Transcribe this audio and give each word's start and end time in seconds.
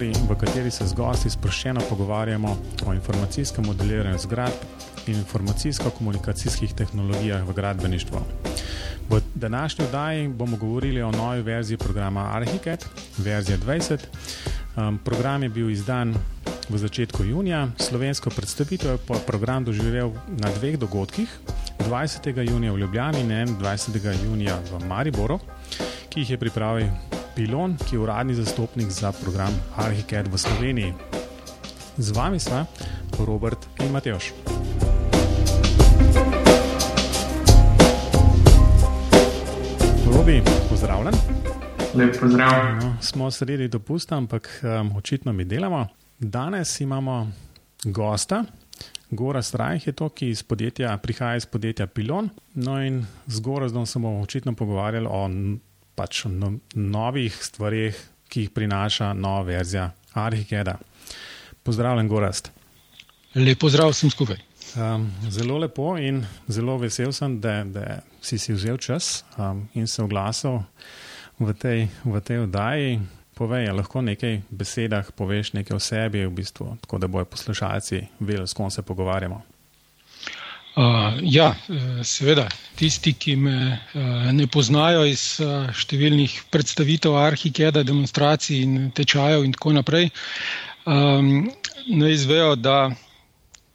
pogovori, 0.00 0.12
v 0.28 0.36
kateri 0.38 0.70
se 0.70 0.86
z 0.86 0.94
gosti 0.94 1.30
sproščeno 1.30 1.80
pogovarjamo 1.88 2.56
o 2.86 2.94
informacijskem 2.94 3.64
modeliranju 3.66 4.18
zgradb 4.18 4.56
in 5.06 5.18
informacijsko-komunikacijskih 5.20 6.74
tehnologijah 6.74 7.44
v 7.48 7.52
gradbeništvu. 7.52 8.20
V 9.10 9.20
današnji 9.34 9.84
oddaji 9.84 10.28
bomo 10.28 10.56
govorili 10.56 11.02
o 11.02 11.10
novi 11.10 11.42
verziji 11.42 11.76
programa 11.76 12.30
Archicad, 12.32 12.84
verzija 13.18 13.58
20. 13.58 13.98
Um, 14.76 14.98
program 15.04 15.42
je 15.42 15.48
bil 15.48 15.70
izdan 15.70 16.14
v 16.68 16.78
začetku 16.78 17.24
junija, 17.24 17.68
slovensko 17.78 18.30
predstavitev 18.30 18.90
je 18.90 19.20
program 19.26 19.64
doživel 19.64 20.12
na 20.28 20.48
dveh 20.60 20.78
dogodkih, 20.78 21.28
20. 21.78 22.50
junija 22.50 22.72
v 22.72 22.78
Ljubljani 22.78 23.20
in 23.20 23.58
21. 23.58 24.24
junija 24.24 24.60
v 24.72 24.84
Mariboru, 24.86 25.40
ki 26.08 26.20
jih 26.20 26.30
je 26.30 26.38
pripravil 26.38 27.19
Pilon, 27.34 27.76
ki 27.88 27.94
je 27.94 27.98
uradni 27.98 28.34
zastopnik 28.34 28.90
za 28.90 29.12
program 29.12 29.54
Archicad 29.76 30.28
v 30.28 30.38
Sloveniji. 30.38 30.92
Z 31.96 32.10
vami 32.16 32.40
smo 32.40 32.66
Robert 33.26 33.66
in 33.80 33.92
Mateoš. 33.92 34.32
Robi, 40.14 40.42
pozdravljen. 40.68 41.14
Lep 41.94 42.20
pozdrav. 42.20 42.76
No, 42.82 42.96
smo 43.00 43.30
sredi 43.30 43.68
dopusta, 43.68 44.16
ampak 44.16 44.60
um, 44.62 44.96
očitno 44.96 45.32
mi 45.32 45.44
delamo. 45.44 45.86
Danes 46.18 46.80
imamo 46.80 47.30
gosta, 47.84 48.44
Gora 49.10 49.42
Strajh 49.42 49.86
je 49.86 49.92
to, 49.92 50.08
ki 50.08 50.28
iz 50.30 50.42
podjetja, 50.42 50.96
prihaja 50.96 51.36
iz 51.36 51.46
podjetja 51.46 51.86
Pilon. 51.86 52.28
No 52.54 52.82
in 52.82 53.06
z 53.26 53.40
Gorazdom 53.40 53.86
se 53.86 53.98
bomo 53.98 54.22
očitno 54.22 54.54
pogovarjali 54.54 55.06
o 55.10 55.28
pač 55.94 56.24
no, 56.30 56.54
novih 56.74 57.34
stvarih, 57.44 57.96
ki 58.30 58.46
jih 58.46 58.54
prinaša 58.54 59.12
nova 59.12 59.42
verzija 59.48 59.90
Arhikeda. 60.14 60.78
Pozdravljen, 61.62 62.08
Gorast. 62.08 62.50
Lepo 63.34 63.68
zdrav 63.70 63.92
vsem 63.92 64.10
skupaj. 64.10 64.38
Um, 64.78 65.08
zelo 65.30 65.58
lepo 65.58 65.96
in 65.98 66.22
zelo 66.48 66.76
vesel 66.78 67.12
sem, 67.12 67.40
da, 67.40 67.64
da 67.64 68.00
si 68.22 68.38
si 68.38 68.54
vzel 68.54 68.78
čas 68.78 69.24
um, 69.38 69.64
in 69.74 69.86
se 69.86 70.02
oglasil 70.02 70.60
v 71.38 71.54
tej, 71.54 71.88
v 72.04 72.20
tej 72.20 72.44
oddaji. 72.46 73.00
Povej, 73.34 73.70
lahko 73.72 74.02
nekaj 74.04 74.42
besedah 74.50 75.12
poveš 75.16 75.54
nekaj 75.56 75.76
o 75.76 75.80
sebi, 75.80 76.26
v 76.26 76.34
bistvu, 76.34 76.76
tako 76.82 76.98
da 76.98 77.08
bojo 77.08 77.24
poslušalci 77.24 78.02
vedeli, 78.20 78.48
s 78.48 78.52
kom 78.52 78.70
se 78.70 78.82
pogovarjamo. 78.82 79.42
Uh, 80.80 81.18
ja, 81.28 81.50
e, 81.68 82.04
seveda, 82.08 82.46
tisti, 82.78 83.12
ki 83.12 83.34
me 83.36 83.56
uh, 83.76 84.30
ne 84.32 84.46
poznajo 84.48 85.02
iz 85.04 85.24
uh, 85.44 85.68
številnih 85.76 86.38
predstavitev 86.48 87.18
Arhikeda, 87.20 87.82
demonstracij 87.84 88.62
in 88.64 88.88
tečajev 88.96 89.44
in 89.44 89.52
tako 89.52 89.74
naprej, 89.76 90.08
um, 90.88 91.50
ne 91.84 92.12
izvejo, 92.14 92.54
da 92.56 92.78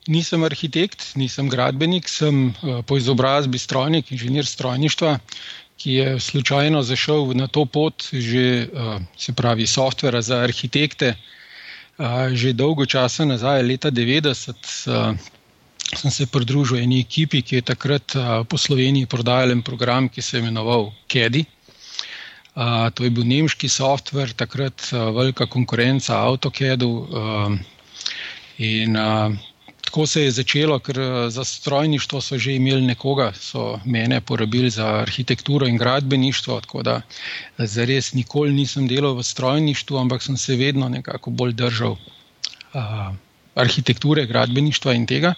nisem 0.10 0.48
arhitekt, 0.50 1.12
nisem 1.20 1.52
gradbenik, 1.52 2.10
sem 2.10 2.48
uh, 2.50 2.82
po 2.82 2.98
izobrazbi 2.98 3.62
strojnik, 3.62 4.10
inženir 4.16 4.50
strojništva, 4.50 5.20
ki 5.78 5.94
je 5.94 6.20
slučajno 6.20 6.82
zašel 6.84 7.34
na 7.34 7.48
to 7.48 7.66
pot, 7.66 8.08
že 8.12 8.46
eh, 8.64 9.00
se 9.18 9.34
pravi, 9.34 9.68
softvera 9.68 10.22
za 10.22 10.38
arhitekte. 10.42 11.16
Eh, 12.00 12.36
že 12.36 12.54
dolgo 12.54 12.86
časa 12.86 13.26
nazaj, 13.26 13.64
leta 13.64 13.92
90, 13.92 14.88
eh, 14.88 15.14
sem 15.94 16.12
se 16.12 16.26
pridružil 16.26 16.82
eni 16.82 17.00
ekipi, 17.04 17.42
ki 17.42 17.60
je 17.60 17.68
takrat 17.74 18.16
po 18.50 18.58
Sloveniji 18.58 19.06
prodajal 19.06 19.52
en 19.54 19.62
program, 19.62 20.10
ki 20.10 20.22
se 20.22 20.38
je 20.38 20.42
imenoval 20.42 20.90
Kedi. 21.08 21.46
To 22.56 23.04
je 23.04 23.12
bil 23.12 23.28
nemški 23.28 23.70
softver, 23.70 24.32
takrat 24.34 24.88
velika 24.92 25.46
konkurenca 25.46 26.18
AutoCAD-u. 26.24 26.92
In 28.58 28.98
tako 29.96 30.08
se 30.08 30.22
je 30.22 30.32
začelo, 30.32 30.80
ker 30.80 30.98
za 31.30 31.44
strojništvo 31.44 32.22
so 32.22 32.38
že 32.38 32.56
imeli 32.56 32.82
nekoga, 32.82 33.32
so 33.34 33.80
mene 33.86 34.22
porabili 34.22 34.70
za 34.70 34.88
arhitekturo 34.88 35.68
in 35.68 35.78
gradbeništvo, 35.78 36.62
tako 36.62 36.84
da 36.84 36.96
eh, 37.02 37.68
za 37.68 37.86
res 37.86 38.14
nikoli 38.14 38.54
nisem 38.54 38.88
delal 38.88 39.16
v 39.16 39.24
strojništvu, 39.24 39.98
ampak 39.98 40.24
sem 40.24 40.38
se 40.38 40.56
vedno 40.56 40.90
nekako 40.90 41.32
bolj 41.32 41.54
držal 41.54 41.92
uh, 41.92 43.16
arhitekture, 43.56 44.26
gradbeništva 44.26 44.94
in 44.94 45.06
tega. 45.10 45.34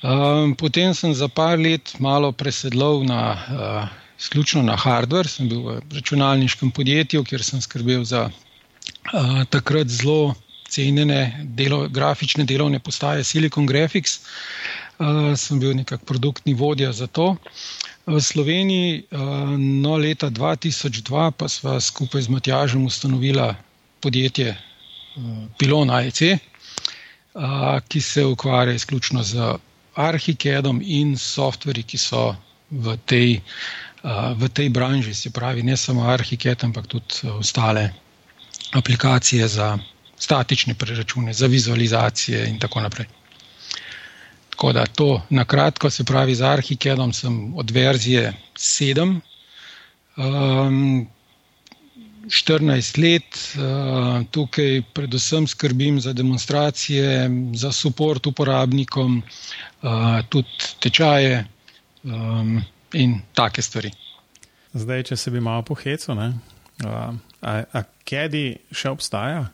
Um, 0.00 0.54
potem 0.56 0.94
sem 0.94 1.12
za 1.14 1.28
par 1.28 1.58
let 1.60 1.92
malo 2.00 2.32
presedlal 2.32 3.02
na, 3.04 3.22
uh, 3.36 3.88
izključno 4.18 4.62
na 4.62 4.76
hardware, 4.76 5.28
sem 5.28 5.48
bil 5.48 5.60
v 5.66 5.80
računalniškem 5.92 6.70
podjetju, 6.70 7.24
kjer 7.24 7.44
sem 7.44 7.60
skrbel 7.60 8.04
za 8.08 8.30
uh, 8.30 9.42
takrat 9.52 9.92
zelo 9.92 10.34
cenjene 10.70 11.44
delo, 11.44 11.88
grafične 11.88 12.46
delovne 12.48 12.80
postaje 12.80 13.24
Silicon 13.24 13.66
Graphics. 13.66 14.20
Uh, 15.00 15.36
sem 15.36 15.60
bil 15.60 15.74
nekako 15.76 16.04
produktni 16.04 16.54
vodja 16.54 16.92
za 16.92 17.06
to. 17.06 17.34
V 18.06 18.20
Sloveniji, 18.20 19.04
uh, 19.12 19.52
no, 19.58 19.96
leta 19.96 20.30
2002, 20.30 21.30
pa 21.36 21.48
smo 21.48 21.80
skupaj 21.80 22.22
z 22.22 22.28
Matjažem 22.28 22.86
ustanovili 22.86 23.52
podjetje 24.00 24.56
uh, 24.56 25.44
Pilon 25.58 25.90
AEC, 25.90 26.40
ki 27.88 28.00
se 28.00 28.24
ukvarja 28.24 28.74
izključno 28.74 29.22
z 29.22 29.54
Arhikedom 29.94 30.80
in 30.84 31.16
softveri, 31.18 31.82
ki 31.82 31.98
so 31.98 32.34
v 32.70 32.96
tej, 33.06 33.40
uh, 34.02 34.32
v 34.38 34.48
tej 34.48 34.68
branži, 34.68 35.14
se 35.14 35.30
pravi, 35.30 35.62
ne 35.62 35.76
samo 35.76 36.06
Arhiked, 36.06 36.64
ampak 36.64 36.86
tudi 36.86 37.28
ostale 37.28 37.90
aplikacije 38.72 39.48
za 39.48 39.78
statične 40.18 40.74
preračune, 40.74 41.32
za 41.32 41.46
vizualizacije 41.46 42.46
in 42.48 42.58
tako 42.58 42.80
naprej. 42.80 43.06
Tako 44.50 44.72
da 44.72 44.86
to 44.86 45.22
na 45.30 45.44
kratko, 45.44 45.90
se 45.90 46.04
pravi, 46.04 46.34
z 46.34 46.42
Arhikedom 46.42 47.12
sem 47.12 47.54
od 47.56 47.70
verzije 47.70 48.32
7, 48.56 49.20
um, 50.16 51.08
14 52.28 52.98
let, 52.98 53.56
uh, 53.56 54.20
tukaj 54.30 54.82
predvsem 54.92 55.46
skrbim 55.46 56.00
za 56.00 56.12
demonstracije, 56.12 57.30
za 57.54 57.70
podporo 57.70 58.20
uporabnikom, 58.26 59.22
uh, 59.82 60.20
tudi 60.28 60.48
tečaje 60.80 61.46
um, 62.02 62.60
in 62.92 63.20
take 63.34 63.62
stvari. 63.62 63.90
Zdaj, 64.72 65.02
če 65.02 65.16
se 65.16 65.30
bi 65.30 65.40
malo 65.40 65.62
pohecel, 65.62 66.18
uh, 66.18 67.14
a, 67.40 67.62
a 67.72 67.82
Kedi 68.04 68.56
še 68.72 68.90
obstaja? 68.90 69.48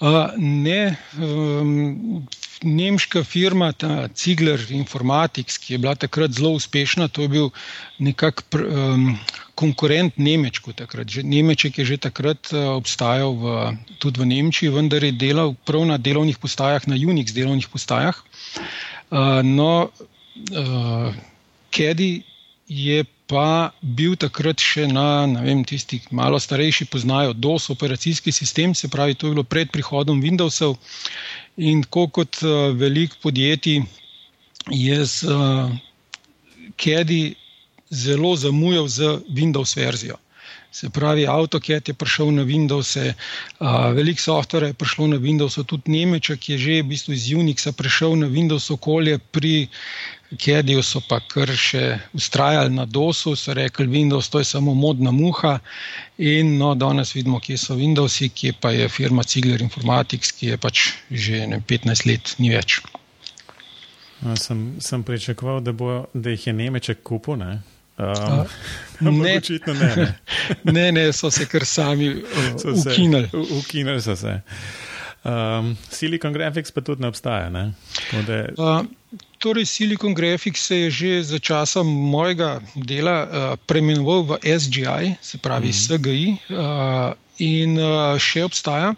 Uh, 0.00 0.30
ne, 0.38 0.96
um, 1.18 2.26
nemška 2.62 3.24
firma, 3.24 3.72
ta 3.72 4.08
Cigler 4.14 4.60
Informatics, 4.70 5.58
ki 5.58 5.74
je 5.74 5.78
bila 5.78 5.94
takrat 5.94 6.32
zelo 6.32 6.50
uspešna, 6.58 7.08
to 7.08 7.22
je 7.22 7.28
bil 7.28 7.50
nekakšen 7.98 8.64
um, 8.66 9.18
konkurent 9.58 10.18
Nemčku. 10.18 10.72
Nemček 11.24 11.78
je 11.78 11.84
že 11.84 11.96
takrat 11.98 12.52
uh, 12.52 12.78
obstajal 12.78 13.34
v, 13.34 13.44
tudi 13.98 14.20
v 14.22 14.26
Nemčiji, 14.26 14.70
vendar 14.70 15.02
je 15.02 15.12
delal 15.12 15.54
prav 15.66 15.86
na 15.86 15.98
delovnih 15.98 16.38
postajah, 16.38 16.86
na 16.86 16.94
Unix 16.94 17.34
delovnih 17.34 17.68
postajah. 17.68 18.14
Uh, 19.10 19.42
no, 19.42 19.90
uh, 20.54 21.14
Kedi 21.70 22.22
je 22.68 23.04
pa 23.28 23.76
bil 23.84 24.16
takrat 24.16 24.56
še 24.56 24.86
na, 24.88 25.28
vem, 25.44 25.60
tisti 25.68 26.00
malo 26.16 26.40
starejši 26.40 26.88
poznajo 26.88 27.36
DOS 27.36 27.68
operacijski 27.74 28.32
sistem, 28.32 28.72
se 28.74 28.88
pravi, 28.88 29.14
to 29.14 29.28
je 29.28 29.36
bilo 29.36 29.44
pred 29.44 29.68
prihodom 29.68 30.22
Windowsov 30.24 30.78
in 31.58 31.82
kot 31.88 32.40
uh, 32.42 32.70
velik 32.78 33.14
podjetij 33.20 33.82
je 34.70 35.04
z 35.04 35.22
uh, 35.22 35.70
Kedi 36.76 37.36
zelo 37.88 38.36
zamujal 38.36 38.88
z 38.88 39.18
Windows 39.34 39.72
verzijo. 39.72 40.16
Se 40.72 40.90
pravi, 40.90 41.24
AutoCAD 41.26 41.88
je 41.88 41.94
prišel 41.94 42.30
na 42.36 42.42
Windows, 42.44 42.96
uh, 42.96 43.14
veliko 43.96 44.20
softvera 44.20 44.68
je 44.68 44.76
prišlo 44.76 45.06
na 45.14 45.16
Windows, 45.16 45.56
tudi 45.66 45.90
Nemček 45.90 46.48
je 46.48 46.58
že 46.58 46.82
v 46.82 46.88
bistvu 46.92 47.16
iz 47.16 47.32
Unixa 47.32 47.72
prišel 47.72 48.16
na 48.20 48.28
Windows 48.28 48.68
okolje, 48.70 49.18
pri 49.18 49.68
Kediju 50.36 50.82
so 50.84 51.00
pa 51.00 51.22
kar 51.24 51.48
še 51.48 51.96
ustrajali 52.12 52.74
na 52.74 52.84
DOS-u, 52.84 53.32
so 53.32 53.54
rekli, 53.56 53.86
Windows 53.88 54.28
to 54.28 54.42
je 54.42 54.44
samo 54.44 54.74
modna 54.74 55.10
muha. 55.10 55.54
In 56.18 56.58
no, 56.58 56.74
danes 56.74 57.14
vidimo, 57.16 57.40
kje 57.40 57.56
so 57.56 57.76
Windowsi, 57.78 58.28
kje 58.28 58.52
pa 58.60 58.70
je 58.70 58.88
firma 58.92 59.24
Cigler 59.24 59.64
Informatics, 59.64 60.32
ki 60.36 60.52
je 60.52 60.60
pač 60.60 60.84
že 61.08 61.46
ne, 61.48 61.62
15 61.64 62.04
let 62.04 62.34
ni 62.38 62.52
več. 62.52 62.82
No, 64.20 64.36
sem, 64.36 64.76
sem 64.84 65.02
pričakoval, 65.02 65.62
da, 65.64 65.72
bo, 65.72 66.04
da 66.12 66.36
jih 66.36 66.50
je 66.50 66.52
Nemček 66.52 67.00
kupil. 67.02 67.40
Ne? 67.40 67.62
Um, 67.98 68.46
ne, 69.22 69.36
očitno 69.36 69.74
ne. 69.74 69.94
Ne. 69.96 70.14
ne, 70.72 70.92
ne, 70.92 71.12
so 71.12 71.30
se 71.30 71.46
kar 71.46 71.64
sami 71.66 72.08
uh, 72.14 72.22
ukinili. 72.74 73.28
Ukinili 73.58 74.02
so 74.02 74.16
se. 74.16 74.40
Um, 75.24 75.76
Silicon 75.90 76.32
Graphics 76.32 76.70
pa 76.70 76.80
tudi 76.80 77.02
ne 77.02 77.08
obstaja. 77.08 77.50
Ne? 77.50 77.72
Da... 78.26 78.44
Uh, 78.56 78.86
torej, 79.38 79.66
Silicon 79.66 80.14
Graphics 80.14 80.66
se 80.66 80.76
je 80.76 80.90
že 80.90 81.22
za 81.22 81.38
časa 81.38 81.82
mojega 81.82 82.60
dela 82.74 83.22
uh, 83.22 83.58
preimenoval 83.66 84.22
v 84.22 84.38
SGI, 84.58 85.16
se 85.20 85.38
pravi 85.38 85.68
mm. 85.68 85.72
SGI. 85.72 86.36
Uh, 86.50 87.14
in 87.38 87.78
še 88.18 88.42
obstaja. 88.42 88.94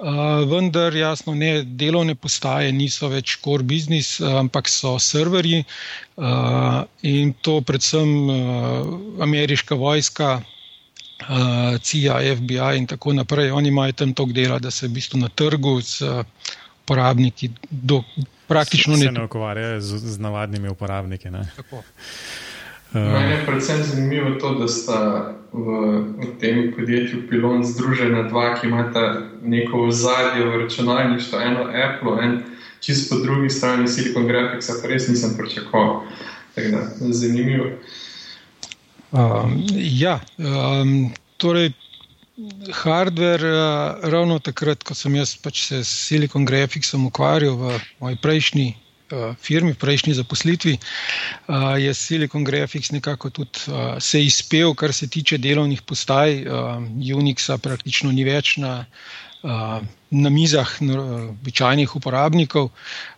Uh, 0.00 0.48
vendar, 0.48 0.94
jasno, 0.96 1.34
ne, 1.36 1.62
delovne 1.62 2.14
postaje 2.16 2.72
niso 2.72 3.10
več 3.12 3.36
core 3.44 3.66
business, 3.68 4.20
ampak 4.20 4.68
so 4.72 4.94
serverji 4.98 5.60
uh, 5.60 6.80
in 7.04 7.34
to 7.44 7.60
predvsem 7.60 8.08
ameriška 9.20 9.76
vojska, 9.76 10.40
CIA, 11.20 12.16
FBI 12.32 12.78
in 12.80 12.86
tako 12.88 13.12
naprej. 13.12 13.50
Oni 13.52 13.68
imajo 13.68 13.92
tam 13.92 14.14
toliko 14.16 14.32
dela, 14.32 14.58
da 14.58 14.70
se 14.72 14.88
v 14.88 14.94
bistvu 14.96 15.20
na 15.20 15.28
trgu 15.28 15.74
z 15.84 16.24
uporabniki 16.90 17.50
do, 17.70 18.02
praktično 18.46 18.96
se 18.96 19.04
ne. 19.04 19.06
Se 19.06 19.12
ne 19.12 19.24
ukvarjajo 19.24 19.80
z, 19.80 19.98
z 19.98 20.18
navadnimi 20.18 20.68
uporabniki. 20.68 21.28
Mene 22.92 23.34
je 23.34 23.46
predvsem 23.46 23.82
zanimivo 23.82 24.30
to, 24.40 24.54
da 24.54 24.68
sta 24.68 25.32
v, 25.52 25.66
v 26.18 26.26
tem 26.40 26.72
podjetju 26.76 27.26
Pilon 27.30 27.62
združena 27.64 28.22
dva, 28.22 28.54
ki 28.58 28.66
imata 28.66 29.30
neko 29.42 29.86
ozadje 29.86 30.46
v 30.46 30.62
računalništvu, 30.64 31.38
eno 31.38 31.66
Apple, 31.70 32.16
en 32.22 32.42
čisto 32.80 33.14
po 33.14 33.22
drugi 33.22 33.50
strani 33.50 33.88
Silicon 33.88 34.26
Graphics, 34.26 34.70
pa 34.82 34.88
res 34.88 35.08
nisem 35.08 35.36
pričakoval. 35.38 36.02
Da, 36.56 36.82
zanimivo. 36.98 37.70
Um, 39.10 39.54
ja, 39.74 40.20
um, 40.38 41.10
torej, 41.36 41.72
hardware, 42.82 43.46
uh, 43.46 44.10
ravno 44.10 44.38
takrat, 44.38 44.82
ko 44.84 44.94
sem 44.94 45.14
jaz 45.14 45.36
pač 45.38 45.62
se 45.68 45.84
s 45.84 46.08
Silicon 46.08 46.44
Graphicsom 46.44 47.06
ukvarjal 47.06 47.56
v 47.56 47.80
moji 48.00 48.18
prejšnji 48.22 48.68
firmi, 49.40 49.74
prejšnji 49.74 50.14
zaposlitvi, 50.14 50.76
uh, 50.76 51.76
je 51.78 51.94
Silicon 51.94 52.44
Graphics 52.44 52.92
nekako 52.92 53.30
tudi 53.30 53.64
uh, 53.68 53.98
se 53.98 54.24
izpel, 54.24 54.74
kar 54.74 54.92
se 54.92 55.08
tiče 55.08 55.38
delovnih 55.38 55.82
postaj. 55.82 56.44
Unixa 57.16 57.58
praktično 57.58 58.12
ni 58.12 58.24
več 58.24 58.56
na, 58.56 58.84
na 60.10 60.30
mizah 60.30 60.68
običajnih 60.80 61.96
uporabnikov. 61.96 62.70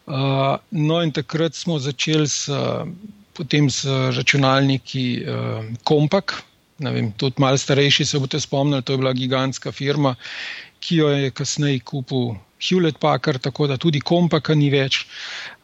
No, 0.07 1.03
in 1.03 1.13
takrat 1.13 1.55
smo 1.55 1.79
začeli 1.79 2.29
s, 2.29 2.49
potem 3.37 3.71
s 3.71 3.85
računalniki 4.17 5.05
Compact. 5.89 6.43
Vem, 6.79 7.13
tudi 7.13 7.39
malo 7.39 7.59
starejši 7.59 8.05
se 8.05 8.19
boste 8.19 8.41
spomnili, 8.41 8.83
to 8.83 8.93
je 8.93 8.99
bila 8.99 9.13
gigantska 9.13 9.73
firma, 9.73 10.15
ki 10.81 10.97
jo 10.97 11.09
je 11.09 11.31
kasneje 11.31 11.81
kupil 11.87 12.35
Hewlett 12.63 12.99
Packard, 12.99 13.43
tako 13.43 13.67
da 13.67 13.77
tudi 13.77 14.01
kompaka 14.01 14.55
ni 14.55 14.71
več. 14.71 15.03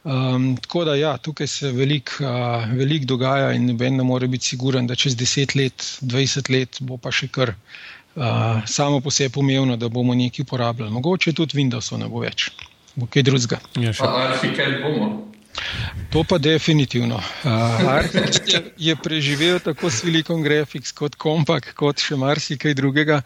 Um, 0.05 0.57
tako 0.57 0.85
da 0.89 0.95
ja, 0.95 1.17
tukaj 1.19 1.47
se 1.47 1.71
veliko 1.73 2.25
uh, 2.25 2.67
velik 2.73 3.05
dogaja 3.05 3.53
in 3.55 3.67
noben 3.67 3.97
ne 3.97 4.07
more 4.07 4.29
biti 4.29 4.55
siguren, 4.55 4.87
da 4.87 4.97
čez 4.97 5.17
10 5.17 5.57
let, 5.59 5.87
20 6.03 6.51
let 6.55 6.81
bo 6.81 6.97
pa 6.97 7.13
še 7.13 7.29
kar 7.29 7.55
uh, 7.55 8.63
samo 8.67 9.01
po 9.05 9.11
sebi 9.11 9.41
umevno, 9.43 9.77
da 9.77 9.89
bomo 9.89 10.15
nekaj 10.15 10.47
uporabljali. 10.47 10.93
Mogoče 10.93 11.37
tudi 11.37 11.59
Windowsov 11.61 12.01
ne 12.03 12.09
bo 12.09 12.25
več, 12.25 12.51
bo 12.97 13.07
kaj 13.07 13.27
drugega. 13.31 13.61
Ja, 13.79 13.93
še 13.93 14.55
kaj 14.57 14.79
bomo. 14.87 15.28
To 16.11 16.25
pa 16.25 16.39
definitivno. 16.39 17.21
Uh, 17.45 17.51
je 18.77 18.97
preživel 18.97 19.59
tako 19.61 19.91
Silicon 19.91 20.43
Graphics 20.43 20.93
kot 20.97 21.19
Compact, 21.21 21.75
kot 21.77 22.01
še 22.01 22.17
marsikaj 22.17 22.75
drugega. 22.75 23.21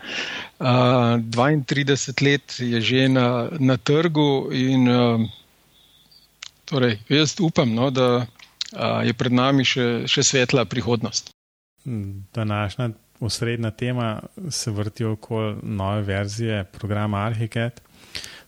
Uh, 0.59 1.21
32 1.31 2.27
let 2.27 2.57
je 2.59 2.81
že 2.81 3.07
na, 3.09 3.49
na 3.59 3.77
trgu 3.77 4.51
in 4.51 4.91
uh, 4.91 5.23
torej, 6.65 6.99
jaz 7.09 7.37
upam, 7.41 7.71
no, 7.75 7.91
da 7.91 8.27
uh, 8.27 9.01
je 9.07 9.15
pred 9.15 9.33
nami 9.33 9.65
še, 9.65 10.09
še 10.11 10.27
svetla 10.27 10.65
prihodnost. 10.67 11.31
Današnja 12.35 12.91
osrednja 13.23 13.71
tema 13.71 14.23
se 14.51 14.71
vrti 14.71 15.05
okoli 15.05 15.57
nove 15.63 16.03
verzije 16.03 16.65
programa 16.65 17.27
Arhicad. 17.27 17.81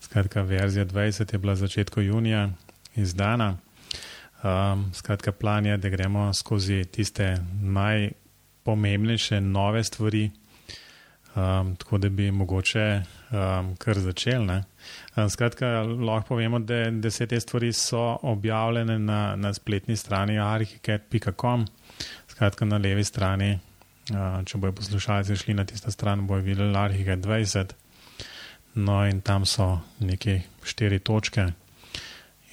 Skratka, 0.01 0.43
verzija 0.43 0.85
20 0.85 1.33
je 1.33 1.39
bila 1.39 1.55
začetku 1.57 2.01
junija 2.01 2.51
izdana. 2.97 3.57
Um, 4.45 4.91
skratka, 4.95 5.33
plan 5.33 5.67
je, 5.67 5.77
da 5.77 5.89
gremo 5.89 6.33
skozi 6.33 6.85
tiste 6.85 7.37
najpomembnejše 7.63 9.41
nove 9.41 9.85
stvari, 9.85 10.31
um, 11.35 11.77
tako 11.77 11.99
da 11.99 12.09
bi 12.09 12.31
mogoče 12.31 13.03
um, 13.31 13.77
kar 13.77 13.99
začeli. 13.99 14.59
Um, 15.17 15.31
skratka, 15.31 15.67
lahko 15.83 16.29
povemo, 16.29 16.59
da, 16.59 16.91
da 16.91 17.11
se 17.11 17.27
te 17.27 17.41
stvari 17.41 17.73
so 17.73 18.19
objavljene 18.23 18.99
na, 18.99 19.37
na 19.37 19.55
spletni 19.55 19.97
strani 19.97 20.39
arhiket.com, 20.39 21.67
skratka 22.29 22.65
na 22.65 22.77
levi 22.77 23.05
strani. 23.05 23.59
Uh, 24.13 24.45
če 24.45 24.59
bojo 24.59 24.73
poslušalci 24.73 25.37
šli 25.37 25.55
na 25.55 25.65
tisto 25.65 25.91
stran, 25.91 26.27
bojo 26.27 26.43
videli 26.43 26.77
Arhiket 26.77 27.19
20. 27.19 27.73
No, 28.75 29.07
in 29.09 29.21
tam 29.21 29.47
so 29.47 29.79
neke 30.01 30.43
štiri 30.65 30.99
točke 30.99 31.53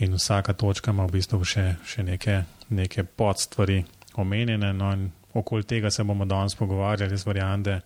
in 0.01 0.13
vsaka 0.17 0.53
točka 0.53 0.91
ima 0.91 1.05
v 1.05 1.17
bistvu 1.17 1.45
še, 1.45 1.65
še 1.85 2.03
neke, 2.03 2.41
neke 2.73 3.03
podstvari 3.05 3.83
omenjene. 4.21 4.73
No 4.73 4.91
okoli 5.33 5.63
tega 5.63 5.91
se 5.91 6.03
bomo 6.03 6.25
danes 6.25 6.55
pogovarjali, 6.57 7.13
jaz 7.13 7.25
verjamem, 7.27 7.63
da 7.63 7.79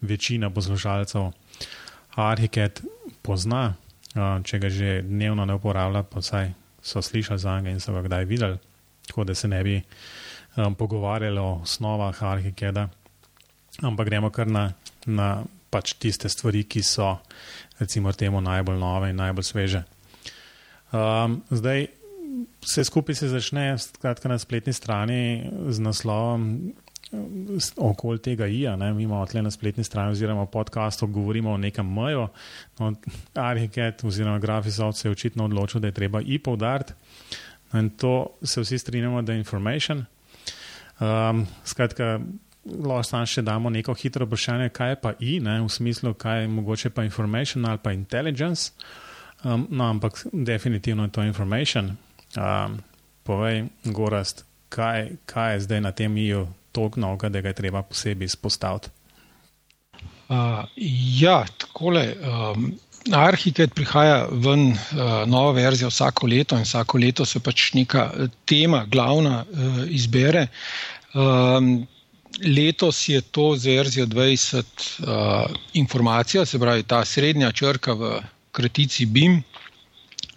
večina 0.00 0.50
poslušalcev 0.50 1.30
Arhiket 2.20 2.82
pozna, 3.22 3.72
če 4.44 4.58
ga 4.60 4.68
že 4.68 5.00
dnevno 5.06 5.46
ne 5.48 5.56
uporablja, 5.56 6.02
pa 6.04 6.20
vsaj 6.20 6.52
so 6.82 7.02
slišali 7.02 7.40
za 7.40 7.56
njega 7.60 7.70
in 7.72 7.80
so 7.80 7.94
ga 7.96 8.02
kdaj 8.02 8.24
videli, 8.28 8.58
tako 9.06 9.24
da 9.24 9.34
se 9.34 9.48
ne 9.48 9.62
bi 9.64 9.78
um, 10.56 10.74
pogovarjali 10.74 11.38
o 11.38 11.62
osnovah 11.62 12.22
Arhikeda, 12.22 12.88
ampak 13.82 14.06
gremo 14.06 14.30
kar 14.30 14.46
na, 14.46 14.72
na 15.06 15.44
pač 15.70 15.94
tiste 15.96 16.28
stvari, 16.28 16.64
ki 16.68 16.82
so 16.84 17.16
recimo 17.80 18.12
temu 18.12 18.40
najbolj 18.40 18.78
nove 18.78 19.10
in 19.10 19.16
najbolj 19.16 19.48
sveže. 19.48 19.82
Um, 20.92 21.40
zdaj, 21.50 21.86
vse 22.60 22.84
skupaj 22.84 23.14
se 23.14 23.28
začne 23.28 23.78
skratka, 23.78 24.28
na 24.28 24.38
spletni 24.38 24.72
strani 24.72 25.50
z 25.68 25.80
naslovom 25.80 26.72
okoli 27.76 28.18
tega 28.18 28.46
IA. 28.46 28.76
Ne? 28.76 28.92
Mi 28.94 29.02
imamo 29.04 29.26
tle 29.26 29.42
na 29.42 29.50
spletni 29.50 29.84
strani 29.84 30.12
oziroma 30.12 30.46
podkastu 30.46 31.06
govorimo 31.06 31.52
o 31.52 31.56
nekem 31.56 31.94
meju. 31.94 32.28
No, 32.78 32.92
Arhiket 33.34 34.04
oziroma 34.04 34.38
Graphisoft 34.38 34.98
se 34.98 35.08
je 35.08 35.12
očitno 35.12 35.44
odločil, 35.44 35.80
da 35.80 35.86
je 35.86 35.92
treba 35.92 36.20
I 36.20 36.38
poudariti. 36.38 36.92
No, 37.72 37.80
in 37.80 37.90
to 37.90 38.26
se 38.42 38.60
vsi 38.60 38.78
strinjamo, 38.78 39.22
da 39.22 39.32
je 39.32 39.38
information. 39.38 40.04
Um, 41.00 41.46
skratka, 41.64 42.20
lahko 42.64 43.02
samo 43.02 43.26
še 43.26 43.42
damo 43.42 43.70
neko 43.70 43.94
hitro 43.94 44.26
vprašanje, 44.26 44.68
kaj 44.68 44.90
je 44.90 45.00
pa 45.02 45.12
I, 45.20 45.40
ne? 45.40 45.60
v 45.60 45.68
smislu, 45.68 46.14
kaj 46.14 46.42
je 46.42 46.48
mogoče 46.48 46.90
pa 46.90 47.04
information 47.04 47.66
ali 47.66 47.78
pa 47.82 47.92
intelligence. 47.92 48.72
Um, 49.44 49.66
no, 49.70 49.90
ampak 49.90 50.26
definitivno 50.32 51.04
je 51.04 51.12
to 51.12 51.22
information. 51.22 51.96
Um, 52.36 52.78
povej, 53.22 53.64
Gorast, 53.84 54.44
kaj, 54.68 55.16
kaj 55.26 55.54
je 55.54 55.60
zdaj 55.60 55.80
na 55.80 55.92
tem 55.92 56.16
EU 56.16 56.46
toliko 56.72 57.00
novega, 57.00 57.28
da 57.28 57.40
ga 57.40 57.52
je 57.52 57.58
treba 57.58 57.82
posebej 57.82 58.30
izpostaviti? 58.30 58.88
Uh, 60.28 60.64
ja, 61.20 61.42
takole. 61.58 62.14
Um, 62.22 62.72
Arhitekt 63.10 63.74
prihaja 63.74 64.28
ven 64.30 64.68
uh, 64.70 65.24
nova 65.26 65.50
verzija 65.52 65.88
vsako 65.90 66.28
leto 66.30 66.56
in 66.56 66.62
vsako 66.62 67.00
leto 67.02 67.24
se 67.26 67.40
pač 67.42 67.72
neka 67.74 68.04
tema, 68.46 68.84
glavna, 68.86 69.42
uh, 69.42 69.80
izbere. 69.90 70.46
Um, 71.14 71.82
letos 72.46 73.08
je 73.08 73.20
to 73.20 73.56
z 73.56 73.74
verzijo 73.74 74.06
20 74.06 74.62
uh, 75.02 75.50
informacija, 75.74 76.46
se 76.46 76.58
pravi 76.58 76.82
ta 76.82 77.04
srednja 77.04 77.50
črka 77.52 77.92
v 77.92 78.12
kratici 78.52 79.06
BIM, 79.06 79.42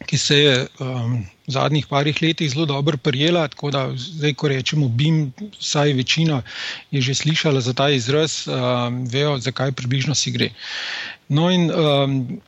ki 0.05 0.17
se 0.17 0.37
je 0.37 0.55
um, 0.79 1.23
v 1.47 1.51
zadnjih 1.51 1.87
parih 1.87 2.17
letih 2.21 2.49
zelo 2.51 2.65
dobro 2.65 2.97
prijela. 2.97 3.47
Tako 3.47 3.71
da 3.71 3.83
zdaj, 3.95 4.33
ko 4.33 4.47
rečemo 4.47 4.87
BIM, 4.87 5.31
vsaj 5.59 5.93
večina 5.93 6.41
je 6.91 7.01
že 7.01 7.15
slišala 7.15 7.61
za 7.61 7.73
ta 7.73 7.89
izraz, 7.89 8.47
um, 8.47 9.05
vejo, 9.07 9.37
zakaj 9.39 9.71
približno 9.71 10.15
si 10.15 10.31
gre. 10.31 10.49
No, 11.29 11.49
in 11.51 11.71
um, 11.71 12.41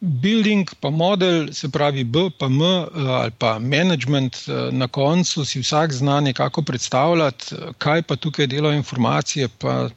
building, 0.00 0.70
pa 0.80 0.90
model, 0.90 1.52
se 1.52 1.68
pravi 1.68 2.04
B, 2.04 2.28
pa 2.38 2.46
M 2.46 2.60
uh, 2.60 2.86
ali 3.22 3.32
pa 3.38 3.58
management, 3.58 4.36
uh, 4.46 4.72
na 4.72 4.88
koncu 4.88 5.44
si 5.44 5.60
vsak 5.60 5.92
zna 5.92 6.20
nekako 6.20 6.62
predstavljati, 6.62 7.56
kaj 7.78 8.02
pa 8.02 8.16
tukaj 8.16 8.46
delajo 8.46 8.76
informacije. 8.76 9.48
Za 9.62 9.90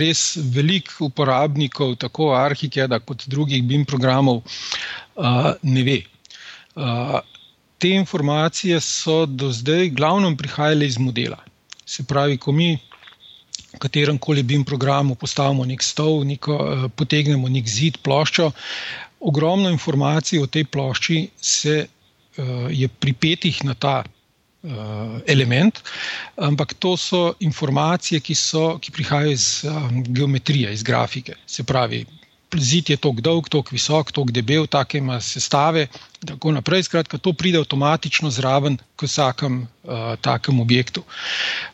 res 0.00 0.36
veliko 0.36 1.08
uporabnikov, 1.08 1.96
tako 1.96 2.32
Arhikeda 2.36 2.98
kot 3.00 3.26
drugih 3.28 3.62
BIM 3.64 3.84
programov, 3.84 4.42
ne 5.62 5.82
ve. 5.82 6.00
Te 7.78 7.90
informacije 7.90 8.80
so 8.80 9.24
do 9.26 9.52
zdaj 9.52 9.90
glavno 9.90 10.34
prihajale 10.36 10.86
iz 10.86 10.98
modela. 10.98 11.38
Se 11.86 12.04
pravi, 12.04 12.38
ko 12.38 12.52
mi 12.52 12.74
v 13.74 13.78
katerem 13.82 14.18
koli 14.18 14.42
BIM 14.42 14.64
programu 14.64 15.14
postavimo 15.14 15.64
nek 15.64 15.82
stol, 15.82 16.24
neko, 16.24 16.88
potegnemo 16.96 17.48
nek 17.48 17.68
zid, 17.68 17.98
ploščo, 18.02 18.50
ogromno 19.20 19.70
informacij 19.72 20.40
o 20.42 20.46
tej 20.46 20.64
plošči 20.64 21.28
se, 21.40 21.86
je 22.70 22.88
pripetih 22.88 23.64
na 23.64 23.74
ta 23.74 24.02
element, 25.26 25.82
ampak 26.36 26.74
to 26.74 26.96
so 26.96 27.34
informacije, 27.40 28.20
ki, 28.20 28.34
so, 28.34 28.78
ki 28.80 28.92
prihajajo 28.92 29.32
iz 29.32 29.64
um, 29.68 30.02
geometrije, 30.08 30.72
iz 30.72 30.82
grafike. 30.82 31.34
Se 31.46 31.64
pravi, 31.64 32.04
zid 32.56 32.90
je 32.90 32.96
tako 32.96 33.20
dolg, 33.20 33.48
tako 33.48 33.74
visok, 33.74 34.12
tako 34.12 34.32
debel, 34.32 34.66
take 34.66 34.98
ima 34.98 35.20
sestave. 35.20 35.86
Tako 36.26 36.52
naprej, 36.52 36.82
skratka, 36.82 37.18
to 37.18 37.32
pride 37.32 37.58
avtomatično 37.58 38.30
zraven 38.30 38.78
k 38.96 39.08
vsakem 39.08 39.66
uh, 39.82 40.14
takem 40.20 40.60
objektu. 40.60 41.04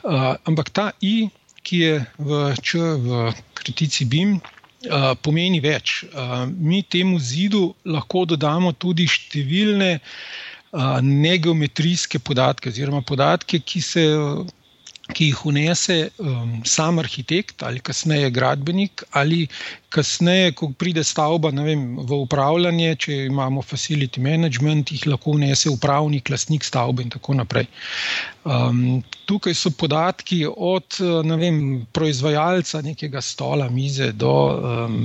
Uh, 0.02 0.34
ampak 0.44 0.70
ta 0.70 0.90
I, 1.00 1.28
ki 1.62 1.78
je 1.78 2.04
v, 2.18 2.40
č, 2.62 2.78
v 2.80 3.32
kritici 3.54 4.04
BIM, 4.04 4.38
uh, 4.40 5.12
pomeni 5.22 5.60
več. 5.60 6.04
Uh, 6.10 6.48
mi 6.48 6.82
temu 6.82 7.18
zidu 7.20 7.74
lahko 7.84 8.24
dodamo 8.24 8.72
tudi 8.72 9.06
številne 9.06 9.98
uh, 10.00 10.49
negeometrijske 11.02 12.18
podatke, 12.18 12.70
oziroma 12.70 13.02
podatke, 13.02 13.60
ki 13.60 13.82
se. 13.82 14.08
Ki 15.10 15.24
jih 15.32 15.38
unese 15.50 15.94
um, 16.22 16.60
sam 16.62 17.00
arhitekt 17.02 17.64
ali 17.66 17.80
kasneje 17.82 18.28
gradbenik, 18.30 19.02
ali 19.18 19.48
kasneje, 19.90 20.52
ko 20.54 20.68
pride 20.78 21.02
stavba 21.02 21.50
vem, 21.50 21.96
v 21.98 22.20
upravljanje, 22.28 22.92
če 22.94 23.16
imamo 23.24 23.64
facility 23.66 24.22
management, 24.22 24.92
jih 24.94 25.08
lahko 25.10 25.34
unese 25.34 25.66
upravnik, 25.72 26.30
lastnik 26.30 26.62
stavbe 26.62 27.02
in 27.02 27.10
tako 27.10 27.34
naprej. 27.40 27.66
Um, 28.44 29.02
tukaj 29.26 29.58
so 29.58 29.74
podatki 29.74 30.44
od 30.46 31.00
vem, 31.42 31.58
proizvajalca 31.90 32.84
nekega 32.86 33.18
stola, 33.18 33.66
mize 33.66 34.12
do. 34.12 34.36
Um, 34.62 35.02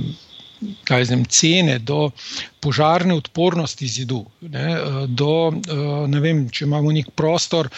znam, 1.04 1.24
cene, 1.24 1.78
do 1.78 2.10
požarne 2.60 3.14
odpornosti 3.14 3.86
zidu, 3.86 4.24
ne, 4.40 4.76
do, 5.08 5.52
ne 6.08 6.20
vem, 6.20 6.48
če 6.50 6.64
imamo 6.64 6.92
nek 6.92 7.10
prostor, 7.14 7.68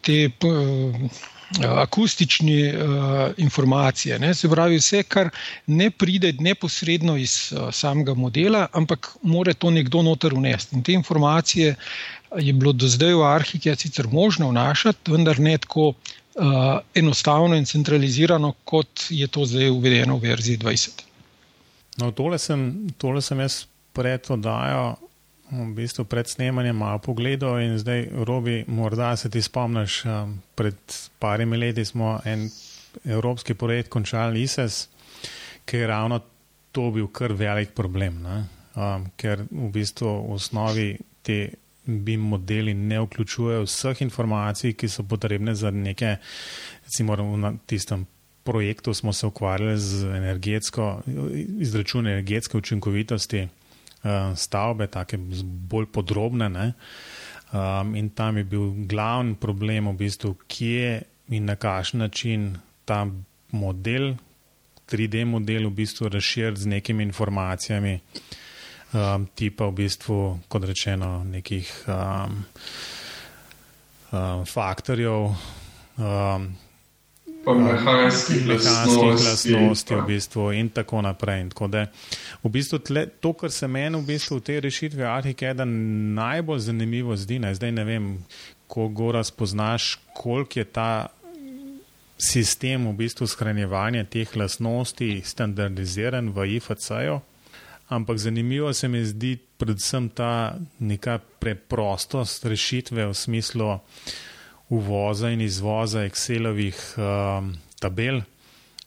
te 0.00 0.18
akustične 1.60 2.74
informacije. 3.36 4.18
Ne, 4.18 4.34
se 4.34 4.48
pravi, 4.48 4.78
vse, 4.80 5.02
kar 5.02 5.30
ne 5.66 5.90
pride 5.90 6.32
neposredno 6.40 7.16
iz 7.16 7.52
samega 7.72 8.14
modela, 8.14 8.66
ampak 8.72 9.14
mora 9.22 9.54
to 9.54 9.70
nekdo 9.70 10.02
noter 10.02 10.34
unesti. 10.34 10.76
In 10.76 10.82
te 10.82 10.92
informacije 10.92 11.74
je 12.38 12.52
bilo 12.52 12.72
do 12.72 12.88
zdaj 12.88 13.14
v 13.14 13.28
arhiki 13.28 13.74
sicer 13.76 14.08
možno 14.08 14.48
vnašati, 14.48 15.12
vendar 15.12 15.40
ne 15.40 15.58
tako 15.58 15.92
uh, 16.34 16.80
enostavno 16.94 17.56
in 17.56 17.64
centralizirano, 17.64 18.54
kot 18.64 19.06
je 19.10 19.26
to 19.28 19.44
zdaj 19.46 19.70
uvedeno 19.70 20.16
v 20.16 20.32
verziji 20.32 20.58
20. 20.58 21.02
No, 22.00 22.10
tole, 22.16 22.38
sem, 22.38 22.88
tole 22.98 23.20
sem 23.22 23.40
jaz 23.40 23.66
pred 23.92 24.30
oddajo, 24.32 24.96
v 25.52 25.68
bistvu 25.76 26.06
pred 26.08 26.28
snemanjem, 26.28 26.76
malo 26.76 26.98
pogledal 26.98 27.60
in 27.60 27.76
zdaj, 27.78 28.08
Robi, 28.24 28.64
morda 28.66 29.12
se 29.16 29.30
ti 29.30 29.42
spomniš, 29.42 30.04
um, 30.08 30.38
pred 30.56 30.76
parimi 31.20 31.60
leti 31.60 31.84
smo 31.84 32.16
en 32.24 32.48
evropski 33.04 33.54
projekt 33.54 33.92
končali 33.92 34.42
ISES, 34.42 34.88
ker 35.64 35.80
je 35.80 35.86
ravno 35.86 36.20
to 36.72 36.90
bil 36.90 37.08
kar 37.12 37.32
velik 37.36 37.74
problem, 37.76 38.24
um, 38.24 39.04
ker 39.16 39.44
v 39.50 39.68
bistvu 39.72 40.08
v 40.08 40.38
osnovi 40.38 40.88
te 41.22 41.52
BIM 41.84 42.20
modeli 42.20 42.74
ne 42.74 43.00
vključujejo 43.00 43.66
vseh 43.66 44.02
informacij, 44.02 44.76
ki 44.78 44.88
so 44.88 45.02
potrebne 45.02 45.54
za 45.54 45.70
neke, 45.70 46.16
recimo, 46.84 47.16
na 47.36 47.54
tistem 47.66 48.06
projektu 48.44 48.94
smo 48.94 49.12
se 49.12 49.26
ukvarjali 49.26 49.78
z 49.78 50.04
energetsko, 50.04 51.02
izračunom 51.58 52.06
energetske 52.06 52.58
učinkovitosti 52.58 53.42
uh, 53.42 54.10
stavbe, 54.36 54.86
tako 54.86 55.16
bolj 55.42 55.86
podrobne. 55.86 56.72
Um, 57.52 57.94
in 57.96 58.08
tam 58.10 58.36
je 58.36 58.44
bil 58.44 58.70
glavni 58.88 59.34
problem, 59.34 59.88
v 59.88 59.92
bistvu, 59.92 60.34
kje 60.48 61.02
in 61.28 61.44
na 61.44 61.56
kakšen 61.56 62.00
način 62.00 62.54
ta 62.84 63.06
model, 63.50 64.14
3D 64.90 65.24
model, 65.24 65.68
v 65.68 65.74
bistvu 65.82 66.08
razširiti 66.08 66.60
z 66.60 66.66
nekimi 66.66 67.02
informacijami 67.02 68.00
um, 68.92 69.26
tipa 69.34 69.66
v 69.70 69.76
bistvu, 69.82 70.18
kot 70.48 70.64
rečeno, 70.64 71.24
nekih 71.24 71.68
um, 71.88 72.44
um, 74.12 74.44
faktorjev. 74.46 75.32
Um, 75.98 76.52
Mehanskih 77.42 78.46
lastnosti, 78.46 79.94
v 79.94 80.02
bistvu, 80.06 80.52
in 80.54 80.68
tako 80.70 81.00
naprej. 81.02 81.40
In 81.42 81.48
tako 81.50 81.66
da, 81.66 81.86
v 82.42 82.50
bistvu 82.54 82.78
tle, 82.78 83.06
to, 83.18 83.32
kar 83.34 83.50
se 83.50 83.66
meni 83.66 83.98
v, 83.98 84.06
bistvu 84.06 84.38
v 84.38 84.44
tej 84.46 84.60
rešitvi 84.62 85.02
Arhikeda 85.02 85.66
najbolj 85.66 86.60
zanimivo 86.68 87.16
zdi, 87.18 87.40
ne, 87.42 87.50
zdaj 87.54 87.74
ne 87.74 87.84
vem, 87.84 88.06
ko 88.70 88.86
gora 88.88 89.24
spoznaš, 89.26 89.98
koliko 90.14 90.62
je 90.62 90.64
ta 90.64 91.10
sistem 92.22 92.86
v 92.86 92.94
bistvu 93.02 93.26
shranjevanja 93.26 94.06
teh 94.06 94.36
lastnosti 94.38 95.10
standardiziran 95.26 96.30
v 96.30 96.46
IFC-ju. 96.56 97.18
Ampak 97.92 98.18
zanimivo 98.18 98.72
se 98.72 98.88
mi 98.88 99.04
zdi 99.04 99.36
predvsem 99.36 100.08
ta 100.08 100.56
neka 100.80 101.18
preprostost 101.38 102.46
rešitve 102.48 103.06
v 103.06 103.14
smislu 103.14 103.78
uvoza 104.72 105.30
in 105.30 105.40
izvoza 105.44 106.06
Excelovih 106.08 106.78
um, 106.96 107.52
tabel, 107.80 108.22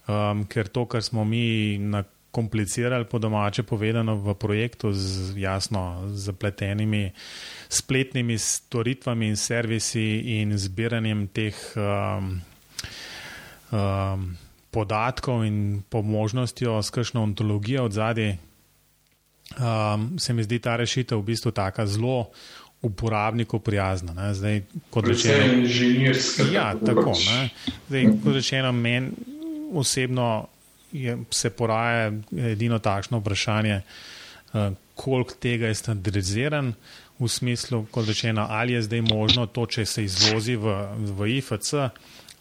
um, 0.07 0.41
ker 0.49 0.67
to, 0.73 0.87
kar 0.89 1.03
smo 1.05 1.21
mi 1.25 1.77
nakomplicirali 1.77 3.05
po 3.05 3.21
domače 3.21 3.63
povedano 3.63 4.17
v 4.17 4.33
projektu 4.33 4.93
z 4.93 5.37
jasno 5.37 6.09
zapletenimi 6.09 7.11
spletnimi 7.69 8.37
storitvami 8.37 9.29
in 9.29 9.37
servisi 9.37 10.41
in 10.41 10.57
zbiranjem 10.57 11.27
teh 11.27 11.61
um, 11.77 12.41
um, 13.69 14.25
podatkov 14.71 15.45
in 15.45 15.83
po 15.89 16.01
možnostjo 16.01 16.81
s 16.81 16.89
kakšno 16.89 17.23
ontologijo 17.23 17.85
od 17.85 17.93
zadaj, 17.93 18.35
um, 19.59 20.19
se 20.19 20.33
mi 20.33 20.43
zdi 20.43 20.59
ta 20.59 20.75
rešitev 20.75 21.19
v 21.19 21.23
bistvu 21.23 21.51
tako 21.51 21.85
zelo 21.85 22.29
uporabniku 22.81 23.59
prijazna. 23.59 24.13
Ne. 24.13 24.33
Zdaj, 24.33 24.61
kot 24.89 25.07
rečeno, 25.07 25.53
inženirska. 25.53 26.43
Ja, 26.53 26.73
tako. 26.85 27.13
Zdaj, 27.87 28.05
kot 28.23 28.33
rečeno, 28.33 28.71
meni 28.71 29.11
osebno 29.73 30.47
je, 30.91 31.17
se 31.31 31.49
poraja 31.49 32.11
edino 32.37 32.79
takšno 32.79 33.19
vprašanje, 33.19 33.81
uh, 34.53 34.69
koliko 34.95 35.33
tega 35.39 35.67
je 35.67 35.75
standardiziran. 35.75 36.73
V 37.19 37.29
smislu, 37.31 37.85
kot 37.91 38.07
rečeno, 38.07 38.47
ali 38.49 38.73
je 38.73 38.81
zdaj 38.81 39.01
možno 39.01 39.45
to, 39.47 39.65
če 39.65 39.85
se 39.85 40.03
izvozi 40.03 40.57
v, 40.59 40.73
v 41.15 41.27
IFC, 41.37 41.73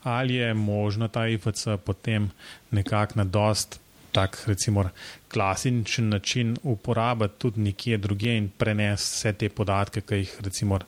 ali 0.02 0.34
je 0.34 0.54
možno 0.54 1.08
ta 1.08 1.28
IFC 1.28 1.78
potem 1.84 2.30
nekako 2.70 3.22
na 3.22 3.24
dost 3.24 3.78
tak, 4.14 4.38
recimo, 4.46 4.84
klasičen 5.32 6.08
način 6.08 6.56
uporabiti 6.62 7.34
tudi 7.38 7.60
nekje 7.60 7.98
drugje 7.98 8.36
in 8.38 8.48
prenesti 8.48 9.16
vse 9.16 9.32
te 9.32 9.48
podatke, 9.48 10.00
ki 10.00 10.20
jih 10.22 10.36
recimo, 10.46 10.78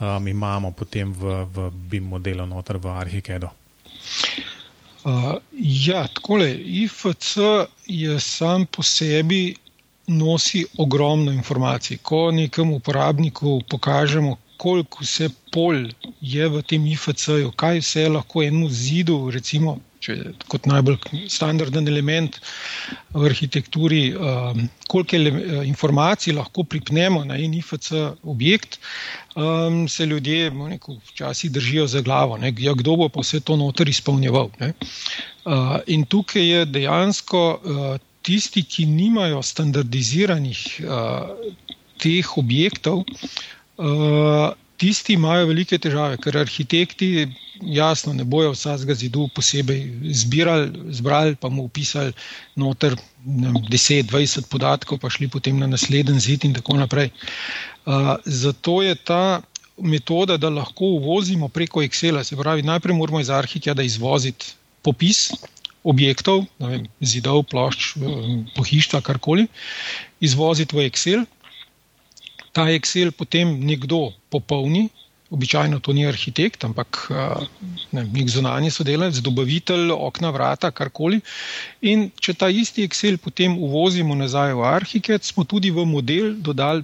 um, 0.00 0.28
imamo 0.28 0.72
potem 0.74 1.12
v, 1.14 1.44
v 1.54 1.70
BIM 1.70 2.10
modelu 2.14 2.46
noter 2.46 2.80
v 2.82 2.90
Arhikedu. 2.98 3.50
Uh, 5.04 5.38
ja, 5.86 6.06
tako 6.14 6.38
je. 6.42 6.50
IFC 6.82 7.36
je 7.86 8.20
sam 8.20 8.66
po 8.66 8.82
sebi 8.82 9.54
nosi 10.06 10.64
ogromno 10.78 11.32
informacij. 11.32 12.02
Ko 12.02 12.30
nekemu 12.30 12.76
uporabniku 12.82 13.60
pokažemo, 13.70 14.36
koliko 14.56 15.04
vse 15.04 15.28
pol 15.52 15.86
je 16.20 16.48
v 16.48 16.62
tem 16.62 16.86
IFC-ju, 16.86 17.52
kaj 17.56 17.78
vse 17.78 18.08
lahko 18.08 18.42
enemu 18.42 18.68
zidu, 18.70 19.30
recimo 19.30 19.78
če 20.04 20.16
kot 20.50 20.66
najbolj 20.70 21.26
standarden 21.30 21.88
element 21.90 22.38
v 23.14 23.28
arhitekturi, 23.28 24.02
um, 24.14 24.66
koliko 24.88 25.16
ele, 25.18 25.32
informacij 25.68 26.34
lahko 26.36 26.64
pripnemo 26.64 27.24
na 27.28 27.38
en 27.38 27.54
IFC 27.58 27.92
objekt, 28.22 28.78
um, 29.36 29.86
se 29.88 30.06
ljudje 30.06 30.50
neko, 30.50 30.98
včasih 31.10 31.52
držijo 31.52 31.86
za 31.86 32.02
glavo, 32.06 32.38
ne, 32.38 32.52
ja, 32.58 32.74
kdo 32.78 32.96
bo 32.96 33.08
pa 33.08 33.24
vse 33.24 33.40
to 33.40 33.56
noter 33.56 33.88
izpolnjeval. 33.88 34.50
Uh, 34.58 35.78
in 35.86 36.04
tukaj 36.04 36.44
je 36.44 36.64
dejansko 36.68 37.42
uh, 37.56 37.90
tisti, 38.22 38.62
ki 38.62 38.86
nimajo 38.86 39.42
standardiziranih 39.42 40.64
uh, 40.84 41.52
teh 41.98 42.36
objektov. 42.38 43.04
Uh, 43.78 44.52
tisti 44.78 45.16
imajo 45.18 45.48
velike 45.50 45.78
težave, 45.78 46.16
ker 46.22 46.38
arhitekti 46.38 47.26
jasno 47.62 48.12
ne 48.14 48.24
bojo 48.24 48.52
vsakega 48.54 48.94
zidu 48.94 49.26
posebej 49.34 49.82
zbirali, 50.22 50.70
zbrali, 50.94 51.36
pa 51.36 51.50
mu 51.50 51.66
upisali 51.66 52.12
noter 52.56 52.96
10-20 53.26 54.48
podatkov, 54.50 55.00
pa 55.02 55.10
šli 55.10 55.28
potem 55.28 55.58
na 55.58 55.66
naslednji 55.66 56.20
zid 56.20 56.46
in 56.46 56.54
tako 56.54 56.78
naprej. 56.78 57.10
Uh, 57.86 58.14
zato 58.24 58.82
je 58.82 58.94
ta 58.94 59.40
metoda, 59.78 60.36
da 60.36 60.48
lahko 60.48 60.94
uvozimo 60.98 61.48
preko 61.48 61.82
Excela, 61.82 62.24
se 62.24 62.36
pravi, 62.36 62.62
najprej 62.62 62.96
moramo 62.96 63.20
iz 63.20 63.30
arhiteka 63.30 63.82
izvoziti 63.82 64.54
popis. 64.82 65.30
Objektov, 65.88 66.42
vem, 66.58 66.88
zidov, 67.00 67.44
plošč, 67.48 67.94
pohištva, 68.56 68.98
karkoli, 69.00 69.46
izvoziti 70.20 70.76
v 70.76 70.88
Excel, 70.90 71.22
ta 72.58 72.66
Excel 72.74 73.12
potem 73.14 73.54
nekdo 73.62 74.10
popolni, 74.34 74.88
običajno 75.30 75.78
to 75.84 75.92
ni 75.92 76.06
arhitekt, 76.08 76.64
ampak 76.66 77.04
ne, 77.92 78.02
nek 78.02 78.30
zunanji 78.32 78.72
sodelavec, 78.74 79.20
dobavitelj, 79.22 79.92
okna, 79.94 80.32
vrata, 80.34 80.72
karkoli. 80.74 81.20
In 81.86 82.08
če 82.18 82.34
ta 82.34 82.48
isti 82.50 82.86
Excel 82.88 83.20
potem 83.22 83.54
uvozimo 83.54 84.16
nazaj 84.18 84.56
v 84.58 84.64
Arhiket, 84.72 85.28
smo 85.28 85.44
tudi 85.44 85.70
v 85.70 85.86
model 85.86 86.34
dodali 86.34 86.82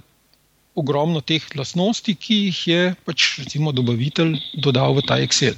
ogromno 0.75 1.21
teh 1.23 1.43
lastnosti, 1.55 2.15
ki 2.15 2.39
jih 2.47 2.61
je 2.67 2.79
pač 3.07 3.27
recimo 3.41 3.71
dobavitelj 3.75 4.35
dodal 4.63 4.95
v 4.95 5.05
ta 5.07 5.19
Excel. 5.23 5.55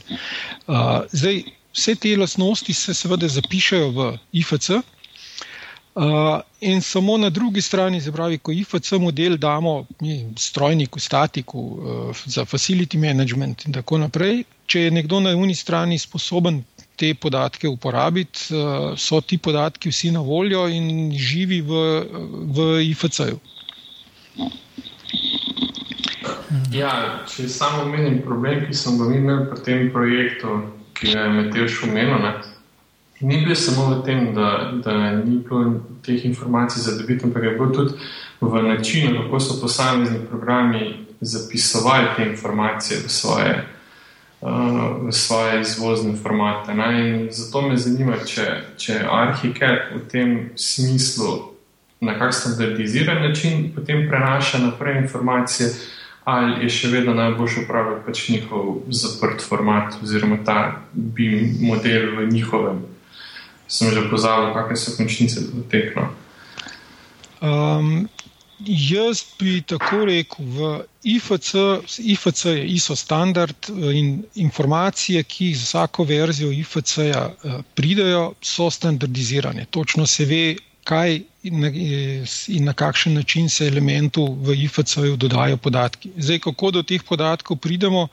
Zdaj, 1.13 1.43
vse 1.77 1.95
te 2.01 2.13
lastnosti 2.17 2.73
se 2.73 2.93
seveda 2.97 3.29
zapišajo 3.29 3.89
v 3.93 4.11
IFC. 4.41 4.77
Uh, 5.97 6.41
in 6.59 6.81
samo 6.81 7.17
na 7.17 7.29
drugi 7.29 7.61
strani, 7.61 8.01
pravi, 8.13 8.37
ko 8.37 8.51
IFC 8.51 8.91
model 9.01 9.37
damo 9.37 9.85
mi, 10.01 10.33
strojniku, 10.37 10.99
statiku, 10.99 11.59
uh, 11.59 12.17
za 12.25 12.45
facility 12.45 12.97
management 12.97 13.65
in 13.65 13.73
tako 13.73 13.97
naprej, 13.97 14.43
če 14.65 14.81
je 14.81 14.91
nekdo 14.91 15.19
na 15.19 15.33
uni 15.33 15.55
strani 15.55 15.97
sposoben 15.97 16.61
te 16.95 17.15
podatke 17.15 17.67
uporabiti, 17.67 18.53
uh, 18.53 18.93
so 18.93 19.21
ti 19.21 19.37
podatki 19.37 19.89
vsi 19.89 20.11
na 20.11 20.21
voljo 20.21 20.67
in 20.67 21.15
živi 21.17 21.61
v, 21.61 21.81
v 22.45 22.67
IFC-ju. 22.91 23.39
Ja, 26.77 27.23
če 27.25 27.49
samo 27.49 27.87
omenim 27.87 28.21
problem, 28.21 28.67
ki 28.67 28.77
smo 28.77 28.99
ga 29.01 29.17
imeli 29.17 29.49
pri 29.49 29.65
tem 29.65 29.89
projektu, 29.89 30.61
ki 30.93 31.09
ga 31.15 31.25
je 31.25 31.33
Matej 31.39 31.81
omenil. 31.89 32.29
Ni 33.19 33.45
bil 33.45 33.55
samo 33.55 33.95
v 33.95 34.03
tem, 34.05 34.33
da, 34.33 34.71
da 34.83 35.11
ni 35.11 35.37
bilo 35.41 35.81
teh 36.05 36.25
informacij 36.25 36.81
za 36.81 36.97
dobiti, 36.97 37.25
ampak 37.25 37.43
je 37.43 37.51
bilo 37.51 37.69
tudi 37.69 37.93
v 38.41 38.61
načinu, 38.63 39.23
kako 39.23 39.39
so 39.39 39.61
posamezni 39.61 40.19
programi 40.29 41.05
zapisovali 41.21 42.07
te 42.15 42.25
informacije 42.29 42.99
v 42.99 43.09
svoje, 43.09 43.65
uh, 44.41 45.07
v 45.07 45.11
svoje 45.11 45.61
izvozne 45.61 46.13
formate. 46.15 46.73
Zato 47.29 47.61
me 47.61 47.77
zanima, 47.77 48.21
če, 48.25 48.61
če 48.77 49.01
Arhiket 49.09 49.95
v 49.95 50.01
tem 50.11 50.49
smislu 50.55 51.57
na 52.01 52.19
kak 52.19 52.33
standardiziran 52.33 53.23
način 53.23 53.71
potem 53.75 54.05
prenaša 54.09 54.57
naprej 54.57 55.01
informacije, 55.01 55.69
ali 56.23 56.63
je 56.63 56.69
še 56.69 56.87
vedno 56.87 57.13
najboljši 57.13 57.63
upravljati 57.63 58.05
pač 58.05 58.29
njihov 58.29 58.75
zaprt 58.89 59.41
format 59.41 59.95
oziroma 60.03 60.37
ta 60.45 60.81
BIM 60.93 61.57
model 61.65 62.13
v 62.19 62.27
njihovem 62.29 62.96
sem 63.67 63.91
že 63.91 64.09
pozabil, 64.09 64.53
kakšne 64.55 64.77
so 64.77 64.95
končnice 64.97 65.43
do 65.51 65.63
teh. 65.71 65.91
No. 65.95 66.09
Um, 67.41 68.09
jaz 68.59 69.23
bi 69.39 69.61
tako 69.61 70.05
rekel, 70.09 70.45
v 70.45 70.69
IFC, 71.03 71.53
IFC 71.99 72.45
je 72.45 72.65
ISO 72.73 72.95
standard 72.95 73.69
in 73.69 74.23
informacije, 74.35 75.23
ki 75.23 75.53
z 75.53 75.67
vsako 75.67 76.03
verzijo 76.03 76.51
IFC-ja 76.51 77.27
uh, 77.27 77.59
pridejo, 77.75 78.33
so 78.41 78.71
standardizirane. 78.71 79.67
Točno 79.69 80.07
se 80.07 80.25
ve, 80.25 80.55
kaj 80.87 81.21
in 81.43 81.59
na, 81.59 81.69
in 82.47 82.65
na 82.65 82.73
kakšen 82.73 83.13
način 83.13 83.49
se 83.49 83.67
elementu 83.67 84.25
v 84.41 84.55
IFC-ju 84.63 85.15
dodajo 85.15 85.57
podatki. 85.57 86.11
Zdaj, 86.17 86.39
kako 86.39 86.71
do 86.71 86.83
teh 86.83 87.03
podatkov 87.03 87.59
pridemo, 87.59 88.07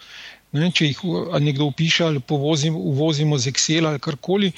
ne, 0.52 0.70
če 0.70 0.90
jih 0.90 1.00
nekdo 1.40 1.70
upiše 1.70 2.04
ali 2.04 2.20
povozimo, 2.20 2.78
uvozimo 2.78 3.38
z 3.38 3.50
Excel 3.50 3.86
ali 3.86 3.98
karkoli, 3.98 4.52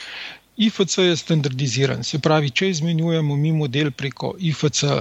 IFC 0.57 0.99
je 0.99 1.17
standardiziran, 1.17 2.05
se 2.05 2.19
pravi, 2.19 2.51
če 2.51 2.71
izmenjujemo 2.71 3.37
mi 3.37 3.53
model 3.53 3.91
preko 3.93 4.35
IFC 4.39 4.85
uh, 4.89 5.01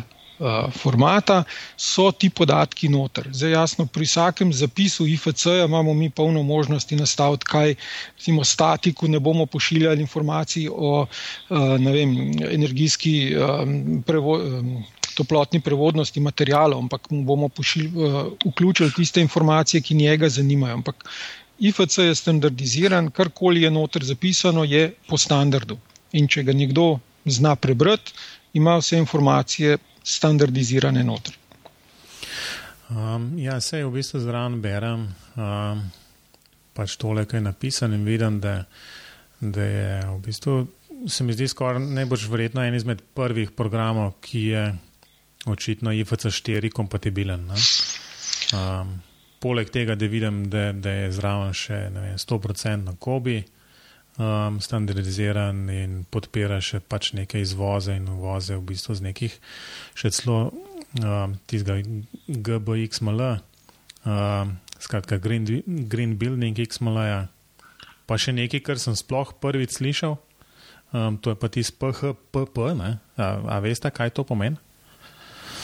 formata, 0.75 1.43
so 1.77 2.09
ti 2.11 2.29
podatki 2.29 2.89
noter. 2.91 3.29
Zdaj, 3.31 3.51
jasno, 3.51 3.85
pri 3.87 4.07
vsakem 4.07 4.51
zapisu 4.53 5.07
IFC 5.07 5.45
imamo 5.65 5.93
mi 5.93 6.09
polno 6.09 6.43
možnosti 6.43 6.95
nastaviti, 6.99 7.47
kaj 7.47 7.75
recimo 8.17 8.43
statiku 8.43 9.07
ne 9.07 9.19
bomo 9.19 9.45
pošiljali 9.45 10.01
informacij 10.03 10.67
o 10.71 11.05
uh, 11.05 11.57
vem, 11.79 12.17
energijski 12.51 13.15
um, 13.35 14.03
prevo, 14.07 14.39
toplotni 15.15 15.61
prevodnosti 15.63 16.19
materijalov, 16.19 16.79
ampak 16.83 17.07
mu 17.09 17.23
bomo 17.23 17.49
pošilj, 17.49 17.87
uh, 17.95 18.21
vključili 18.45 18.91
tiste 18.91 19.21
informacije, 19.21 19.81
ki 19.81 19.95
njega 19.95 20.29
zanimajo. 20.29 20.73
Ampak 20.81 21.07
IFC 21.59 21.97
je 21.97 22.15
standardiziran, 22.15 23.11
karkoli 23.11 23.61
je 23.61 23.71
noter 23.71 24.03
zapisano, 24.03 24.63
je 24.63 24.93
po 25.07 25.17
standardu. 25.17 25.77
In 26.13 26.27
če 26.27 26.43
ga 26.43 26.53
nekdo 26.53 26.99
zna 27.25 27.55
prebrati, 27.55 28.13
ima 28.53 28.77
vse 28.79 28.97
informacije 28.97 29.77
standardizirane 30.03 31.03
noter. 31.03 31.35
Um, 32.89 33.31
ja, 33.39 33.59
se 33.61 33.81
v 33.83 33.91
bistvu 33.91 34.19
zraven 34.21 34.59
berem, 34.61 35.07
um, 35.35 35.81
pač 36.77 36.97
tole, 37.01 37.25
kaj 37.25 37.39
je 37.39 37.45
napisano 37.47 37.95
in 37.97 38.05
vidim, 38.05 38.37
da, 38.39 38.59
da 39.39 39.63
je 39.63 39.95
v 40.11 40.19
bistvu, 40.27 40.59
se 41.09 41.23
mi 41.23 41.33
zdi 41.33 41.47
skoraj 41.49 41.81
najbolj 41.81 42.27
verjetno 42.29 42.61
en 42.63 42.75
izmed 42.77 43.01
prvih 43.17 43.55
programov, 43.57 44.19
ki 44.21 44.43
je 44.51 44.67
očitno 45.49 45.93
IFC 45.93 46.29
4 46.29 46.71
kompatibilen. 46.73 47.49
Um, 48.53 48.95
poleg 49.39 49.69
tega, 49.73 49.95
da 49.95 50.07
vidim, 50.09 50.45
da, 50.49 50.71
da 50.71 50.91
je 50.91 51.11
zraven 51.15 51.53
še 51.55 51.77
vem, 51.93 52.15
100% 52.21 52.85
na 52.85 52.95
kobi, 52.99 53.43
um, 54.17 54.59
standardiziran 54.61 55.65
in 55.73 56.03
podpira 56.11 56.59
še 56.63 56.79
pač 56.79 57.13
neke 57.17 57.41
izvoze 57.41 57.95
in 57.97 58.07
uvoze, 58.11 58.55
v 58.57 58.65
bistvu 58.71 58.95
z 58.95 59.07
nekih 59.09 59.39
še 59.97 60.11
celo 60.15 60.39
um, 61.01 61.35
tistega 61.49 61.81
GBXML, 62.27 63.25
um, 64.05 64.55
skratka 64.79 65.19
Green, 65.21 65.47
Green 65.65 66.17
Building 66.19 66.57
XML, 66.59 67.01
-ja. 67.05 67.21
pa 68.05 68.17
še 68.17 68.31
nekaj, 68.35 68.61
kar 68.61 68.79
sem 68.79 68.95
sploh 68.95 69.33
prvič 69.41 69.79
slišal. 69.79 70.17
Um, 70.93 71.17
to 71.17 71.33
je 71.33 71.35
pa 71.35 71.47
tisti 71.51 71.75
PHPP. 71.75 72.57
A, 72.79 73.27
a 73.49 73.59
veste, 73.59 73.89
kaj 73.91 74.13
to 74.15 74.23
pomeni? 74.23 74.55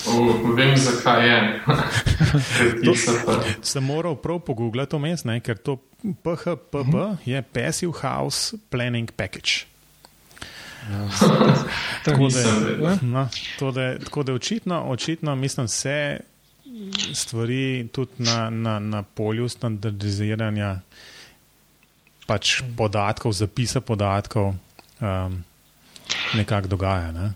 Uh, 0.07 0.55
vem, 0.55 0.77
zakaj 0.77 1.27
je. 1.27 1.61
to, 2.85 2.93
sem 3.61 3.83
moral 3.83 4.15
prav 4.15 4.39
pogooglati 4.45 4.97
vmes, 4.97 5.25
ker 5.43 5.57
to 5.57 5.77
PHPP 6.23 6.73
uh 6.73 6.87
-huh. 6.87 7.17
je 7.25 7.41
Passive 7.41 7.93
House 8.01 8.57
Planning 8.69 9.11
Package. 9.11 9.51
Ja. 10.91 11.07
tako, 12.05 12.27
da, 12.27 12.97
no, 13.01 13.29
da, 13.71 13.99
tako 13.99 14.23
da 14.23 14.33
očitno, 14.33 14.83
očitno 14.83 15.35
mislim, 15.35 15.65
vse 15.65 16.19
stvari 17.13 17.87
tudi 17.91 18.11
na, 18.17 18.49
na, 18.49 18.79
na 18.79 19.03
polju 19.03 19.49
standardiziranja 19.49 20.79
pač 22.25 22.61
podatkov, 22.77 23.33
zapisa 23.33 23.81
podatkov 23.81 24.53
um, 24.99 25.43
nekako 26.33 26.67
dogaja. 26.67 27.11
Ne? 27.11 27.31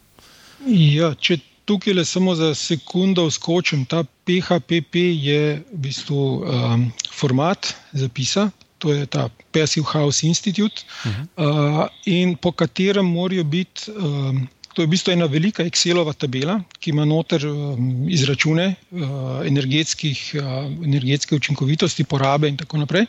Ja, 0.65 1.13
če 1.13 1.37
tukaj 1.65 1.93
le 1.93 2.05
samo 2.05 2.35
za 2.35 2.53
sekundo 2.55 3.29
skočim. 3.31 3.85
Ta 3.85 4.03
PHP 4.03 4.95
je 4.95 5.41
v 5.73 5.79
bistvu 5.87 6.17
um, 6.17 6.91
format 7.11 7.73
zapisa, 7.93 8.49
to 8.77 8.93
je 8.93 9.05
ta 9.05 9.29
Passive 9.51 9.85
House 9.93 10.27
Institute, 10.27 10.83
uh 11.05 11.11
-huh. 11.11 11.81
uh, 11.81 11.87
in 12.05 12.35
po 12.35 12.51
katerem 12.51 13.05
morajo 13.05 13.43
biti. 13.43 13.91
Um, 13.91 14.47
To 14.75 14.81
je 14.81 14.87
v 14.87 14.91
bistvu 14.91 15.13
ena 15.13 15.25
velika 15.25 15.63
Excelova 15.63 16.11
tabela, 16.13 16.57
ki 16.79 16.89
ima 16.91 17.05
noter 17.07 17.47
um, 17.47 18.09
izračune 18.11 18.65
uh, 18.91 19.39
energetskih, 19.47 20.35
uh, 20.35 20.47
energetske 20.83 21.35
učinkovitosti, 21.35 22.03
porabe 22.03 22.49
in 22.51 22.57
tako 22.57 22.81
naprej. 22.81 23.05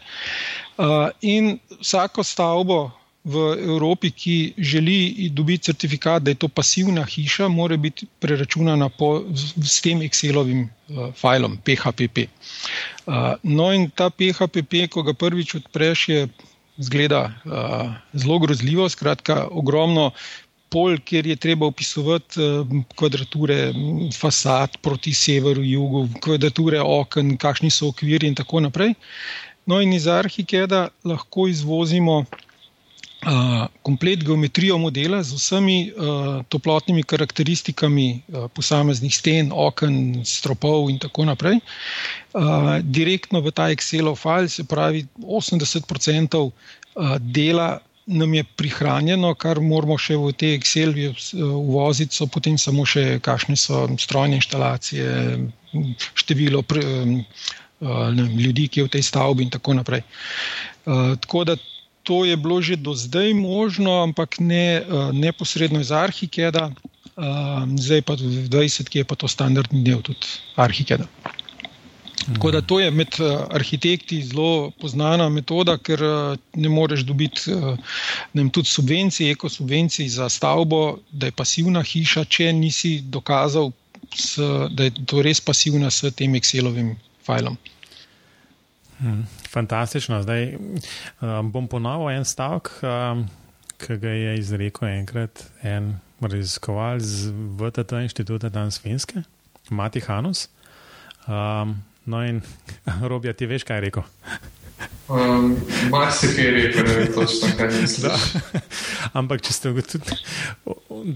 Uh, 0.78 1.08
in 1.22 1.58
vsako 1.80 2.22
stavbo 2.22 2.90
v 3.26 3.58
Evropi, 3.58 4.10
ki 4.10 4.54
želi 4.58 5.28
dobiti 5.34 5.64
certifikat, 5.64 6.22
da 6.22 6.30
je 6.30 6.38
to 6.44 6.48
pasivna 6.48 7.04
hiša, 7.04 7.48
mora 7.48 7.76
biti 7.76 8.06
preračunana 8.22 8.88
po, 8.88 9.24
s 9.62 9.80
tem 9.82 10.02
Excelovim 10.06 10.68
uh, 10.88 11.10
filom 11.14 11.58
PHP. 11.58 12.28
Uh, 13.06 13.34
no, 13.42 13.72
in 13.74 13.90
ta 13.90 14.10
PHP, 14.10 14.86
ko 14.90 15.02
ga 15.02 15.14
prvič 15.14 15.56
odpreš, 15.58 16.08
je 16.08 16.28
zgleda 16.78 17.24
uh, 17.26 17.90
zelo 18.14 18.38
grozljivo, 18.38 18.88
skratka, 18.88 19.48
ogromno. 19.50 20.12
Pol, 20.70 20.98
kjer 20.98 21.26
je 21.26 21.36
treba 21.38 21.66
opisovati 21.66 22.42
kvadrature 22.98 23.72
fasad 24.14 24.78
proti 24.82 25.14
severu, 25.14 25.62
jugu, 25.62 26.08
kvadrature 26.22 26.80
okn, 26.82 27.36
kakšni 27.42 27.70
so 27.70 27.90
okviri, 27.90 28.26
in 28.26 28.34
tako 28.34 28.60
naprej. 28.60 28.94
No, 29.66 29.80
in 29.82 29.94
iz 29.94 30.06
Arhikeda 30.06 30.88
lahko 31.04 31.46
izvozimo 31.50 32.24
komplet 33.82 34.22
geometrijo 34.24 34.78
modela 34.78 35.22
z 35.22 35.34
vsemi 35.34 35.90
uh, 35.90 36.44
toplotnimi 36.48 37.02
karakteristikami 37.02 38.22
uh, 38.28 38.46
posameznih 38.54 39.14
sten, 39.14 39.50
oken, 39.52 40.22
stropov 40.24 40.90
in 40.90 40.98
tako 41.02 41.26
naprej, 41.26 41.58
uh, 41.58 42.78
direktno 42.82 43.42
v 43.42 43.50
ta 43.50 43.70
Excelov 43.74 44.20
file, 44.20 44.48
se 44.48 44.64
pravi 44.64 45.06
80% 45.18 46.38
uh, 46.38 46.52
dela. 47.18 47.80
Nam 48.06 48.34
je 48.34 48.44
prihranjeno, 48.44 49.34
kar 49.34 49.58
moramo 49.58 49.96
še 49.98 50.14
v 50.14 50.30
te 50.30 50.52
Excel 50.54 50.94
uvoziti, 51.34 52.14
so 52.14 52.28
potem 52.30 52.54
samo 52.54 52.84
še 52.86 53.18
kakšne 53.18 53.58
so 53.58 53.80
strojne 53.98 54.38
instalacije, 54.38 55.10
število 56.14 56.62
pre, 56.62 56.84
ne, 57.02 58.26
ljudi, 58.38 58.68
ki 58.70 58.80
je 58.80 58.86
v 58.86 58.92
tej 58.94 59.02
stavbi 59.02 59.42
in 59.42 59.50
tako 59.50 59.74
naprej. 59.74 60.04
Tako 60.86 61.42
da 61.50 61.58
to 62.06 62.22
je 62.24 62.36
bilo 62.38 62.60
že 62.62 62.76
do 62.78 62.94
zdaj 62.94 63.34
možno, 63.34 64.02
ampak 64.02 64.38
ne 64.38 64.82
neposredno 65.12 65.82
iz 65.82 65.90
Arhikeda, 65.90 66.70
zdaj 67.76 68.02
pa 68.06 68.14
v 68.14 68.46
20, 68.46 68.86
ki 68.86 69.02
je 69.02 69.08
pa 69.08 69.18
to 69.18 69.28
standardni 69.28 69.82
del 69.82 70.04
tudi 70.06 70.30
Arhikeda. 70.54 71.10
Tako 72.34 72.50
da 72.50 72.60
to 72.60 72.80
je 72.80 72.90
med 72.90 73.08
uh, 73.20 73.46
arhitekti 73.50 74.22
zelo 74.22 74.70
poznana 74.80 75.28
metoda, 75.28 75.76
ker 75.78 76.02
uh, 76.02 76.38
ne 76.54 76.68
moreš 76.68 77.04
dobiti 77.06 77.52
uh, 77.54 77.78
ne 78.34 78.48
tudi 78.50 78.68
subvencij, 78.68 79.30
ekosubvencij 79.30 80.08
za 80.08 80.28
stavbo, 80.28 80.98
da 81.12 81.26
je 81.26 81.32
pasivna 81.32 81.82
hiša, 81.82 82.24
če 82.24 82.52
nisi 82.52 83.00
dokazal, 83.00 83.70
s, 84.14 84.42
da 84.70 84.88
je 84.88 85.06
to 85.06 85.22
res 85.22 85.40
pasivna 85.40 85.90
s 85.90 86.10
tem 86.18 86.34
Excelovim 86.34 86.96
filom. 87.26 87.58
Hmm, 88.98 89.22
fantastično. 89.56 90.20
Zdaj 90.22 90.52
um, 90.56 91.50
bom 91.52 91.68
ponovil 91.68 92.12
en 92.18 92.28
stavek, 92.28 92.70
um, 92.84 93.26
ki 93.80 93.98
ga 94.02 94.12
je 94.12 94.38
izrekel 94.42 94.88
enkrat 94.92 95.46
en 95.64 95.96
raziskovalec 96.20 97.02
z 97.02 97.34
VTT 97.60 98.04
inštituta 98.06 98.52
danes 98.52 98.80
Finske, 98.80 99.24
Mati 99.70 100.04
Hanus. 100.04 100.48
Um, 101.26 101.78
No, 102.06 102.22
in 102.26 102.40
robija, 103.10 103.32
ti 103.32 103.46
veš, 103.46 103.64
kaj 103.66 103.76
je 103.76 103.80
rekel. 103.80 104.02
Um, 105.08 105.56
Marsikaj 105.90 106.44
je 106.44 106.50
rekel, 106.50 106.84
ne 106.86 106.94
vem 106.94 107.12
točno, 107.14 107.48
kaj 107.58 107.66
je 107.66 107.80
rekel. 107.80 108.60
Ampak, 109.18 109.42
če 109.42 109.52
ste 109.52 109.72
ugotovili, 109.74 110.18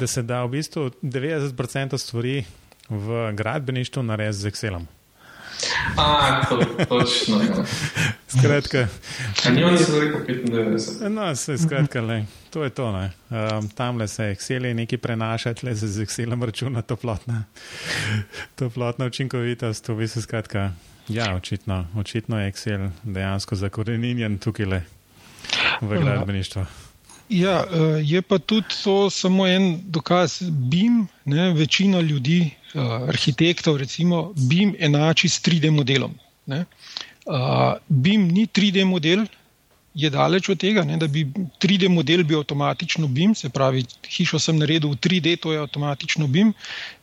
da 0.01 0.07
se 0.11 0.23
da 0.27 0.43
v 0.45 0.57
bistvu 0.57 0.89
90% 1.03 1.99
stvari 1.99 2.43
v 2.89 3.29
gradbeništvu 3.39 4.03
narediti 4.03 4.43
z 4.43 4.51
Excelom. 4.51 4.89
A, 5.97 6.43
to, 6.49 6.65
točno. 6.89 7.43
Ja. 7.43 7.65
Skratka. 8.29 8.89
Ni 9.51 9.79
se 9.79 10.01
rekel 10.01 10.37
95. 10.37 11.09
No, 11.09 11.37
se 11.37 11.59
skratka, 11.59 12.01
le. 12.01 12.25
To 12.51 12.65
je 12.65 12.71
to. 12.71 12.89
Um, 12.89 13.69
tam 13.69 13.99
le 13.99 14.09
se 14.09 14.23
Excel 14.23 14.65
je 14.65 14.75
nekaj 14.75 14.99
prenašati, 14.99 15.67
le 15.67 15.77
se 15.77 15.89
z 15.89 16.03
Excelom 16.03 16.45
računa 16.45 16.83
toplotna, 16.83 17.45
toplotna 18.55 19.07
učinkovitost. 19.07 19.87
To 19.87 19.95
bi 19.95 20.09
se 20.09 20.23
skratka. 20.23 20.73
Ja, 21.09 21.35
očitno, 21.35 21.87
očitno 21.97 22.41
je 22.41 22.53
Excel 22.53 22.89
dejansko 23.03 23.57
zakoreninjen 23.57 24.39
tukaj 24.39 24.67
le 24.67 24.83
v 25.81 25.99
gradbeništvu. 25.99 26.67
Ja, 27.29 27.65
je 28.03 28.23
pa 28.23 28.39
tudi 28.39 28.67
to 28.85 29.11
samo 29.11 29.47
en 29.47 29.81
dokaz. 29.85 30.43
BIM, 30.43 31.07
ne, 31.25 31.53
večina 31.53 32.01
ljudi, 32.01 32.51
arhitektov, 32.75 33.77
recimo, 33.77 34.33
BIM 34.37 34.75
enači 34.79 35.29
s 35.29 35.43
3D 35.43 35.71
modelom. 35.71 36.15
Ne. 36.47 36.65
BIM 37.89 38.29
ni 38.29 38.47
3D 38.47 38.85
model, 38.85 39.27
je 39.95 40.11
daleč 40.11 40.49
od 40.49 40.59
tega, 40.59 40.85
ne, 40.87 40.97
da 40.97 41.07
bi 41.11 41.25
3D 41.63 41.89
model 41.91 42.23
bil 42.25 42.39
avtomatično 42.39 43.09
BIM, 43.11 43.35
se 43.35 43.49
pravi, 43.51 43.83
hišo 44.07 44.39
sem 44.39 44.59
naredil 44.59 44.93
v 44.93 44.99
3D, 45.03 45.37
to 45.43 45.53
je 45.53 45.59
avtomatično 45.59 46.29
BIM. 46.31 46.53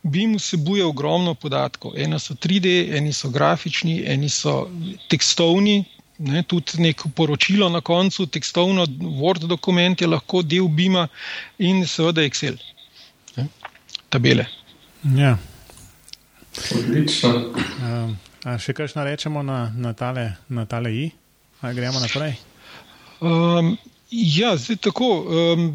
BIM 0.03 0.38
vsebuje 0.39 0.86
ogromno 0.86 1.34
podatkov. 1.36 1.97
Eni 1.99 2.19
so 2.19 2.34
3D, 2.34 2.95
eni 2.97 3.13
so 3.13 3.30
grafični, 3.30 3.99
eni 4.08 4.30
so 4.30 4.69
tekstovni, 5.12 5.84
ne, 6.17 6.43
tudi 6.43 6.80
neko 6.82 7.12
poročilo 7.15 7.69
na 7.69 7.82
koncu, 7.82 8.25
tekstovno 8.25 8.88
Word 9.19 9.45
dokument 9.51 10.01
je 10.01 10.08
lahko 10.08 10.41
del 10.41 10.67
BIM-a 10.67 11.08
in 11.60 11.84
seveda 11.86 12.23
Excel, 12.23 12.56
ne, 13.36 13.47
tabele. 14.10 14.47
Ja. 15.15 15.36
Odlično. 16.76 17.32
Um, 17.82 18.17
a 18.43 18.58
še 18.60 18.74
kaj 18.74 18.93
rečemo 19.06 19.43
na, 19.43 19.72
na, 19.76 19.93
tale, 19.93 20.36
na 20.50 20.65
tale 20.65 20.93
I? 20.93 21.10
Ali 21.62 21.76
gremo 21.76 22.00
naprej? 22.00 22.38
Um, 23.22 23.78
ja, 24.12 24.56
zdaj 24.58 24.78
tako. 24.89 25.10
Um, 25.26 25.67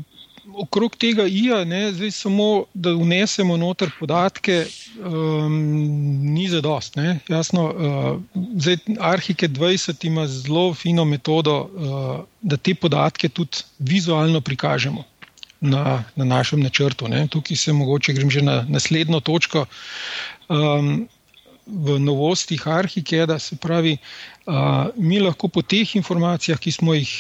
okrog 0.59 0.97
tega 0.99 1.27
IA, 1.27 1.62
ne, 1.64 1.92
zdaj 1.92 2.11
samo, 2.11 2.64
da 2.75 2.92
vnesemo 2.92 3.57
noter 3.57 3.90
podatke, 3.99 4.64
um, 4.99 5.55
ni 6.35 6.49
za 6.49 6.61
dost. 6.61 6.97
Ne. 6.97 7.18
Jasno, 7.29 7.68
uh, 7.71 8.42
zdaj 8.57 8.77
Arhike 9.01 9.49
20 9.49 10.07
ima 10.07 10.27
zelo 10.27 10.75
fino 10.75 11.05
metodo, 11.05 11.57
uh, 11.62 12.25
da 12.42 12.57
te 12.57 12.75
podatke 12.75 13.29
tudi 13.29 13.64
vizualno 13.79 14.40
prikažemo. 14.40 15.05
Na, 15.62 16.03
na 16.18 16.25
našem 16.27 16.59
načrtu. 16.59 17.07
Ne. 17.07 17.29
Tukaj 17.31 17.57
se 17.57 17.72
mogoče 17.72 18.12
grem 18.16 18.31
že 18.35 18.42
na 18.42 18.64
naslednjo 18.66 19.20
točko. 19.22 19.66
Um, 20.51 21.07
v 21.66 21.98
novostih 22.03 22.66
Arhikeda 22.66 23.38
se 23.38 23.57
pravi, 23.57 23.96
uh, 24.46 24.90
mi 24.96 25.20
lahko 25.20 25.48
po 25.48 25.62
teh 25.62 25.96
informacijah, 25.96 26.59
ki 26.59 26.72
smo 26.72 26.94
jih 26.94 27.12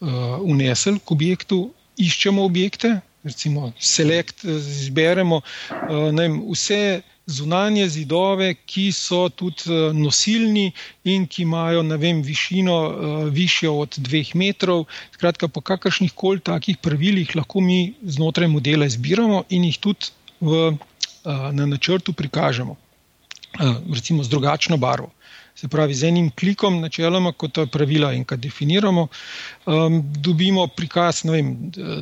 uh, 0.00 0.40
unesli 0.40 0.96
k 0.96 1.12
objektu, 1.12 1.58
iščemo 2.00 2.44
objekte, 2.44 3.00
recimo 3.24 3.72
select, 3.78 4.44
izberemo 4.48 5.42
uh, 5.42 6.08
vem, 6.16 6.40
vse 6.48 7.02
zunanje 7.28 7.88
zidove, 7.88 8.54
ki 8.66 8.88
so 8.92 9.28
tudi 9.28 9.68
uh, 9.68 9.92
nosilni 9.92 10.72
in 11.04 11.26
ki 11.28 11.42
imajo 11.44 11.82
vem, 12.00 12.22
višino 12.24 12.76
uh, 12.88 13.28
višjo 13.28 13.74
od 13.84 13.98
dveh 14.00 14.34
metrov. 14.34 14.86
Skratka, 15.12 15.48
po 15.48 15.60
kakršnih 15.60 16.12
koli 16.16 16.40
takih 16.40 16.80
pravilih 16.80 17.36
lahko 17.36 17.60
mi 17.60 17.94
znotraj 18.02 18.48
modela 18.48 18.88
izbiramo 18.88 19.44
in 19.50 19.68
jih 19.68 19.78
tudi 19.78 20.10
v, 20.40 20.72
uh, 20.72 21.50
na 21.52 21.66
načrtu 21.66 22.12
prikažemo, 22.12 22.76
recimo 23.92 24.24
z 24.24 24.28
drugačno 24.28 24.76
barvo. 24.76 25.12
Se 25.58 25.66
pravi, 25.68 25.94
z 25.94 26.06
enim 26.06 26.28
klikom, 26.38 26.76
načeloma, 26.80 27.32
kot 27.34 27.56
to 27.56 27.64
pravila 27.66 28.12
in 28.14 28.22
kaj 28.24 28.38
definiramo, 28.44 29.08
um, 29.66 29.96
dobimo 30.22 30.68
prikaz 30.70 31.24
vem, 31.26 31.48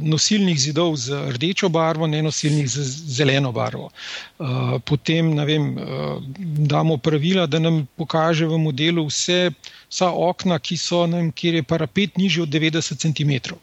nosilnih 0.04 0.58
zidov 0.60 0.98
z 1.00 1.22
rdečo 1.38 1.70
barvo, 1.72 2.04
ne 2.06 2.20
nosilnih 2.26 2.68
z 2.68 2.84
zeleno 3.16 3.54
barvo. 3.56 3.88
Uh, 3.88 4.76
potem 4.84 5.32
vem, 5.48 5.70
uh, 5.72 6.20
damo 6.68 6.98
pravila, 7.00 7.46
da 7.48 7.62
nam 7.62 7.86
pokaže 7.96 8.44
v 8.44 8.60
modelu 8.60 9.06
vse, 9.08 9.54
vsa 9.88 10.12
okna, 10.12 10.60
ki 10.60 10.76
so, 10.76 11.06
vem, 11.08 11.32
kjer 11.32 11.62
je 11.62 11.68
parapet 11.72 12.20
nižji 12.20 12.44
od 12.44 12.52
90 12.52 13.06
cm. 13.06 13.56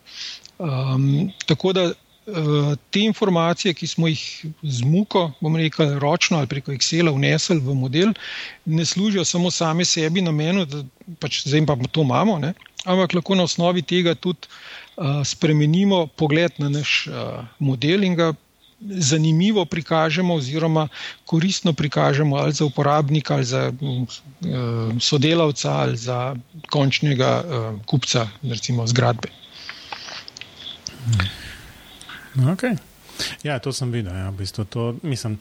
Um, 0.57 1.29
tako 1.45 1.73
da 1.73 1.91
te 2.89 3.01
informacije, 3.03 3.73
ki 3.73 3.87
smo 3.87 4.07
jih 4.07 4.45
z 4.63 4.83
muko, 4.87 5.31
bomo 5.41 5.57
rekel, 5.57 5.97
ročno 5.99 6.37
ali 6.37 6.47
preko 6.47 6.71
Excela 6.71 7.11
vnesli 7.11 7.59
v 7.59 7.75
model, 7.75 8.13
ne 8.65 8.85
služijo 8.85 9.25
samo 9.25 9.51
same 9.51 9.85
sebi 9.85 10.21
namenu, 10.21 10.65
da 10.65 10.83
pač 11.19 11.43
zdaj 11.47 11.65
pa 11.67 11.75
to 11.91 12.01
imamo, 12.01 12.39
ne? 12.39 12.53
ampak 12.85 13.13
lahko 13.13 13.35
na 13.35 13.43
osnovi 13.43 13.81
tega 13.81 14.15
tudi 14.15 14.47
uh, 14.97 15.23
spremenimo 15.23 16.07
pogled 16.19 16.51
na 16.59 16.69
naš 16.69 17.07
uh, 17.07 17.43
model 17.59 18.03
in 18.03 18.15
ga 18.15 18.33
zanimivo 18.83 19.63
prikažemo 19.65 20.35
oziroma 20.35 20.87
koristno 21.25 21.73
prikažemo 21.73 22.35
ali 22.35 22.51
za 22.51 22.65
uporabnika, 22.65 23.33
ali 23.33 23.45
za 23.45 23.71
uh, 23.71 24.99
sodelavca, 24.99 25.71
ali 25.71 25.97
za 25.97 26.35
končnega 26.69 27.43
uh, 27.43 27.85
kupca, 27.85 28.27
recimo 28.43 28.87
zgradbe. 28.87 29.29
Hmm. 31.05 31.42
Okay. 32.39 32.77
Ja, 33.43 33.59
to 33.59 33.73
sem 33.73 33.91
videl. 33.93 34.13
Ja, 34.15 34.29
v 34.33 34.41
bistvu 34.41 34.65
to, 34.65 34.95
mislim, 35.05 35.37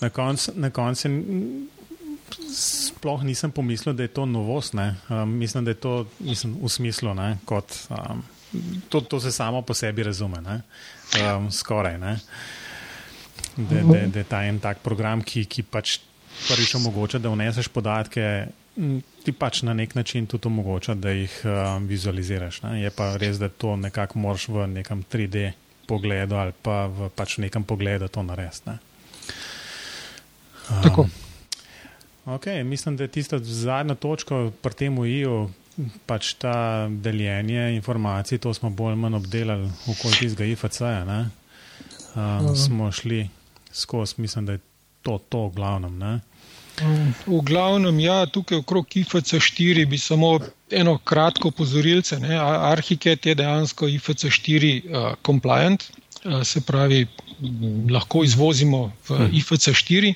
na 0.00 0.10
koncu 0.12 0.52
konc 0.72 1.06
sploh 2.52 3.22
nisem 3.22 3.52
pomislil, 3.54 3.94
da 3.94 4.02
je 4.02 4.12
to 4.12 4.26
novost. 4.26 4.74
Um, 4.74 5.30
mislim, 5.38 5.64
da 5.64 5.70
je 5.70 5.80
to 5.80 6.06
mislim, 6.18 6.56
v 6.62 6.68
smislu, 6.68 7.14
ne, 7.14 7.38
kot, 7.44 7.78
um, 7.90 8.22
to, 8.88 9.00
to 9.00 9.20
se 9.20 9.32
samo 9.32 9.62
po 9.62 9.74
sebi 9.74 10.02
razume. 10.02 10.42
Um, 10.42 11.50
skoraj. 11.52 11.98
Ne. 11.98 12.18
Da, 13.56 13.80
da, 13.80 14.06
da 14.06 14.18
je 14.18 14.24
ta 14.24 14.44
en 14.44 14.60
tak 14.60 14.78
program, 14.84 15.22
ki, 15.22 15.44
ki 15.44 15.62
pač 15.62 15.98
prvič 16.48 16.74
omogoča, 16.76 17.18
da 17.18 17.32
vneseš 17.32 17.68
podatke, 17.72 18.48
ti 19.24 19.32
pač 19.32 19.62
na 19.64 19.72
nek 19.74 19.94
način 19.94 20.26
tudi 20.26 20.50
omogoča, 20.50 20.94
da 20.94 21.14
jih 21.14 21.38
um, 21.44 21.86
vizualiziraš. 21.88 22.60
Ne. 22.66 22.80
Je 22.82 22.90
pa 22.90 23.14
res, 23.16 23.38
da 23.40 23.48
to 23.48 23.76
nekako 23.76 24.18
moraš 24.18 24.48
v 24.52 24.66
nekem 24.74 25.04
3D 25.12 25.52
pogledu 25.86 26.36
ali 26.36 26.52
pa 26.62 26.86
v 26.86 27.10
pač 27.16 27.38
nekem 27.38 27.64
pogledu 27.64 28.08
to 28.08 28.22
narediti. 28.22 28.66
Ne? 28.66 28.78
Um, 30.70 31.10
okay, 32.26 32.64
mislim, 32.64 32.96
da 32.96 33.04
je 33.04 33.08
tisto 33.08 33.38
zadnjo 33.38 33.94
točko 33.94 34.50
pri 34.62 34.74
tem 34.74 34.98
UIU, 34.98 35.46
pač 36.06 36.34
ta 36.40 36.88
deljenje 36.90 37.76
informacij, 37.76 38.38
to 38.38 38.54
smo 38.54 38.70
bolj 38.70 38.94
ali 38.94 39.00
manj 39.00 39.18
obdelali 39.20 39.70
okoli 39.86 40.20
tistega 40.20 40.44
IFC-ja. 40.44 41.02
Um, 41.04 41.10
uh 41.16 41.30
-huh. 42.16 42.56
Smo 42.66 42.92
šli 42.92 43.28
skozi, 43.72 44.14
mislim, 44.16 44.46
da 44.46 44.52
je 44.52 44.58
to, 45.02 45.18
to 45.28 45.46
v 45.48 45.54
glavnem. 45.54 45.98
Ne? 45.98 46.20
V 47.26 47.40
glavnem, 47.42 48.00
ja, 48.00 48.26
tukaj 48.26 48.58
okrog 48.58 48.86
IFC4 48.86 49.86
bi 49.88 49.98
samo 49.98 50.40
eno 50.70 50.98
kratko 50.98 51.50
pozorilce. 51.50 52.18
Arhiket 52.40 53.26
je 53.26 53.34
dejansko 53.34 53.86
IFC4 53.86 54.72
uh, 54.72 55.14
compliant, 55.26 55.84
uh, 56.24 56.42
se 56.42 56.60
pravi, 56.60 57.06
lahko 57.90 58.24
izvozimo 58.24 58.92
v 59.08 59.18
mhm. 59.18 59.32
IFC4, 59.36 60.14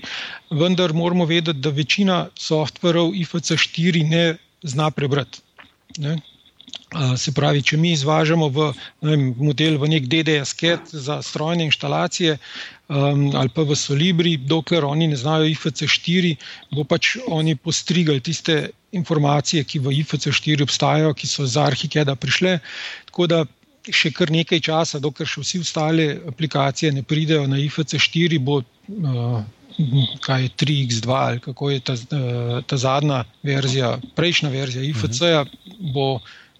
vendar 0.50 0.92
moramo 0.92 1.24
vedeti, 1.24 1.58
da 1.58 1.70
večina 1.70 2.28
softverov 2.34 3.12
IFC4 3.12 4.08
ne 4.08 4.36
zna 4.62 4.90
prebrati. 4.90 5.40
Ne? 5.98 6.18
Se 7.16 7.32
pravi, 7.32 7.62
če 7.62 7.76
mi 7.76 7.92
izvažamo 7.92 8.48
v 8.50 8.72
vem, 9.06 9.28
model 9.38 9.76
v 9.78 9.88
nek 9.92 10.08
DDS-ket 10.10 10.90
za 10.90 11.20
strojne 11.22 11.68
instalacije 11.68 12.38
um, 12.90 13.31
ali 13.37 13.48
pa 13.55 13.62
v 13.62 13.76
Solibri, 13.79 14.35
dokler 14.37 14.85
oni 14.85 15.07
ne 15.09 15.16
znajo 15.16 15.46
IFC4, 15.46 16.35
bo 16.74 16.85
pač 16.85 17.16
oni 17.26 17.55
postrigali 17.57 18.20
tiste 18.20 18.74
informacije, 18.92 19.64
ki 19.64 19.79
v 19.79 19.94
IFC4 20.03 20.66
obstajajo, 20.66 21.14
ki 21.14 21.31
so 21.31 21.46
z 21.46 21.62
Arhikeda 21.62 22.16
prišle. 22.18 22.59
Tako 23.11 23.31
da 23.31 23.44
še 23.87 24.11
kar 24.12 24.35
nekaj 24.35 24.61
časa, 24.66 25.00
dokler 25.00 25.29
še 25.29 25.44
vsi 25.44 25.62
ostale 25.62 26.11
aplikacije 26.29 26.92
ne 26.92 27.07
pridejo 27.07 27.46
na 27.46 27.62
IFC4, 27.62 28.42
bo. 28.42 28.61
Uh, 28.90 29.40
kaj 30.20 30.42
je 30.42 30.48
3x2 30.61 31.14
ali 31.14 31.40
kako 31.40 31.70
je 31.70 31.81
ta, 31.81 31.94
eh, 31.94 32.61
ta 32.66 32.76
zadnja 32.76 33.22
verzija, 33.42 33.98
prejšnja 34.18 34.50
verzija 34.50 34.85
IFC-ja, 34.85 35.44
bo 35.94 36.18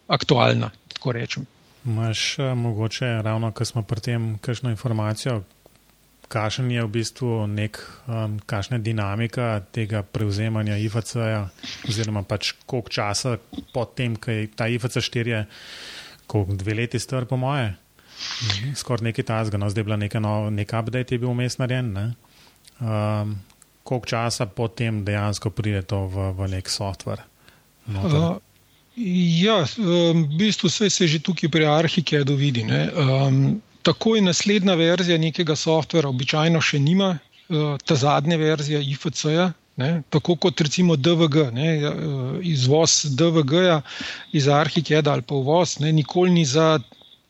aktualna, 0.09 0.71
tako 0.95 1.13
rečem. 1.13 1.47
Máš 1.85 2.39
uh, 2.39 2.55
mogoče 2.57 3.21
ravno, 3.23 3.53
ko 3.53 3.65
smo 3.65 3.83
pri 3.83 4.01
tem, 4.01 4.39
kakšno 4.39 4.71
informacijo, 4.71 5.43
kakšen 6.31 6.71
je 6.71 6.85
v 6.87 6.93
bistvu 6.95 7.45
nek, 7.51 7.81
um, 8.07 8.39
kakšna 8.47 8.79
je 8.79 8.87
dinamika 8.87 9.51
tega 9.75 10.05
prevzemanja 10.07 10.79
IFC-ja, 10.79 11.43
oziroma 11.91 12.23
pač 12.23 12.55
koliko 12.71 12.93
časa 12.93 13.37
po 13.75 13.85
tem, 13.91 14.15
ko 14.15 14.31
je 14.31 14.49
ta 14.55 14.71
IFC 14.71 15.03
4, 15.03 15.45
koliko 16.31 16.55
dve 16.55 16.79
leti 16.85 17.03
star, 17.03 17.27
po 17.27 17.37
moje. 17.37 17.75
Mhm. 18.21 18.75
Skoraj 18.77 19.11
nekaj 19.11 19.27
tasga, 19.27 19.59
no 19.59 19.71
zdaj 19.73 19.81
je 19.81 19.89
bila 19.91 19.99
neka, 19.99 20.21
no, 20.23 20.51
nek 20.55 20.73
update, 20.77 21.17
je 21.17 21.23
bil 21.23 21.35
vmes 21.35 21.59
narejen. 21.59 21.95
Ne? 21.97 22.09
um, 22.81 23.39
koliko 23.83 24.07
časa 24.07 24.47
potem 24.47 25.05
dejansko 25.05 25.51
pride 25.51 25.83
to 25.83 26.07
v, 26.07 26.33
v 26.37 26.49
nek 26.57 26.69
softver? 26.69 27.23
Uh, 27.89 28.39
ja, 29.41 29.65
v 29.65 30.27
bistvu 30.39 30.69
vse 30.69 30.91
se 30.91 31.09
že 31.09 31.19
tukaj 31.19 31.51
pri 31.51 31.67
Arhikedu 31.67 32.37
vidi. 32.37 32.65
Um, 32.65 33.61
takoj 33.83 34.21
naslednja 34.21 34.75
verzija 34.75 35.19
nekega 35.19 35.57
softvera 35.57 36.09
običajno 36.09 36.61
še 36.61 36.79
nima 36.79 37.15
uh, 37.17 37.75
ta 37.85 37.97
zadnja 37.97 38.39
verzija 38.41 38.81
IFC-ja. 38.81 39.53
Ne, 39.81 40.03
tako 40.13 40.35
kot 40.37 40.61
recimo 40.61 40.93
DVG, 40.97 41.47
ne, 41.57 41.69
izvoz 42.45 42.99
DVG-ja 43.17 43.79
iz 44.37 44.49
Arhikeda 44.53 45.15
ali 45.15 45.25
pa 45.25 45.39
uvoz, 45.39 45.79
ne, 45.81 45.93
nikoli 45.97 46.35
ni 46.35 46.43
za 46.45 46.75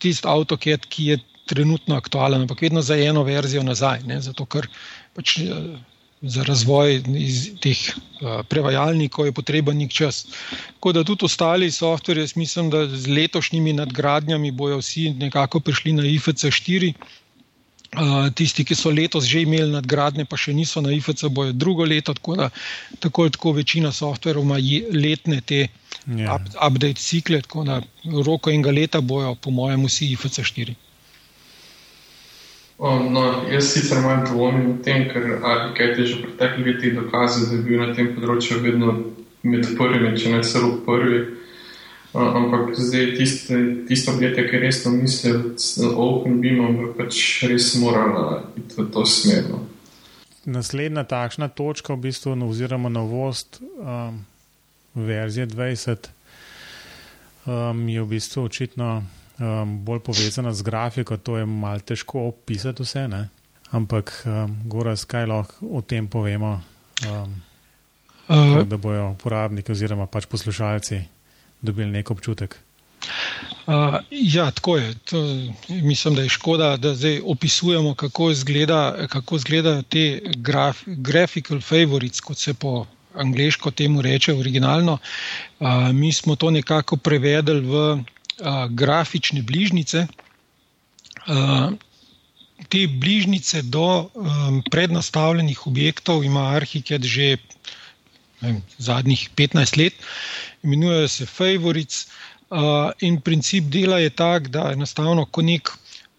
tisti 0.03 0.27
avtoket, 0.27 0.89
ki 0.91 1.05
je 1.13 1.19
trenutno 1.51 1.99
aktualen, 2.01 2.47
ampak 2.47 2.63
vedno 2.63 2.83
za 2.83 2.97
eno 2.99 3.23
verzijo 3.23 3.63
nazaj. 3.63 4.03
Ne, 4.07 4.21
zato, 4.23 4.47
ker 4.47 4.67
pač, 5.15 5.37
eh, 5.39 5.79
za 6.23 6.43
razvoj 6.45 7.03
teh 7.65 7.79
uh, 7.81 8.45
prevajalnikov 8.49 9.27
je 9.27 9.33
potreben 9.33 9.79
nek 9.79 9.93
čas. 9.93 10.27
Tako 10.75 10.93
da 10.93 11.05
tudi 11.05 11.25
ostali 11.25 11.71
softverji, 11.71 12.23
jaz 12.23 12.37
mislim, 12.37 12.71
da 12.71 12.87
z 12.87 13.09
letošnjimi 13.09 13.73
nadgradnjami 13.73 14.51
bojo 14.51 14.79
vsi 14.79 15.11
nekako 15.11 15.61
prišli 15.61 15.93
na 15.93 16.05
IFC 16.07 16.45
4. 16.45 16.93
Uh, 17.91 18.29
tisti, 18.35 18.65
ki 18.65 18.75
so 18.75 18.91
letos 18.91 19.25
že 19.27 19.41
imeli 19.43 19.73
nadgradnje, 19.73 20.25
pa 20.25 20.37
še 20.37 20.53
niso 20.55 20.79
na 20.81 20.93
IFC, 20.95 21.25
bojo 21.27 21.53
drugo 21.53 21.85
leto, 21.85 22.15
tako 22.15 22.37
da 22.37 22.51
tako 23.01 23.23
ali 23.23 23.31
tako 23.31 23.53
večina 23.53 23.93
softverov 23.93 24.45
ima 24.45 24.61
letne 24.93 25.41
te 25.41 25.67
yeah. 26.07 26.21
Ja. 26.21 26.35
up, 26.37 26.43
update 26.55 27.01
cikle, 27.03 27.41
tako 27.43 27.65
da 27.65 27.81
roko 28.27 28.51
enega 28.51 28.71
leta 28.71 29.01
bojo, 29.01 29.35
po 29.35 29.51
mojem, 29.51 29.89
vsi 29.89 30.13
IFC 30.13 30.39
4. 30.39 30.75
No, 32.81 33.43
jaz 33.53 33.73
sicer 33.75 33.99
imam 33.99 34.25
dvomi 34.25 34.66
o 34.73 34.77
tem, 34.85 35.05
ker 35.12 35.37
Arhiket 35.45 35.99
je 35.99 36.07
že 36.07 36.14
v 36.16 36.23
preteklih 36.23 36.66
letih 36.66 36.95
dokazal, 36.97 37.51
da 37.51 37.57
je 37.59 37.62
bil 37.62 37.83
na 37.83 37.93
tem 37.93 38.14
področju 38.16 38.62
vedno 38.64 38.95
med 39.45 39.69
prvimi, 39.77 40.16
če 40.16 40.33
ne 40.33 40.40
celo 40.40 40.79
prvi. 40.87 41.21
Ampak 42.16 42.73
zdaj 42.75 43.12
tiste, 43.19 43.59
tisto 43.87 44.16
podjetje, 44.16 44.47
ki 44.49 44.62
resno 44.64 44.95
misli 44.97 45.35
o 45.93 46.07
OpenBeamu, 46.07 46.73
bi 46.79 46.88
pač 46.97 47.21
res 47.53 47.75
morala 47.79 48.40
iti 48.57 48.81
v 48.81 48.88
to 48.88 49.05
smer. 49.05 49.45
No. 49.53 49.61
Naslednja 50.49 51.05
takšna 51.05 51.53
točka, 51.53 51.93
v 51.95 52.09
bistvu, 52.09 52.33
no, 52.33 52.49
oziroma 52.49 52.88
novost 52.88 53.61
um, 53.61 54.25
verzije 54.97 55.53
20, 55.53 56.09
um, 57.45 57.88
je 57.93 58.01
v 58.01 58.09
bistvu 58.09 58.49
očitno 58.49 59.03
um, 59.40 59.85
bolj 59.85 60.00
povezana 60.05 60.53
z 60.55 60.62
grafiko, 60.62 61.16
to 61.16 61.38
je 61.38 61.46
malo 61.46 61.81
težko 61.81 62.29
opisati 62.29 62.83
vse. 62.83 63.09
Ne? 63.09 63.29
Ampak, 63.70 64.12
um, 64.26 64.57
Gora, 64.64 64.94
kaj 64.96 65.26
lahko 65.26 65.66
o 65.72 65.83
tem 65.83 66.09
povemo, 66.09 66.61
um, 67.09 67.35
uh, 68.29 68.62
da 68.66 68.76
bojo 68.76 69.11
uporabniki 69.14 69.72
oziroma 69.72 70.07
pač 70.07 70.26
poslušalci 70.26 71.05
dobili 71.62 71.90
nek 71.90 72.11
občutek. 72.11 72.59
Uh, 73.66 73.96
ja, 74.11 74.50
tako 74.50 74.76
je. 74.76 74.94
To, 75.11 75.22
mislim, 75.68 76.14
da 76.14 76.22
je 76.22 76.29
škoda, 76.29 76.76
da 76.76 76.94
zdaj 76.94 77.20
opisujemo, 77.24 77.94
kako, 77.94 78.31
izgleda, 78.31 79.07
kako 79.09 79.37
izgledajo 79.37 79.83
te 79.83 80.20
graf, 80.37 80.83
graphical 80.87 81.61
favorites, 81.61 82.20
kot 82.20 82.38
se 82.38 82.55
po 82.55 82.87
angliško 83.14 83.70
temu 83.70 84.03
reče, 84.03 84.35
originalno. 84.35 84.98
Uh, 85.61 85.92
mi 85.92 86.12
smo 86.12 86.37
to 86.37 86.50
nekako 86.50 86.96
prevedli 86.96 87.61
v 87.61 88.03
grafične 88.70 89.42
bližnjice. 89.42 90.07
Te 92.68 92.87
bližnjice 92.87 93.62
do 93.62 94.11
um, 94.14 94.62
prednastavljenih 94.70 95.66
objektov 95.66 96.24
ima 96.24 96.48
Arhiket 96.57 97.03
že 97.03 97.37
vem, 98.40 98.62
zadnjih 98.79 99.31
15 99.37 99.79
let, 99.79 99.94
imenujejo 100.62 101.09
se 101.09 101.26
Favorites. 101.26 102.07
Uh, 102.50 102.90
in 103.00 103.20
princip 103.20 103.64
dela 103.70 103.98
je 103.98 104.11
tak, 104.11 104.48
da 104.48 104.72
enostavno, 104.72 105.24
ko 105.24 105.42
nek 105.42 105.70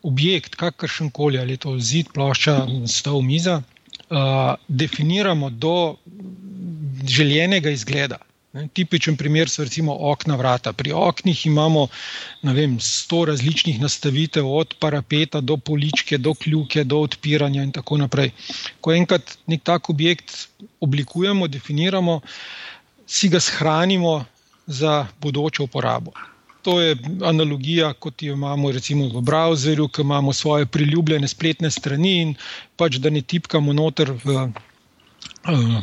objekt, 0.03 0.55
kakršen 0.55 1.09
koli, 1.11 1.39
ali 1.39 1.53
je 1.53 1.63
to 1.65 1.73
zid, 1.79 2.07
plošča, 2.13 2.53
stol, 2.87 3.19
miza, 3.21 3.57
uh, 4.09 4.55
definiramo 4.67 5.49
do 5.49 5.95
željenega 7.03 7.69
izgleda. 7.69 8.17
Ne, 8.51 8.65
tipičen 8.67 9.15
primer 9.15 9.49
so 9.49 9.63
recimo 9.63 9.93
okna 10.11 10.35
vrata. 10.35 10.73
Pri 10.73 10.91
oknih 10.91 11.45
imamo 11.47 11.85
vem, 12.43 12.79
sto 12.83 13.23
različnih 13.25 13.79
nastavitev, 13.79 14.47
od 14.47 14.73
parapeta 14.79 15.39
do 15.41 15.55
poličke, 15.57 16.17
do 16.17 16.33
kljuke, 16.33 16.83
do 16.83 16.99
odpiranja 16.99 17.63
in 17.63 17.71
tako 17.71 17.97
naprej. 18.01 18.33
Ko 18.81 18.91
enkrat 18.91 19.37
nek 19.47 19.63
tak 19.63 19.89
objekt 19.89 20.35
oblikujemo, 20.83 21.47
definiramo, 21.47 22.19
si 23.07 23.29
ga 23.29 23.39
shranimo 23.39 24.25
za 24.67 25.07
bodočo 25.21 25.63
uporabo. 25.63 26.11
To 26.61 26.75
je 26.81 26.97
analogija, 27.25 27.93
kot 27.93 28.21
jo 28.21 28.33
imamo 28.33 28.71
recimo 28.71 29.07
v 29.15 29.23
browserju, 29.25 29.87
ki 29.87 30.01
imamo 30.01 30.33
svoje 30.33 30.65
priljubljene 30.65 31.27
spletne 31.27 31.71
strani 31.71 32.13
in 32.21 32.35
pač 32.75 32.99
da 32.99 33.09
ne 33.09 33.21
tipkamo 33.21 33.73
noter 33.73 34.11
v 34.25 34.35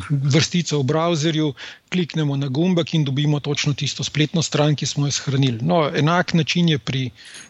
vrstico 0.09 0.79
v 0.79 0.83
browserju, 0.83 1.53
kliknemo 1.89 2.37
na 2.37 2.47
gumbek 2.47 2.93
in 2.93 3.05
dobimo 3.05 3.39
točno 3.39 3.73
tisto 3.73 4.03
spletno 4.03 4.41
stran, 4.41 4.75
ki 4.75 4.85
smo 4.85 5.07
jo 5.07 5.11
shranili. 5.11 5.59
No, 5.61 5.89
enak 5.95 6.33
način 6.33 6.69
je 6.69 6.77
pri 6.79 7.09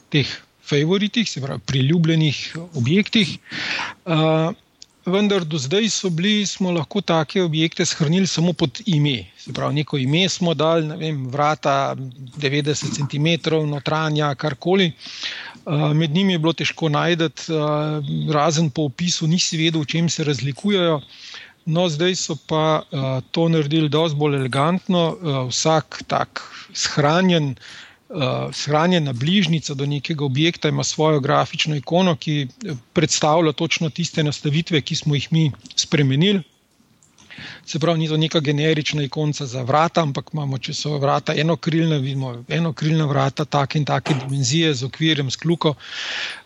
teh 0.09 0.27
favoritih, 0.69 1.29
se 1.29 1.41
pravi, 1.41 1.59
priljubljenih 1.59 2.57
objektih. 2.73 3.37
Uh, 4.05 4.53
vendar 5.05 5.45
do 5.45 5.57
zdaj 5.57 5.87
bili, 6.11 6.45
smo 6.45 6.71
lahko 6.71 7.01
take 7.01 7.41
objekte 7.43 7.85
shranili 7.85 8.27
samo 8.27 8.53
pod 8.53 8.81
ime. 8.85 9.25
Se 9.37 9.53
pravi, 9.53 9.75
neko 9.75 9.97
ime 9.97 10.29
smo 10.29 10.53
dali, 10.53 10.87
ne 10.87 10.97
vem, 10.97 11.27
vrata 11.27 11.95
90 11.95 12.95
cm, 12.97 13.55
notranja, 13.69 14.35
karkoli. 14.35 14.91
Med 15.95 16.11
njimi 16.11 16.33
je 16.33 16.39
bilo 16.39 16.53
težko 16.53 16.89
najti, 16.89 17.53
razen 18.33 18.69
po 18.69 18.87
opisu, 18.89 19.27
nisi 19.27 19.57
vedel, 19.57 19.81
v 19.81 19.85
čem 19.85 20.09
se 20.09 20.23
razlikujejo. 20.23 21.01
No, 21.65 21.89
zdaj 21.89 22.15
so 22.15 22.35
pa 22.47 22.81
uh, 22.81 23.21
to 23.31 23.49
naredili 23.49 23.89
precej 23.89 24.15
bolj 24.17 24.35
elegantno. 24.35 25.03
Uh, 25.11 25.49
vsak 25.49 26.03
tak 26.07 26.41
shranjen, 26.73 27.55
uh, 28.09 28.49
shranjena 28.51 29.13
bližnica 29.13 29.73
do 29.73 29.85
nekega 29.85 30.25
objekta 30.25 30.69
ima 30.69 30.83
svojo 30.83 31.19
grafično 31.19 31.75
ikono, 31.75 32.15
ki 32.15 32.47
predstavlja 32.93 33.51
točno 33.53 33.89
tiste 33.89 34.23
nastavitve, 34.23 34.81
ki 34.81 34.95
smo 34.95 35.15
jih 35.15 35.27
mi 35.31 35.51
spremenili. 35.75 36.41
Se 37.65 37.79
pravi, 37.79 37.99
ni 37.99 38.07
to 38.07 38.17
neka 38.17 38.39
generična 38.39 39.03
ikonca 39.03 39.45
za 39.45 39.61
vrata, 39.63 40.01
ampak 40.01 40.33
imamo, 40.33 40.57
če 40.57 40.73
so 40.73 40.97
vrata 40.97 41.35
enokrilna, 41.35 41.97
vidimo 41.97 42.43
enokrilna 42.47 43.05
vrata, 43.05 43.45
take 43.45 43.79
in 43.79 43.85
take 43.85 44.13
dimenzije, 44.13 44.73
z 44.73 44.83
okvirjem, 44.83 45.31
s 45.31 45.35
kluko. 45.35 45.75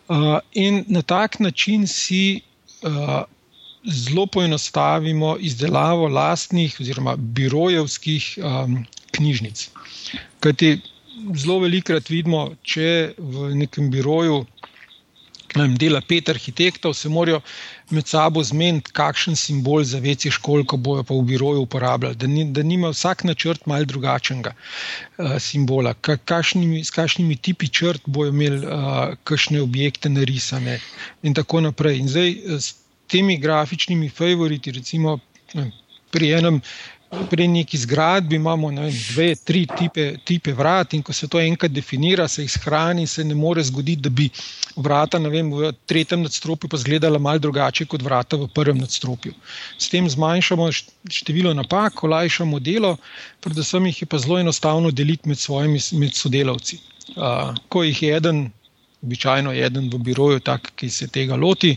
Uh, 0.08 0.38
in 0.52 0.84
na 0.88 1.02
tak 1.02 1.40
način 1.40 1.88
si. 1.88 2.42
Uh, 2.84 3.24
zelo 3.86 4.26
poenostavimo 4.26 5.38
izdelavo 5.40 6.08
lastnih 6.08 6.76
oziroma 6.80 7.16
birojevskih 7.16 8.38
um, 8.38 8.86
knjižnic. 9.12 9.70
Kajti 10.40 10.82
zelo 11.36 11.60
velikrat 11.60 12.10
vidimo, 12.10 12.50
če 12.64 13.14
v 13.18 13.54
nekem 13.56 13.92
biroju, 13.92 14.44
dela 15.78 16.02
pet 16.02 16.30
arhitektov, 16.30 16.96
se 16.98 17.10
morajo 17.10 17.42
med 17.94 18.08
sabo 18.10 18.42
zmeniti, 18.44 18.92
kakšen 18.92 19.36
simbol 19.38 19.84
za 19.86 20.00
večje 20.02 20.32
školko 20.32 20.78
bojo 20.78 21.04
pa 21.04 21.14
v 21.14 21.22
biroju 21.30 21.62
uporabljali, 21.62 22.16
da, 22.16 22.28
ni, 22.28 22.46
da 22.52 22.64
nima 22.64 22.90
vsak 22.90 23.24
načrt 23.24 23.68
mal 23.70 23.86
drugačnega 23.86 24.56
uh, 24.56 25.38
simbola, 25.40 25.94
Ka, 25.94 26.18
kašnimi, 26.18 26.84
s 26.84 26.90
kakšnimi 26.92 27.36
tipi 27.36 27.68
črt 27.70 28.02
bojo 28.06 28.34
imeli 28.34 28.66
uh, 28.66 29.14
kakšne 29.24 29.62
objekte 29.62 30.10
narisane 30.10 30.80
in 31.22 31.34
tako 31.34 31.62
naprej. 31.62 32.00
In 32.00 32.10
zdaj 32.10 32.34
s 32.58 32.83
temi 33.08 33.38
grafičnimi 33.38 34.10
favoriti, 34.10 34.72
recimo 34.72 35.20
pri 36.12 36.32
enem 36.32 36.62
pri 37.30 37.48
neki 37.48 37.78
zgradbi 37.78 38.36
imamo 38.36 38.72
ne, 38.72 38.92
dve, 38.92 39.36
tri 39.36 39.66
tipe, 39.78 40.06
tipe 40.26 40.54
vrat, 40.54 40.94
in 40.94 41.04
ko 41.04 41.14
se 41.14 41.28
to 41.28 41.40
enkrat 41.40 41.72
definira, 41.72 42.28
se 42.28 42.44
jih 42.44 42.52
shrani, 42.52 43.06
se 43.08 43.24
ne 43.24 43.36
more 43.36 43.64
zgoditi, 43.64 44.02
da 44.02 44.10
bi 44.10 44.30
vrata 44.76 45.18
vem, 45.18 45.52
v 45.54 45.72
tretjem 45.90 46.24
nadstropju 46.26 46.70
pa 46.70 46.80
izgledala 46.80 47.20
mal 47.20 47.40
drugače 47.40 47.86
kot 47.86 48.02
vrata 48.02 48.38
v 48.38 48.48
prvem 48.56 48.82
nadstropju. 48.82 49.34
S 49.78 49.90
tem 49.90 50.10
zmanjšamo 50.10 50.70
število 51.10 51.54
napak, 51.54 52.04
olajšamo 52.04 52.60
delo, 52.60 52.98
predvsem 53.44 53.86
jih 53.92 54.02
je 54.04 54.10
pa 54.10 54.20
zelo 54.24 54.40
enostavno 54.40 54.92
deliti 54.92 55.30
med 55.30 55.40
svojimi 55.40 55.80
med 56.00 56.18
sodelavci. 56.18 56.82
Uh, 57.16 57.54
ko 57.70 57.84
jih 57.84 58.04
je 58.04 58.18
eden, 58.18 58.46
običajno 59.04 59.52
je 59.52 59.66
eden 59.66 59.90
v 59.92 60.00
biroju, 60.00 60.40
tak, 60.40 60.72
ki 60.76 60.90
se 60.90 61.08
tega 61.08 61.36
loti, 61.36 61.76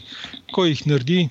ko 0.52 0.64
jih 0.64 0.86
naredi, 0.86 1.28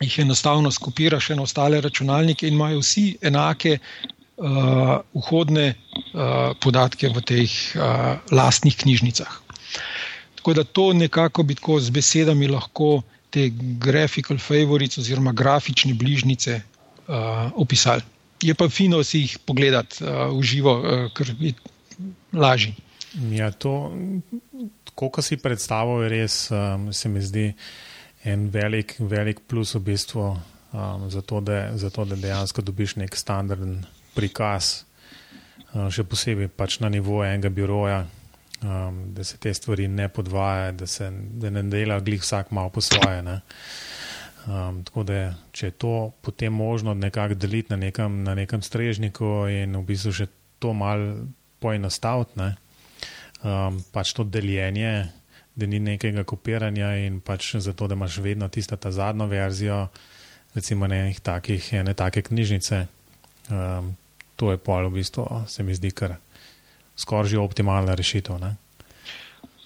jih 0.00 0.18
enostavno 0.22 0.70
skopiraš 0.70 1.30
na 1.34 1.42
ostale 1.42 1.80
računalnike 1.80 2.48
in 2.48 2.54
imajo 2.54 2.82
vsi 2.82 3.06
enake 3.22 3.78
uh, 3.78 4.98
vhodne 5.14 5.68
uh, 5.74 6.54
podatke 6.60 7.10
v 7.14 7.22
teh 7.22 7.54
uh, 7.76 8.18
lastnih 8.30 8.76
knjižnicah. 8.76 9.40
Tako 10.38 10.54
da 10.54 10.64
to 10.64 10.92
nekako 10.92 11.42
bi 11.42 11.54
tako 11.58 11.80
z 11.80 11.90
besedami 11.90 12.48
lahko 12.48 13.02
te 13.30 13.50
graphical 13.82 14.38
favorites 14.38 14.98
oziroma 14.98 15.32
grafične 15.32 15.94
bližnjice 15.94 16.60
uh, 16.60 17.50
opisali. 17.54 18.02
Je 18.42 18.54
pa 18.54 18.68
fino 18.68 19.02
si 19.04 19.26
jih 19.26 19.38
pogledati 19.44 20.04
uh, 20.04 20.30
v 20.30 20.42
živo, 20.42 20.78
uh, 20.78 21.08
ker 21.14 21.34
je 21.40 21.54
lažje. 22.32 22.74
Ja, 23.30 23.50
to, 23.50 23.90
koliko 24.98 25.22
si 25.22 25.38
predstavljal, 25.38 26.08
res 26.10 26.48
um, 26.50 26.88
se 26.92 27.08
mi 27.08 27.22
zdi 27.22 27.52
en 28.26 28.48
velik, 28.50 28.96
velik 28.98 29.44
plus 29.46 29.76
v 29.76 29.84
bistvu 29.92 30.24
um, 30.26 31.06
za, 31.10 31.22
to, 31.22 31.40
da, 31.40 31.76
za 31.78 31.90
to, 31.90 32.04
da 32.04 32.18
dejansko 32.18 32.64
dobiš 32.66 32.96
nek 32.98 33.14
standarden 33.16 33.84
prikaz, 34.16 34.82
um, 35.70 35.86
še 35.94 36.02
posebej 36.02 36.50
pač 36.50 36.80
na 36.82 36.90
nivoju 36.90 37.28
enega 37.30 37.52
biroja, 37.54 38.02
um, 38.58 39.00
da 39.14 39.24
se 39.24 39.38
te 39.38 39.54
stvari 39.54 39.86
ne 39.88 40.10
podvajajo, 40.10 40.74
da, 40.82 41.10
da 41.46 41.54
ne 41.54 41.66
dela 41.70 42.02
glih 42.02 42.24
vsak 42.26 42.50
malo 42.50 42.74
po 42.74 42.82
svoje. 42.82 43.22
Um, 44.48 44.82
tako 44.82 45.06
da, 45.06 45.34
če 45.54 45.70
je 45.70 45.78
to 45.78 45.96
potem 46.26 46.52
možno 46.52 46.94
nekako 46.94 47.38
deliti 47.38 47.70
na 47.70 47.78
nekem, 47.86 48.24
na 48.26 48.34
nekem 48.34 48.66
strežniku 48.66 49.46
in 49.52 49.78
v 49.78 49.86
bistvu 49.92 50.16
še 50.24 50.32
to 50.58 50.74
malo 50.74 51.28
poenostaviti, 51.62 52.50
um, 53.42 53.78
pač 53.92 54.12
to 54.12 54.24
deljenje 54.24 55.08
da 55.58 55.66
ni 55.66 55.80
nekega 55.82 56.22
kopiranja 56.24 56.92
in 57.02 57.18
pač 57.20 57.56
zato, 57.58 57.88
da 57.90 57.96
imaš 57.98 58.20
vedno 58.22 58.48
tisto 58.48 58.78
zadnjo 58.90 59.26
verzijo, 59.26 59.88
recimo 60.54 60.86
ne 60.86 61.14
takih, 61.22 61.72
ene 61.74 61.94
take 61.94 62.22
knjižnice. 62.22 62.86
Um, 63.50 63.96
to 64.36 64.52
je 64.52 64.58
pol 64.62 64.86
v 64.86 65.00
bistvu, 65.00 65.26
se 65.50 65.62
mi 65.66 65.74
zdi, 65.74 65.90
kar 65.90 66.14
skoraj 66.96 67.32
že 67.34 67.40
optimalna 67.42 67.94
rešitev. 67.98 68.38
Ne? 68.38 68.54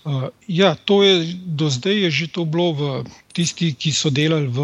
Uh, 0.04 0.28
ja, 0.48 0.74
je 1.02 1.34
do 1.46 1.70
zdaj 1.70 1.94
je 1.94 2.10
že 2.10 2.26
to 2.34 2.44
bilo 2.44 2.72
v 2.74 3.04
tisti, 3.32 3.70
ki 3.70 3.92
so 3.94 4.10
delali 4.10 4.50
v 4.50 4.58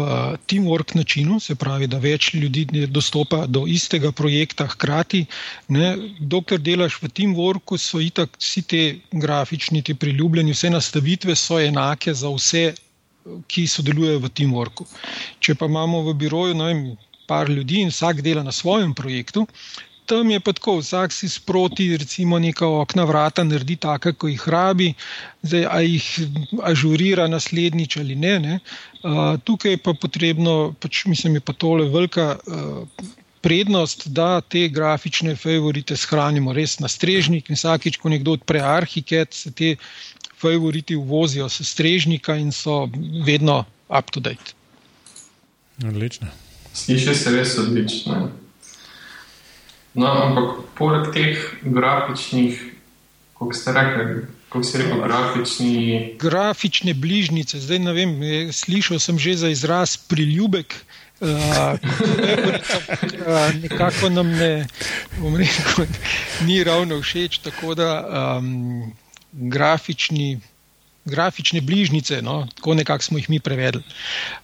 teamwork 0.51 0.95
načinu, 0.95 1.39
se 1.39 1.55
pravi, 1.55 1.87
da 1.87 1.97
več 1.97 2.33
ljudi 2.33 2.67
dostopa 2.87 3.47
do 3.47 3.63
istega 3.63 4.11
projekta 4.11 4.67
hkrati. 4.67 5.25
Ne, 5.71 5.95
dokler 6.19 6.59
delaš 6.59 6.99
v 6.99 7.07
teamworku, 7.07 7.79
so 7.79 8.03
itak 8.03 8.35
vsi 8.35 8.61
ti 8.61 8.83
grafični, 9.11 9.81
ti 9.81 9.95
priljubljeni, 9.95 10.51
vse 10.51 10.69
nastavitve 10.75 11.35
so 11.35 11.59
enake 11.59 12.13
za 12.13 12.29
vse, 12.35 12.75
ki 13.47 13.67
sodelujejo 13.67 14.19
v 14.19 14.29
teamworku. 14.35 14.85
Če 15.39 15.55
pa 15.55 15.71
imamo 15.71 16.03
v 16.03 16.17
biroju, 16.19 16.55
no 16.55 16.67
par 17.29 17.49
ljudi 17.49 17.83
in 17.85 17.93
vsak 17.93 18.23
dela 18.25 18.43
na 18.43 18.51
svojem 18.51 18.93
projektu, 18.97 19.45
tam 20.09 20.31
je 20.33 20.39
pa 20.41 20.53
tako, 20.57 20.79
vsak 20.81 21.13
si 21.13 21.29
sproti, 21.29 21.91
recimo, 21.97 22.39
neka 22.41 22.67
okna, 22.81 23.05
vrata 23.05 23.45
naredi 23.45 23.77
tako, 23.77 24.13
kot 24.17 24.33
jih 24.33 24.47
rabi, 24.49 24.89
zdaj 25.45 25.67
a 25.69 25.81
jih 25.85 26.07
ažurira 26.71 27.27
naslednjič 27.29 27.97
ali 28.01 28.17
ne. 28.17 28.33
ne. 28.39 28.59
Uh, 29.03 29.37
tukaj 29.45 29.77
je 29.77 29.81
pa 29.85 29.93
potrebno, 29.93 30.73
pač, 30.81 31.05
mislim, 31.05 31.37
je 31.39 31.45
pa 31.45 31.53
tole 31.53 31.89
velika. 31.89 32.35
Uh, 32.47 33.15
Prednost, 33.39 34.01
da 34.11 34.41
te 34.43 34.65
grafične 34.67 35.31
favorite 35.39 35.95
shranimo 35.95 36.51
res 36.51 36.73
na 36.83 36.89
strežnik, 36.91 37.47
in 37.47 37.55
vsakič, 37.55 37.95
ko 37.95 38.11
nekdo 38.11 38.33
odpre 38.35 38.59
arhiket, 38.59 39.31
se 39.31 39.53
te 39.55 39.69
favoriti 40.41 40.97
uvozijo 40.99 41.47
s 41.47 41.63
strežnika 41.69 42.35
in 42.35 42.51
so 42.51 42.89
vedno 43.23 43.61
up 43.87 44.11
to 44.11 44.19
date. 44.19 44.51
Odlično. 45.87 46.27
Sliši 46.73 47.15
se 47.15 47.31
res 47.31 47.55
odlično. 47.63 48.19
No, 49.93 50.09
ampak 50.09 50.49
poleg 50.77 51.09
teh 51.13 51.37
grafičnih, 51.65 52.59
kot 53.33 53.55
ste 53.57 53.73
rekli, 53.73 54.27
kako 54.49 54.63
se 54.63 54.77
reče, 54.77 54.95
grafični. 55.03 56.15
Grafične 56.19 56.93
bližnjice, 56.93 57.59
zdaj 57.59 57.79
vem, 57.93 58.13
slišal 58.53 58.99
sem 58.99 59.19
že 59.19 59.33
za 59.37 59.49
izraz 59.49 59.97
priljubek. 59.97 60.75
Uh, 61.19 61.75
nekako 63.61 64.09
nam 64.09 64.29
ne, 64.31 64.67
rekel, 65.19 65.85
ni 66.47 66.63
ravno 66.63 67.01
všeč, 67.01 67.37
tako 67.43 67.75
da 67.75 67.89
um, 68.39 68.93
grafični, 69.31 70.39
grafične 71.05 71.61
bližnjice, 71.61 72.21
no, 72.21 72.47
tako 72.55 72.73
nekako 72.73 73.03
smo 73.03 73.17
jih 73.17 73.29
mi 73.29 73.39
prevedli. 73.39 73.83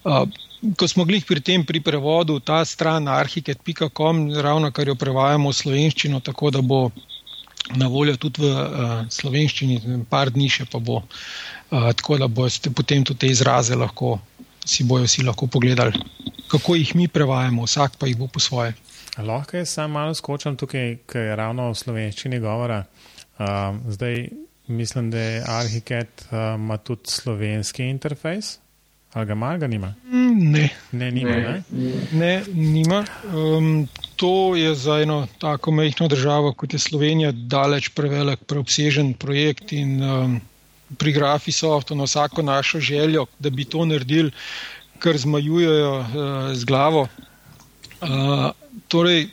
Uh, 0.04 0.28
ko 0.76 0.88
smo 0.88 1.04
bili 1.04 1.20
pri 1.20 1.40
tem 1.40 1.64
pri 1.64 1.80
prevodu, 1.80 2.40
ta 2.40 2.64
stran 2.64 3.08
arhiket.com, 3.08 4.30
ravno 4.40 4.70
kar 4.70 4.88
jo 4.88 4.94
prevajamo 4.94 5.50
v 5.50 5.54
slovenščino, 5.54 6.20
tako 6.20 6.50
da 6.50 6.62
bo 6.62 6.90
na 7.74 7.88
voljo 7.90 8.16
tudi 8.16 8.42
v 8.42 8.50
uh, 8.50 8.94
slovenščini, 9.10 10.04
par 10.10 10.30
dni 10.30 10.48
še 10.50 10.66
pa 10.70 10.78
bo, 10.78 11.02
uh, 11.02 11.90
tako 11.98 12.18
da 12.22 12.28
boste 12.28 12.70
potem 12.70 13.04
tudi 13.04 13.26
te 13.26 13.30
izraze 13.30 13.74
lahko, 13.74 14.18
si 14.66 14.86
bojo 14.86 15.06
vsi 15.06 15.26
lahko 15.26 15.46
pogledali, 15.50 15.98
kako 16.50 16.76
jih 16.78 16.94
mi 16.94 17.08
prevajamo, 17.08 17.66
vsak 17.66 17.98
pa 17.98 18.10
jih 18.10 18.18
bo 18.18 18.30
po 18.30 18.42
svoje. 18.42 18.74
Lahko 19.18 19.56
jaz 19.56 19.72
sam 19.74 19.94
malo 19.96 20.14
skočam 20.14 20.56
tukaj, 20.56 20.98
ker 21.08 21.30
je 21.30 21.36
ravno 21.36 21.70
v 21.70 21.78
slovenščini 21.78 22.40
govora. 22.42 22.84
Uh, 23.36 23.78
zdaj 23.92 24.28
mislim, 24.66 25.10
da 25.10 25.18
je 25.18 25.42
Arhiket 25.46 26.26
uh, 26.30 26.54
ima 26.54 26.76
tudi 26.78 27.10
slovenski 27.10 27.88
interfejs. 27.90 28.58
Ali 29.16 29.26
ga 29.26 29.32
ima, 29.32 29.56
ga 29.56 29.66
nima? 29.66 29.94
Mm, 30.12 30.50
ne. 30.52 30.68
Ne, 30.92 31.10
nima. 31.10 31.36
Ne, 31.36 31.62
ne 32.12 32.42
nima. 32.52 33.04
Um, 33.32 33.88
to 34.16 34.56
je 34.56 34.74
za 34.74 34.98
eno 35.00 35.26
tako 35.38 35.72
majhno 35.72 36.08
državo, 36.08 36.52
kot 36.52 36.72
je 36.72 36.78
Slovenija, 36.78 37.30
daleč 37.32 37.88
prevelik, 37.96 38.44
preobsežen 38.44 39.14
projekt. 39.14 39.72
In 39.72 40.02
um, 40.04 40.34
pri 41.00 41.12
Grafisoftu 41.16 41.96
na 41.96 42.04
vsako 42.04 42.42
našo 42.42 42.80
željo, 42.80 43.24
da 43.38 43.50
bi 43.50 43.64
to 43.64 43.84
naredili, 43.84 44.30
kar 44.98 45.16
zmajujejo 45.16 45.96
uh, 45.98 46.06
z 46.52 46.64
glavo. 46.64 47.08
Uh, 48.00 48.50
torej, 48.88 49.30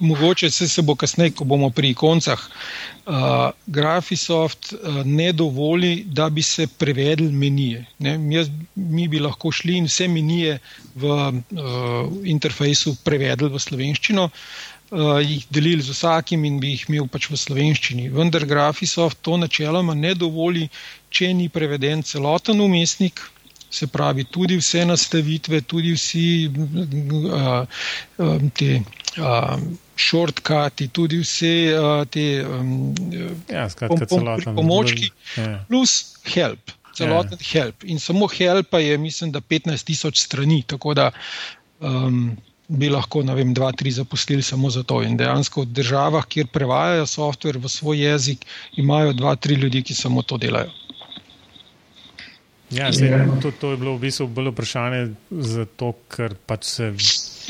mogoče 0.00 0.50
se, 0.50 0.68
se 0.68 0.82
bo 0.82 0.94
kasneje, 0.94 1.30
ko 1.30 1.44
bomo 1.44 1.70
pri 1.70 1.94
koncah. 1.94 2.40
Uh, 3.06 3.14
Graphisoft 3.66 4.72
uh, 4.72 5.04
ne 5.06 5.32
dovoli, 5.32 6.04
da 6.06 6.28
bi 6.30 6.42
se 6.42 6.66
prevedli 6.66 7.32
menije. 7.32 7.86
Jaz, 8.30 8.50
mi 8.74 9.08
bi 9.08 9.18
lahko 9.18 9.52
šli 9.52 9.78
in 9.78 9.88
vse 9.88 10.08
menije 10.08 10.58
v 10.94 11.06
uh, 11.08 11.32
interfejsu 12.24 12.96
prevedli 13.04 13.48
v 13.48 13.62
slovenščino, 13.64 14.28
uh, 14.28 15.16
jih 15.24 15.46
delili 15.50 15.82
z 15.82 15.96
vsakim 15.96 16.44
in 16.44 16.60
bi 16.60 16.74
jih 16.74 16.84
imel 16.88 17.08
pač 17.08 17.30
v 17.32 17.40
slovenščini. 17.40 18.10
Vendar 18.12 18.44
Graphisoft 18.46 19.22
to 19.22 19.36
načeloma 19.40 19.94
ne 19.94 20.14
dovoli, 20.14 20.68
če 21.10 21.32
ni 21.34 21.48
preveden 21.48 22.02
celoten 22.04 22.60
umestnik, 22.60 23.24
se 23.70 23.86
pravi, 23.86 24.24
tudi 24.24 24.56
vse 24.56 24.84
nastavitve, 24.88 25.60
tudi 25.60 25.92
vsi 25.96 26.28
uh, 26.48 27.66
uh, 28.18 28.48
te 28.56 28.70
uh, 28.76 28.97
shortcuti, 29.98 30.88
tudi 30.94 31.20
vse 31.22 31.52
uh, 31.74 32.02
te 32.10 32.26
um, 32.44 32.94
ja, 33.50 33.68
skratka, 33.70 34.06
pom 34.06 34.24
pom 34.24 34.58
pomočki, 34.60 35.10
ja. 35.36 35.64
plus 35.68 36.18
help. 36.34 36.74
Celoten 36.98 37.38
ja. 37.38 37.46
help. 37.52 37.84
In 37.84 38.00
samo 38.02 38.26
help 38.26 38.74
je, 38.74 38.98
mislim, 38.98 39.32
da 39.32 39.40
15 39.40 39.84
tisoč 39.86 40.18
strani. 40.18 40.62
Tako 40.66 40.94
da 40.98 41.10
um, 41.80 42.36
bi 42.68 42.88
lahko, 42.90 43.22
ne 43.22 43.34
vem, 43.34 43.54
dva, 43.54 43.70
tri 43.72 43.90
zaposlili 43.94 44.42
samo 44.42 44.70
za 44.70 44.82
to. 44.82 45.00
In 45.02 45.16
dejansko 45.16 45.62
v 45.62 45.72
državah, 45.78 46.26
kjer 46.26 46.50
prevajajo 46.52 47.06
softver 47.06 47.58
v 47.58 47.70
svoj 47.70 48.02
jezik, 48.02 48.44
imajo 48.76 49.14
dva, 49.16 49.36
tri 49.36 49.54
ljudi, 49.54 49.82
ki 49.82 49.94
samo 49.94 50.22
to 50.22 50.38
delajo. 50.38 50.74
Ja, 52.70 52.92
se, 52.92 53.08
to, 53.42 53.50
to 53.50 53.70
je 53.70 53.76
bilo 53.80 53.94
v 53.96 54.02
bistvu 54.02 54.26
bolj 54.28 54.50
vprašanje 54.52 55.04
zato, 55.30 55.94
ker 56.12 56.34
pač 56.46 56.66
se, 56.68 56.90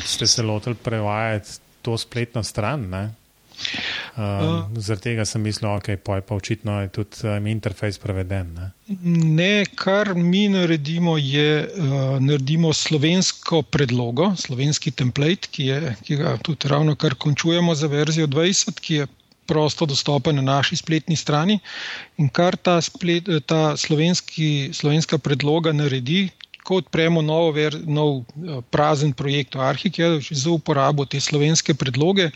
ste 0.04 0.26
se 0.26 0.42
lotili 0.42 0.74
prevajati 0.74 1.58
to 1.82 1.98
spletno 1.98 2.42
stran. 2.42 2.88
Ne? 2.88 3.10
Um, 4.16 4.24
uh, 4.24 4.78
Zaradi 4.78 5.02
tega 5.10 5.24
sem 5.26 5.42
mislil, 5.42 5.68
da 5.70 5.78
okay, 5.80 5.98
je 5.98 6.22
pa 6.22 6.34
očitno 6.34 6.78
tudi 6.94 7.26
um, 7.26 7.46
interfejs 7.46 7.98
preveden. 7.98 8.52
Ne? 8.54 8.70
ne, 9.34 9.66
kar 9.74 10.14
mi 10.14 10.48
naredimo, 10.48 11.16
je 11.18 11.66
uh, 11.66 12.18
naredimo 12.22 12.72
slovensko 12.72 13.62
predlogo, 13.62 14.32
slovenski 14.36 14.90
template, 14.90 15.50
ki, 15.50 15.66
je, 15.66 15.94
ki 16.06 16.18
ga 16.22 16.36
tudi 16.42 16.70
ravno 16.70 16.94
kar 16.96 17.14
končujemo 17.14 17.74
za 17.74 17.90
verzijo 17.90 18.26
20, 18.26 18.80
ki 18.80 18.94
je 18.94 19.06
prosto 19.48 19.86
dostopen 19.86 20.36
na 20.36 20.42
naši 20.42 20.76
spletni 20.76 21.16
strani. 21.16 21.58
In 22.20 22.28
kar 22.28 22.56
ta, 22.56 22.78
splet, 22.84 23.30
ta 23.46 23.76
slovenski, 23.76 24.70
slovenska 24.76 25.18
predloga 25.18 25.72
naredi, 25.72 26.28
ko 26.68 26.82
odpremo 26.82 27.22
nov, 27.24 27.56
nov 27.88 28.10
eh, 28.20 28.60
prazen 28.70 29.14
projekt 29.16 29.56
v 29.56 29.64
Arhiki, 29.64 30.04
za 30.30 30.50
uporabo 30.52 31.06
te 31.08 31.20
slovenske 31.20 31.74
predloge, 31.74 32.28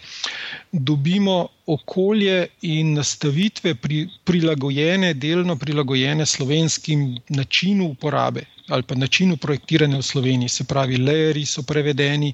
dobimo 0.72 1.36
okolje 1.66 2.46
in 2.62 2.94
nastavitve 2.96 3.74
pri, 3.74 4.06
prilagojene, 4.24 5.12
delno 5.14 5.56
prilagojene 5.56 6.26
slovenskim 6.26 7.04
načinu 7.28 7.92
uporabe 7.92 8.48
ali 8.72 8.82
pa 8.82 8.94
načinu 8.94 9.36
projektiranja 9.36 9.98
v 9.98 10.02
Sloveniji. 10.06 10.48
Se 10.48 10.64
pravi, 10.64 10.96
layeri 10.96 11.42
so 11.46 11.64
prevedeni, 11.66 12.30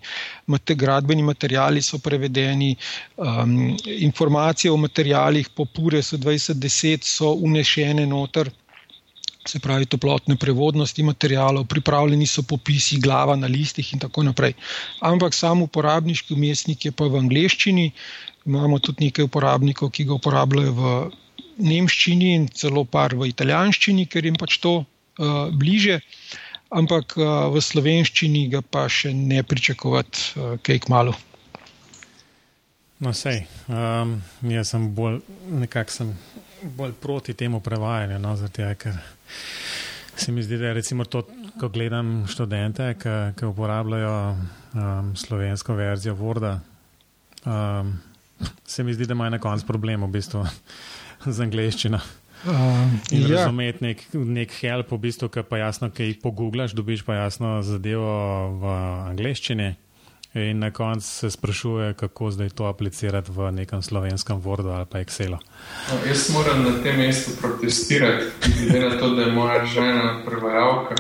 mate, 0.47 0.75
gradbeni 0.75 1.23
materijali 1.23 1.83
so 1.83 1.99
prevedeni, 1.99 2.77
um, 3.17 3.77
informacije 3.97 4.71
o 4.71 4.77
materijalih 4.77 5.49
po 5.57 5.65
Pure 5.65 6.03
so 6.03 6.17
2010 6.17 7.03
so 7.03 7.33
unešene 7.33 8.07
noter 8.07 8.51
se 9.47 9.59
pravi 9.59 9.87
toplotne 9.87 10.37
prevodnosti 10.37 11.03
materijalov, 11.03 11.65
pripravljeni 11.67 12.27
so 12.27 12.43
popisi, 12.43 12.99
glava 13.01 13.37
na 13.37 13.47
listih 13.47 13.93
in 13.93 14.03
tako 14.03 14.23
naprej. 14.23 14.53
Ampak 15.01 15.35
sam 15.35 15.63
uporabniški 15.63 16.35
umestnik 16.35 16.85
je 16.85 16.93
pa 16.93 17.09
v 17.09 17.23
angleščini, 17.23 17.93
imamo 18.47 18.79
tudi 18.79 19.09
nekaj 19.09 19.29
uporabnikov, 19.29 19.91
ki 19.91 20.05
ga 20.09 20.19
uporabljajo 20.19 20.75
v 20.77 20.93
nemščini 21.59 22.35
in 22.35 22.49
celo 22.49 22.85
par 22.85 23.15
v 23.17 23.31
italijanščini, 23.33 24.07
ker 24.07 24.27
jim 24.29 24.37
pač 24.39 24.59
to 24.63 24.81
uh, 24.83 25.49
bliže. 25.53 26.01
Ampak 26.69 27.17
uh, 27.17 27.49
v 27.53 27.63
slovenščini 27.65 28.49
ga 28.53 28.61
pa 28.61 28.85
še 28.93 29.15
ne 29.17 29.43
pričakovati, 29.43 30.27
uh, 30.37 30.57
kaj 30.63 30.85
k 30.85 30.93
malu. 30.93 31.17
No, 32.99 33.15
sej, 33.15 33.45
um, 33.71 34.19
jaz 34.51 34.75
sem 34.75 34.89
bolj, 34.95 35.21
nekako 35.55 36.11
bolj 36.63 36.93
proti 37.01 37.35
temu 37.35 37.61
prevajanju, 37.61 38.19
no, 38.19 38.37
zato 38.37 38.75
ker 38.79 38.97
se 40.17 40.33
mi 40.33 40.43
zdi, 40.43 40.59
da 40.59 40.67
je 40.67 40.83
to, 41.11 41.23
ko 41.61 41.69
gledam 41.69 42.27
študente, 42.27 42.95
ki 43.39 43.45
uporabljajo 43.47 44.37
um, 44.75 45.17
slovensko 45.17 45.75
verzijo 45.75 46.15
Worda, 46.15 46.59
um, 47.45 47.99
se 48.67 48.85
mi 48.85 48.95
zdi, 48.95 49.07
da 49.07 49.15
imajo 49.15 49.31
na 49.31 49.39
koncu 49.39 49.67
problem 49.67 50.03
v 50.03 50.09
bistvu 50.09 50.47
z 51.35 51.41
angliščino. 51.41 52.01
Um, 52.47 53.01
in 53.11 53.23
ja. 53.23 53.29
razumeti 53.29 53.85
nek, 53.85 54.03
nek 54.15 54.53
help, 54.61 54.93
v 54.93 54.99
bistvu, 55.09 55.29
ki 55.29 55.43
pa 55.43 55.59
jasno, 55.59 55.91
ki 55.91 56.13
jih 56.13 56.21
pogooglaš, 56.23 56.75
dobiš 56.75 57.03
pa 57.07 57.19
jasno 57.19 57.59
zadevo 57.67 58.13
v 58.61 58.75
angliščini. 59.11 59.73
In 60.39 60.59
na 60.59 60.71
koncu 60.71 61.07
se 61.07 61.31
sprašuje, 61.31 61.95
kako 61.95 62.31
zdaj 62.31 62.49
to 62.49 62.65
aplicirati 62.65 63.31
v 63.33 63.51
nekem 63.53 63.83
slovenskem 63.83 64.43
Wordu 64.43 64.71
ali 64.71 64.87
pa 64.91 64.99
Excelu. 64.99 65.39
No, 65.91 65.95
jaz 66.09 66.31
moram 66.31 66.63
na 66.63 66.83
tem 66.83 66.99
mestu 66.99 67.31
protestirati, 67.41 68.25
glede 68.61 68.89
na 68.89 68.99
to, 68.99 69.15
da 69.15 69.23
je 69.23 69.33
moja 69.33 69.65
žena 69.67 70.23
prevajalka. 70.27 70.95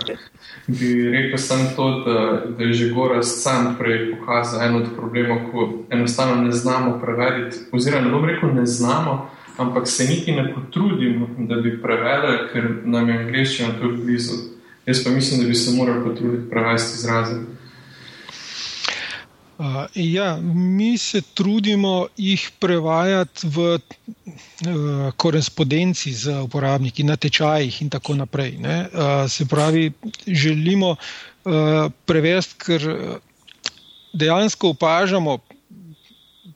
Bi 0.66 1.10
rekel 1.10 1.38
samo 1.38 1.70
to, 1.76 2.04
da, 2.06 2.42
da 2.58 2.64
je 2.64 2.72
že 2.72 2.90
Gorast 2.90 3.42
sam 3.42 3.76
prej 3.78 4.10
pokazal 4.12 4.62
eno 4.62 4.78
od 4.78 4.88
problemov, 4.96 5.38
ko 5.52 5.84
enostavno 5.90 6.42
ne 6.42 6.52
znamo 6.52 6.98
prevediti. 7.00 7.56
Oziroma, 7.72 8.06
ne 8.06 8.10
bom 8.10 8.24
rekel, 8.24 8.54
ne 8.54 8.66
znamo, 8.66 9.30
ampak 9.56 9.88
se 9.88 10.04
niti 10.04 10.32
ne 10.32 10.54
potrudimo, 10.54 11.28
da 11.38 11.56
bi 11.56 11.82
prevedli, 11.82 12.48
ker 12.52 12.64
nam 12.84 13.08
je 13.08 13.18
angliščina 13.18 13.68
tu 13.80 13.92
blizu. 14.02 14.34
Jaz 14.86 15.04
pa 15.04 15.10
mislim, 15.10 15.40
da 15.40 15.48
bi 15.48 15.54
se 15.54 15.76
morali 15.76 16.04
potruditi 16.04 16.50
prevesti 16.50 16.96
izraze. 16.96 17.57
Uh, 19.58 19.64
ja, 19.94 20.36
mi 20.54 20.98
se 20.98 21.20
trudimo 21.34 22.06
jih 22.16 22.50
prevajati 22.62 23.48
v 23.50 23.64
uh, 23.74 23.80
korespondenci 25.18 26.12
z 26.14 26.36
uporabniki, 26.46 27.02
na 27.02 27.16
tečajih 27.16 27.82
in 27.82 27.90
tako 27.90 28.14
naprej. 28.14 28.54
Uh, 28.62 29.26
se 29.26 29.46
pravi, 29.50 29.90
želimo 30.26 30.94
uh, 30.94 31.90
prevesti, 32.06 32.54
ker 32.54 32.86
dejansko 34.14 34.70
opažamo, 34.78 35.38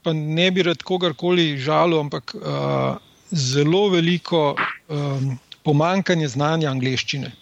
pa 0.02 0.12
ne 0.12 0.50
bi 0.50 0.62
rad 0.62 0.82
kogarkoli 0.86 1.58
žalil, 1.58 1.98
ampak 2.06 2.36
uh, 2.38 3.02
zelo 3.30 3.88
veliko 3.88 4.54
um, 4.54 5.38
pomankanje 5.66 6.28
znanja 6.28 6.70
angleščine. 6.70 7.32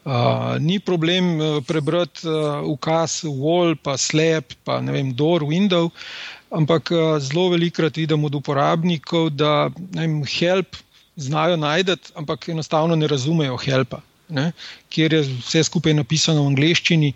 Uh, 0.00 0.56
ni 0.60 0.78
problem 0.80 1.40
uh, 1.40 1.46
prebrati 1.60 2.24
uh, 2.24 2.64
ukaz 2.64 3.20
wall, 3.24 3.74
pa 3.76 3.98
slab, 4.00 4.44
pa 4.64 4.80
ne 4.80 4.92
vem, 4.92 5.10
door, 5.12 5.44
window, 5.44 5.90
ampak 6.48 6.88
uh, 6.90 7.18
zelo 7.20 7.50
velikrat 7.52 8.00
vidim 8.00 8.24
od 8.24 8.34
uporabnikov, 8.34 9.28
da 9.36 9.68
vem, 9.92 10.22
help 10.24 10.80
znajo 11.20 11.56
najti, 11.60 11.98
ampak 12.16 12.48
enostavno 12.48 12.96
ne 12.96 13.06
razumejo 13.06 13.58
helpa. 13.60 14.00
Ne, 14.30 14.52
kjer 14.94 15.12
je 15.12 15.20
vse 15.26 15.64
skupaj 15.66 15.94
napisano 15.98 16.44
v 16.44 16.52
angleščini, 16.52 17.08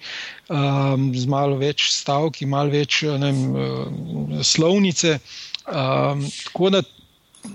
um, 0.51 1.12
z 1.14 1.30
malo 1.30 1.57
več 1.61 1.87
stavki, 1.95 2.45
malo 2.45 2.74
več 2.74 3.05
vem, 3.07 3.39
uh, 3.55 4.41
slovnice. 4.43 5.20
Um, 5.64 6.26
tako 6.43 6.72
da 6.74 6.82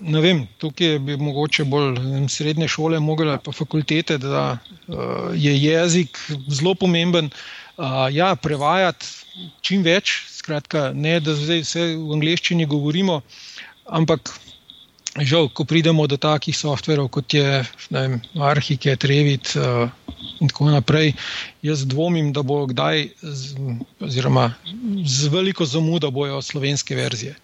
ne 0.02 0.22
vem, 0.22 0.44
tukaj 0.62 1.00
bi 1.00 1.18
mogoče 1.18 1.66
bolj 1.66 1.98
srednje 2.30 2.68
šole, 2.68 3.00
mogla 3.00 3.38
pa 3.44 3.52
fakultete, 3.52 4.18
da 4.18 4.58
uh, 4.58 5.32
je 5.34 5.56
jezik 5.58 6.20
zelo 6.48 6.76
pomemben. 6.76 7.30
Uh, 7.80 8.08
ja, 8.12 8.34
prevajati 8.36 9.08
čim 9.64 9.84
več, 9.84 10.18
skratka, 10.34 10.90
ne 10.94 11.20
da 11.24 11.36
zdaj 11.36 11.64
vse 11.64 11.86
v 11.96 12.18
angleščini 12.18 12.68
govorimo, 12.68 13.22
ampak 13.88 14.34
žal, 15.18 15.48
ko 15.50 15.64
pridemo 15.66 16.06
do 16.08 16.18
takih 16.20 16.58
softverov, 16.58 17.10
kot 17.16 17.34
je 17.34 17.62
vem, 17.90 18.20
Arhike, 18.36 18.96
Trevit 19.00 19.56
uh, 19.56 19.88
in 20.40 20.48
tako 20.48 20.70
naprej, 20.72 21.14
jaz 21.62 21.84
dvomim, 21.88 22.32
da 22.34 22.44
bo 22.44 22.66
kdaj, 22.70 23.10
z, 23.22 23.56
oziroma 24.00 24.54
z 25.06 25.28
veliko 25.28 25.66
zamudo 25.66 26.12
bojo 26.12 26.42
slovenske 26.42 26.96
verzije. 26.96 27.36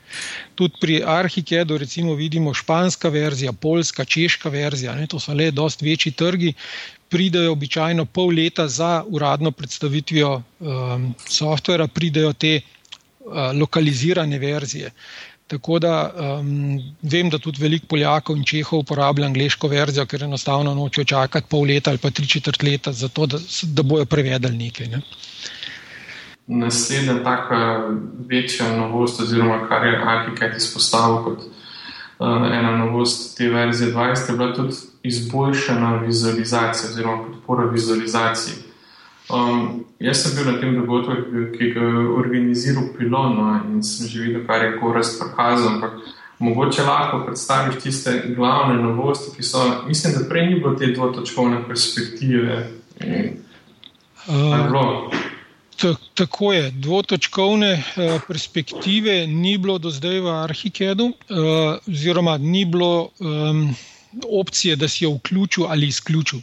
Tudi 0.56 0.80
pri 0.82 1.02
Arhikedu 1.06 1.78
recimo 1.78 2.16
vidimo 2.16 2.54
španska 2.54 3.10
verzija, 3.10 3.52
polska, 3.52 4.06
češka 4.06 4.50
verzija, 4.50 4.96
ne, 4.96 5.08
to 5.08 5.20
so 5.20 5.34
le 5.34 5.52
dost 5.52 5.82
večji 5.82 6.12
trgi, 6.12 6.54
pridejo 7.10 7.52
običajno 7.52 8.06
pol 8.06 8.34
leta 8.34 8.68
za 8.68 9.04
uradno 9.08 9.52
predstavitvijo 9.52 10.42
um, 10.60 11.14
softvera, 11.30 11.88
pridejo 11.88 12.34
te 12.34 12.60
uh, 12.60 13.52
lokalizirane 13.54 14.40
verzije. 14.40 14.92
Tako 15.48 15.80
da 15.80 16.12
um, 16.40 16.80
vem, 17.02 17.30
da 17.30 17.38
tudi 17.38 17.62
veliko 17.62 17.86
Poljakov 17.90 18.38
in 18.38 18.44
Čehov 18.44 18.80
uporablja 18.80 19.28
angliško 19.30 19.68
verzijo, 19.70 20.06
ker 20.10 20.24
enostavno 20.26 20.74
nočejo 20.74 21.06
čakati 21.06 21.48
pol 21.50 21.68
leta 21.70 21.92
ali 21.92 22.02
pa 22.02 22.10
tri 22.10 22.26
četrt 22.28 22.64
leta, 22.64 22.92
zato 22.92 23.26
da, 23.26 23.38
da 23.64 23.84
bojo 23.84 24.06
prevedeli 24.06 24.58
nekaj. 24.58 24.88
Ne. 24.88 25.02
Naslednja 26.48 27.24
taka 27.24 27.90
večja 28.30 28.72
novost, 28.78 29.22
oziroma 29.22 29.68
kar 29.70 29.86
je 29.86 30.02
Arhitekt 30.06 30.58
izpostavil 30.58 31.24
kot 31.24 31.46
uh, 31.46 32.50
ena 32.52 32.78
novost 32.78 33.38
te 33.38 33.50
verzije 33.50 33.94
20, 33.94 34.32
je 34.32 34.38
bila 34.38 34.54
tudi 34.54 34.76
izboljšana 35.04 35.98
vizualizacija 35.98 36.90
oziroma 36.90 37.24
podpora 37.24 37.70
vizualizaciji. 37.70 38.75
Um, 39.30 39.86
jaz 40.00 40.22
sem 40.22 40.36
bil 40.36 40.52
na 40.52 40.60
tem 40.62 40.76
dogodku, 40.78 41.16
ki 41.58 41.72
ga 41.74 41.82
je 41.82 42.02
organiziral 42.14 42.92
Pilono 42.98 43.48
in 43.66 43.82
sem 43.84 44.08
že 44.08 44.22
videl, 44.22 44.46
kar 44.46 44.62
je 44.62 44.78
Korast 44.78 45.18
pokazal. 45.18 45.74
Ampak 45.74 45.94
mogoče 46.40 46.84
lahko 46.86 47.24
predstaviš 47.26 47.82
tiste 47.82 48.14
glavne 48.36 48.78
novosti, 48.84 49.34
ki 49.36 49.44
so, 49.44 49.64
mislim, 49.88 50.14
da 50.14 50.30
prej 50.30 50.48
ni 50.48 50.60
bilo 50.60 50.76
te 50.76 50.92
dvotočkovne 50.94 51.64
perspektive. 51.68 52.68
Uh, 54.28 55.10
tako 56.14 56.54
je, 56.54 56.72
dvotočkovne 56.72 57.74
uh, 57.74 58.22
perspektive 58.28 59.28
ni 59.28 59.58
bilo 59.58 59.78
do 59.78 59.90
zdaj 59.90 60.20
v 60.22 60.38
Arhikedu, 60.44 61.06
uh, 61.06 61.82
oziroma 61.90 62.38
ni 62.38 62.66
bilo. 62.66 63.10
Um, 63.20 63.74
opcije, 64.24 64.76
da 64.76 64.88
si 64.88 65.04
jo 65.04 65.12
vključil 65.18 65.66
ali 65.70 65.88
izključil. 65.88 66.40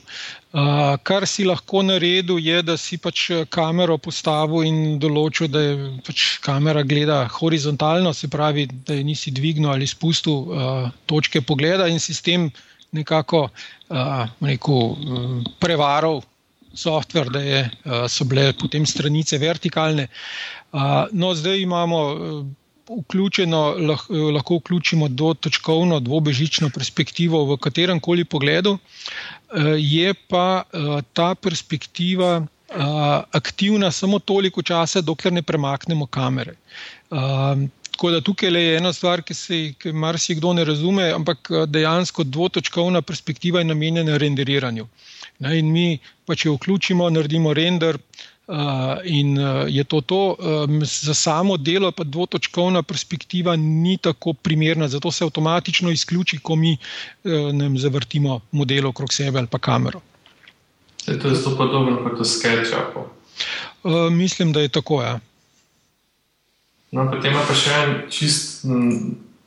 Uh, 0.52 0.60
kar 1.02 1.26
si 1.26 1.44
lahko 1.44 1.82
naredil, 1.82 2.38
je, 2.38 2.62
da 2.62 2.76
si 2.76 2.98
pač 2.98 3.30
kamero 3.48 3.96
postavil 3.98 4.66
in 4.68 4.98
določil, 5.00 5.48
da 5.48 5.62
je 5.64 5.76
pač 6.06 6.26
kamera 6.44 6.82
gleda 6.82 7.22
horizontalno, 7.38 8.12
se 8.12 8.28
pravi, 8.28 8.66
da 8.86 8.98
je 8.98 9.04
nisi 9.04 9.32
dvignil 9.32 9.70
ali 9.72 9.86
spustil 9.86 10.32
uh, 10.32 10.90
točke 11.06 11.40
pogleda 11.40 11.88
in 11.88 12.00
sistem 12.00 12.50
nekako 12.92 13.48
rekel, 14.40 14.96
prevaral 15.60 16.20
softver, 16.74 17.30
da 17.32 17.40
je, 17.40 17.60
so 18.08 18.24
bile 18.28 18.52
potem 18.52 18.86
stranice 18.86 19.38
vertikalne. 19.38 20.08
No, 21.12 21.34
zdaj 21.34 21.60
imamo 21.60 22.00
vključeno, 22.98 23.60
lahko 24.34 24.56
vključimo 24.56 25.08
dotočkovno, 25.08 26.00
dvobežično 26.00 26.70
perspektivo 26.74 27.44
v 27.44 27.56
katerem 27.56 28.00
koli 28.00 28.24
pogledu, 28.24 28.78
je 29.78 30.14
pa 30.28 30.62
ta 31.12 31.34
perspektiva 31.34 32.46
aktivna 33.30 33.90
samo 33.90 34.18
toliko 34.18 34.62
časa, 34.62 35.00
dokler 35.00 35.32
ne 35.32 35.42
premaknemo 35.42 36.06
kamere. 36.06 36.54
Tako 37.92 38.10
da 38.10 38.20
tukaj 38.20 38.56
je 38.56 38.76
ena 38.76 38.92
stvar, 38.92 39.22
ki 39.22 39.34
se 39.34 39.56
jih 39.56 39.92
marsikdo 39.94 40.52
ne 40.52 40.64
razume, 40.64 41.10
ampak 41.12 41.50
dejansko 41.68 42.24
dvotočkovna 42.24 43.02
perspektiva 43.02 43.60
je 43.60 43.68
namenjena 43.68 44.16
renderiranju. 44.16 44.86
In 45.52 45.72
mi 45.72 45.98
pa, 46.26 46.34
če 46.34 46.50
vključimo, 46.50 47.10
naredimo 47.10 47.52
render. 47.54 47.96
Uh, 47.96 48.31
in 49.04 49.38
uh, 49.38 49.64
je 49.68 49.84
to 49.84 50.00
to, 50.00 50.36
um, 50.38 50.80
za 50.84 51.14
samo 51.14 51.56
delo, 51.56 51.92
pa 51.92 52.04
dvotočkovna 52.04 52.82
perspektiva 52.82 53.56
ni 53.56 53.96
tako 53.96 54.32
primerna, 54.32 54.88
zato 54.88 55.10
se 55.10 55.24
avtomatično 55.24 55.90
izključi, 55.90 56.38
ko 56.38 56.56
mi 56.56 56.76
uh, 56.76 57.32
ne 57.52 57.78
zavrtimo 57.78 58.40
model 58.50 58.86
okrog 58.86 59.12
sebe 59.12 59.38
ali 59.38 59.46
pa 59.46 59.58
kamero. 59.58 60.00
Je 61.06 61.18
to 61.20 61.34
zelo 61.34 61.56
podobno 61.56 61.96
kot 62.04 62.20
v 62.20 62.24
SketchUpu? 62.24 63.00
Uh, 63.84 64.12
mislim, 64.12 64.52
da 64.52 64.60
je 64.60 64.68
tako. 64.68 65.02
Ja. 65.02 65.20
No, 66.92 67.08
potem 67.10 67.32
pa 67.48 67.54
še 67.56 67.72
en 67.72 67.94
čist 68.12 68.66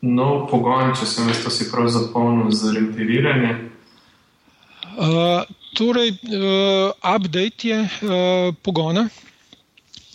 nov 0.02 0.48
pogon, 0.50 0.96
če 0.98 1.06
sem 1.06 1.30
jaz 1.30 1.44
to 1.44 1.54
si 1.54 1.70
prav 1.72 1.88
zapolnil 1.94 2.50
za 2.52 2.74
renderiranje. 2.74 3.54
Uh, 4.96 5.46
torej, 5.76 6.10
uh, 6.12 6.92
update 7.16 7.68
je 7.68 7.80
uh, 7.84 8.56
pogona. 8.64 9.10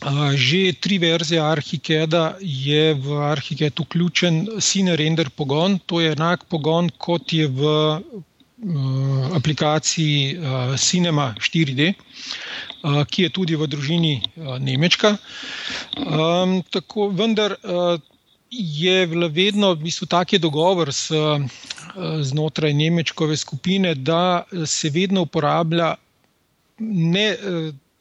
Uh, 0.01 0.33
že 0.33 0.73
tri 0.81 0.97
verzije 0.99 1.41
Arhikeda 1.45 2.37
je 2.41 2.95
v 2.97 3.07
Arhiked 3.21 3.81
vključen 3.85 4.49
Cine 4.61 4.97
Render 4.97 5.29
pogon. 5.31 5.79
To 5.87 6.01
je 6.01 6.13
enak 6.17 6.49
pogon, 6.49 6.89
kot 6.97 7.33
je 7.33 7.45
v 7.47 7.61
uh, 7.61 9.37
aplikaciji 9.37 10.39
uh, 10.41 10.73
Cinema 10.81 11.35
4D, 11.37 11.93
uh, 11.93 13.05
ki 13.05 13.23
je 13.23 13.31
tudi 13.31 13.61
v 13.61 13.69
družini 13.69 14.15
uh, 14.41 14.57
Nemčka. 14.57 15.17
Um, 16.01 16.63
tako, 16.73 17.13
vendar 17.13 17.61
je 18.51 19.07
vedno 19.07 19.75
v 19.75 19.85
bistvu 19.87 20.07
tak 20.07 20.35
dogovor 20.39 20.93
s. 20.93 21.11
Uh, 21.11 21.43
znotraj 22.23 22.75
Nemčkove 22.75 23.37
skupine, 23.37 23.95
da 23.95 24.45
se 24.67 24.91
vedno 24.91 25.23
uporablja 25.23 25.95
ne 26.79 27.37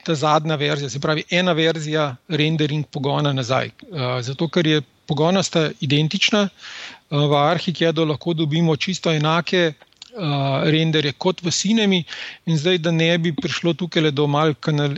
ta 0.04 0.16
zadnja 0.16 0.56
verzija, 0.56 0.90
se 0.90 1.00
pravi 1.00 1.24
ena 1.30 1.52
verzija 1.52 2.16
rendering 2.28 2.86
pogona 2.92 3.34
nazaj. 3.34 3.72
Zato, 4.22 4.48
ker 4.48 4.68
je 4.68 4.82
pogona 5.06 5.44
sta 5.44 5.70
identična, 5.82 6.48
v 7.10 7.36
Arhikedu 7.36 8.06
lahko 8.06 8.34
dobimo 8.34 8.76
čisto 8.76 9.12
enake 9.12 9.74
renderje 10.64 11.14
kot 11.18 11.42
v 11.44 11.52
Cinemi 11.52 12.04
in 12.46 12.58
zdaj, 12.58 12.78
da 12.78 12.92
ne 12.92 13.18
bi 13.18 13.36
prišlo 13.36 13.74
tukaj 13.74 14.12
do 14.12 14.28
mal 14.28 14.54
kanal. 14.60 14.96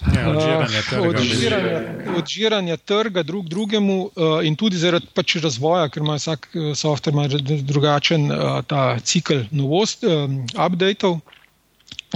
Ja, 0.00 0.30
odžiranja, 0.30 0.82
trga, 0.88 1.08
odžiranja, 1.08 1.80
odžiranja 2.16 2.76
trga 2.76 3.22
drug 3.22 3.48
drugemu, 3.48 3.96
uh, 4.16 4.38
in 4.46 4.56
tudi 4.56 4.80
zaradi 4.80 5.10
pač 5.14 5.36
razvoja, 5.44 5.90
ker 5.92 6.00
ima 6.00 6.16
vsak 6.16 6.48
uh, 6.54 6.70
softver 6.76 7.14
ima 7.14 7.26
drugačen 7.28 8.30
ta 8.70 8.84
cikl 9.04 9.44
novosti, 9.50 10.08
um, 10.08 10.40
updateov. 10.56 11.20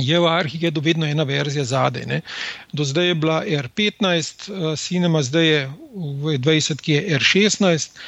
Je 0.01 0.19
v 0.19 0.27
Arhigedu 0.27 0.83
vedno 0.83 1.07
ena 1.07 1.23
verzija 1.23 1.63
zadaj. 1.65 2.23
Do 2.73 2.83
zdaj 2.85 3.13
je 3.13 3.15
bila 3.15 3.43
R15, 3.45 4.49
uh, 4.49 4.73
Cinema 4.81 5.23
zdaj 5.23 5.47
je 5.47 5.61
v 6.25 6.39
20, 6.41 6.81
ki 6.81 6.97
je 6.97 7.19
R16, 7.21 8.01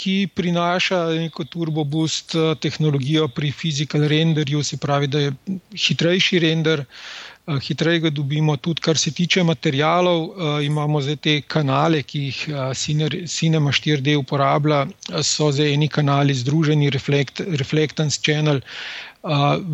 ki 0.00 0.30
prinaša 0.34 1.04
neko 1.20 1.44
turbo 1.44 1.84
boost 1.84 2.32
tehnologijo 2.64 3.28
pri 3.28 3.52
physical 3.52 4.06
renderju, 4.08 4.62
se 4.64 4.78
pravi, 4.80 5.06
da 5.06 5.26
je 5.26 5.32
hitrejši 5.76 6.38
render. 6.40 6.80
Uh, 6.80 6.86
Eh, 6.86 7.29
hitreje 7.58 8.00
ga 8.00 8.10
dobimo. 8.10 8.56
Tudi, 8.56 8.80
kar 8.80 8.98
se 8.98 9.10
tiče 9.10 9.42
materijalov, 9.44 10.24
eh, 10.24 10.64
imamo 10.66 11.00
zdaj 11.00 11.16
te 11.16 11.40
kanale, 11.40 12.02
ki 12.02 12.20
jih 12.20 12.48
eh, 12.48 13.24
Cinema 13.26 13.72
4D 13.72 14.16
uporablja, 14.18 14.86
so 15.22 15.50
zdaj 15.52 15.74
eni 15.74 15.88
kanali 15.88 16.34
združeni, 16.34 16.90
reflect, 16.90 17.40
Reflectance 17.40 18.20
Channel. 18.22 18.60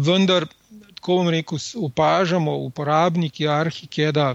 Vendar, 0.09 0.47
tako 0.95 1.21
bom 1.21 1.29
rekel, 1.31 1.59
opažamo 1.77 2.57
uporabniki 2.67 3.47
Arhikeda. 3.49 4.35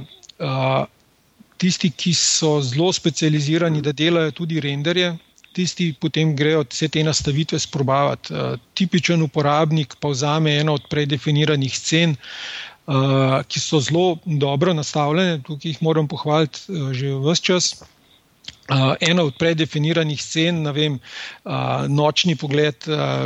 Tisti, 1.57 1.89
ki 1.91 2.13
so 2.13 2.61
zelo 2.61 2.93
specializirani, 2.93 3.81
da 3.81 3.91
delajo 3.91 4.31
tudi 4.31 4.59
renderje, 4.59 5.11
tisti 5.53 5.91
potem 5.99 6.31
grejo 6.35 6.63
vse 6.63 6.87
te 6.87 7.03
nastavitve 7.03 7.59
sprobavati. 7.59 8.33
Tipičen 8.73 9.21
uporabnik 9.21 9.97
pa 9.99 10.09
vzame 10.09 10.55
eno 10.61 10.73
od 10.79 10.87
predefiniranih 10.89 11.75
scen, 11.77 12.15
uh, 12.15 12.70
ki 13.47 13.59
so 13.59 13.79
zelo 13.79 14.17
dobro 14.25 14.73
nastavljene, 14.73 15.41
tukaj 15.45 15.69
jih 15.69 15.81
moram 15.83 16.07
pohvaliti 16.07 16.59
uh, 16.69 16.91
že 16.91 17.13
vse 17.15 17.43
čas. 17.43 17.83
Uh, 18.71 18.93
ena 19.03 19.23
od 19.27 19.35
predefiniranih 19.35 20.21
scen, 20.23 20.63
vem, 20.71 20.93
uh, 21.43 21.83
nočni 21.91 22.37
pogled, 22.39 22.85
uh, 22.87 23.25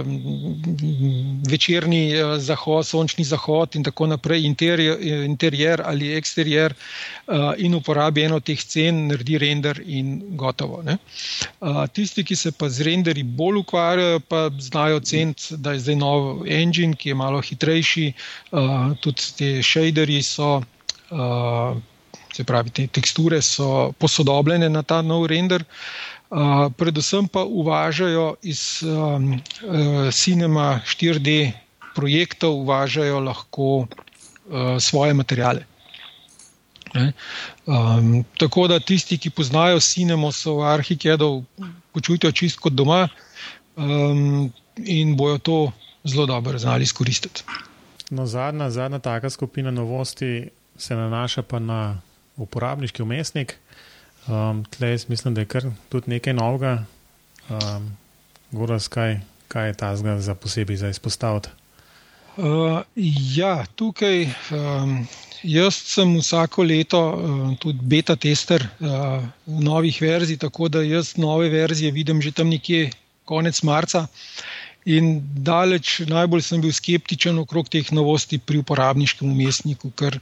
večerni 1.46 2.00
uh, 2.18 2.32
zahod, 2.42 2.88
sončni 2.88 3.26
zahod 3.30 3.78
in 3.78 3.86
tako 3.86 4.08
naprej, 4.10 4.42
interijer, 4.50 4.98
interijer 5.30 5.84
ali 5.86 6.16
eksterijer, 6.18 6.74
uh, 6.74 7.54
in 7.62 7.78
uporabi 7.78 8.26
eno 8.26 8.42
od 8.42 8.48
teh 8.50 8.58
scen, 8.58 9.06
naredi 9.12 9.38
render 9.38 9.84
in 9.86 10.18
gotovo. 10.36 10.82
Uh, 10.82 11.86
tisti, 11.94 12.26
ki 12.26 12.36
se 12.36 12.52
pa 12.52 12.70
z 12.70 12.90
renderi 12.90 13.24
bolj 13.24 13.62
ukvarjajo, 13.62 14.20
pa 14.26 14.48
znajo 14.60 15.00
ceniti, 15.00 15.62
da 15.62 15.78
je 15.78 15.86
zdaj 15.86 16.02
nov 16.02 16.48
engine, 16.50 16.98
ki 16.98 17.14
je 17.14 17.22
malo 17.22 17.42
hitrejši, 17.42 18.14
uh, 18.52 18.96
tudi 18.98 19.34
te 19.38 19.58
shaderji 19.62 20.24
so. 20.26 20.56
Uh, 21.14 21.78
se 22.36 22.44
pravi, 22.44 22.70
te 22.70 22.88
teksture 22.88 23.40
so 23.42 23.94
posodobljene 24.00 24.70
na 24.70 24.84
ta 24.84 25.02
nov 25.02 25.28
render. 25.32 25.64
Uh, 26.30 26.68
predvsem 26.78 27.28
pa 27.32 27.44
uvažajo 27.44 28.36
iz 28.44 28.82
um, 28.84 29.30
uh, 29.34 30.10
Cinema 30.12 30.82
4D 30.84 31.52
projektov, 31.96 32.58
uvažajo 32.66 33.20
lahko 33.24 33.70
uh, 33.78 33.88
svoje 34.80 35.14
materijale. 35.14 35.64
Um, 37.66 38.24
tako 38.40 38.68
da 38.68 38.80
tisti, 38.80 39.18
ki 39.18 39.30
poznajo 39.30 39.80
Cinema, 39.80 40.32
so 40.32 40.58
v 40.60 40.68
Arhikedu 40.74 41.44
počutijo 41.94 42.32
čist 42.32 42.60
kot 42.60 42.74
doma 42.74 43.08
um, 43.76 44.52
in 44.78 45.16
bojo 45.18 45.38
to 45.38 45.58
zelo 46.04 46.26
dobro 46.26 46.60
znali 46.60 46.84
izkoristiti. 46.84 47.44
No, 48.10 48.26
zadnja, 48.26 48.70
zadnja 48.70 49.00
taka 49.00 49.30
skupina 49.30 49.72
novosti 49.72 50.50
se 50.78 50.96
nanaša 50.96 51.42
pa 51.42 51.60
na 51.60 52.02
uporabniški 52.38 53.04
umestnik. 53.04 53.58
Um, 54.28 54.64
Tleh 54.66 54.96
jaz 54.96 55.10
mislim, 55.10 55.34
da 55.34 55.42
je 55.42 55.50
kar 55.50 55.70
tudi 55.90 56.10
nekaj 56.10 56.34
novega. 56.34 56.86
Um, 57.50 57.92
Goras, 58.52 58.88
kaj, 58.88 59.20
kaj 59.48 59.68
je 59.68 59.74
ta 59.74 59.96
zgled 59.96 60.22
za 60.22 60.36
posebej 60.36 60.78
za 60.78 60.90
izpostaviti? 60.90 61.50
Uh, 62.38 62.82
ja, 63.36 63.66
tukaj 63.76 64.26
um, 64.52 65.08
jaz 65.44 65.76
sem 65.96 66.18
vsako 66.20 66.64
leto 66.64 67.00
uh, 67.00 67.54
tudi 67.60 67.80
beta 67.82 68.16
tester 68.16 68.68
uh, 68.80 69.24
novih 69.46 70.02
verzij, 70.02 70.38
tako 70.38 70.68
da 70.68 70.82
jaz 70.84 71.16
nove 71.18 71.50
verzije 71.50 71.92
vidim 71.92 72.22
že 72.22 72.32
tam 72.32 72.50
nekje 72.50 72.90
konec 73.26 73.62
marca. 73.64 74.00
Uh, 74.00 74.65
In 74.86 75.18
daleč 75.42 76.04
najbolj 76.06 76.44
sem 76.46 76.62
bil 76.62 76.74
skeptičen 76.74 77.40
okrog 77.42 77.70
teh 77.74 77.88
novosti 77.90 78.38
pri 78.38 78.60
uporabniškem 78.62 79.26
umestniku, 79.26 79.90
ker 79.98 80.20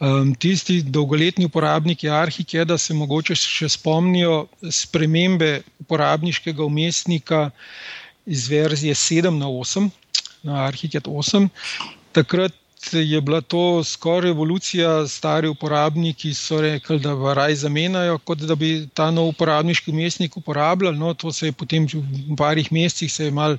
um, 0.00 0.32
tisti 0.32 0.78
dolgoletni 0.80 1.44
uporabniki 1.44 2.08
Arhikeda 2.08 2.78
se 2.80 2.96
mogoče 2.96 3.36
še 3.36 3.68
spomnijo 3.76 4.46
spremembe 4.72 5.50
uporabniškega 5.84 6.64
umestnika 6.64 7.50
iz 8.24 8.48
verzije 8.48 8.96
7 8.96 9.36
na 9.36 9.52
8, 9.52 9.90
na 10.48 10.64
Arhiked 10.64 11.04
8. 11.04 11.50
Takrat 12.16 12.56
je 12.92 13.20
bila 13.20 13.40
to 13.40 13.84
skoraj 13.84 14.28
revolucija, 14.30 15.08
stari 15.08 15.48
uporabniki 15.48 16.34
so 16.34 16.60
rekli, 16.60 16.98
da 16.98 17.14
v 17.14 17.34
raj 17.34 17.54
zamenjajo, 17.54 18.18
kot 18.18 18.38
da 18.38 18.54
bi 18.54 18.88
ta 18.94 19.10
nov 19.10 19.28
uporabniški 19.28 19.90
umestnik 19.90 20.36
uporabljali. 20.36 20.98
No, 20.98 21.14
to 21.14 21.32
se 21.32 21.46
je 21.46 21.52
potem 21.52 21.86
v 21.86 22.36
parih 22.36 22.72
mesecih 22.72 23.32
malo 23.32 23.58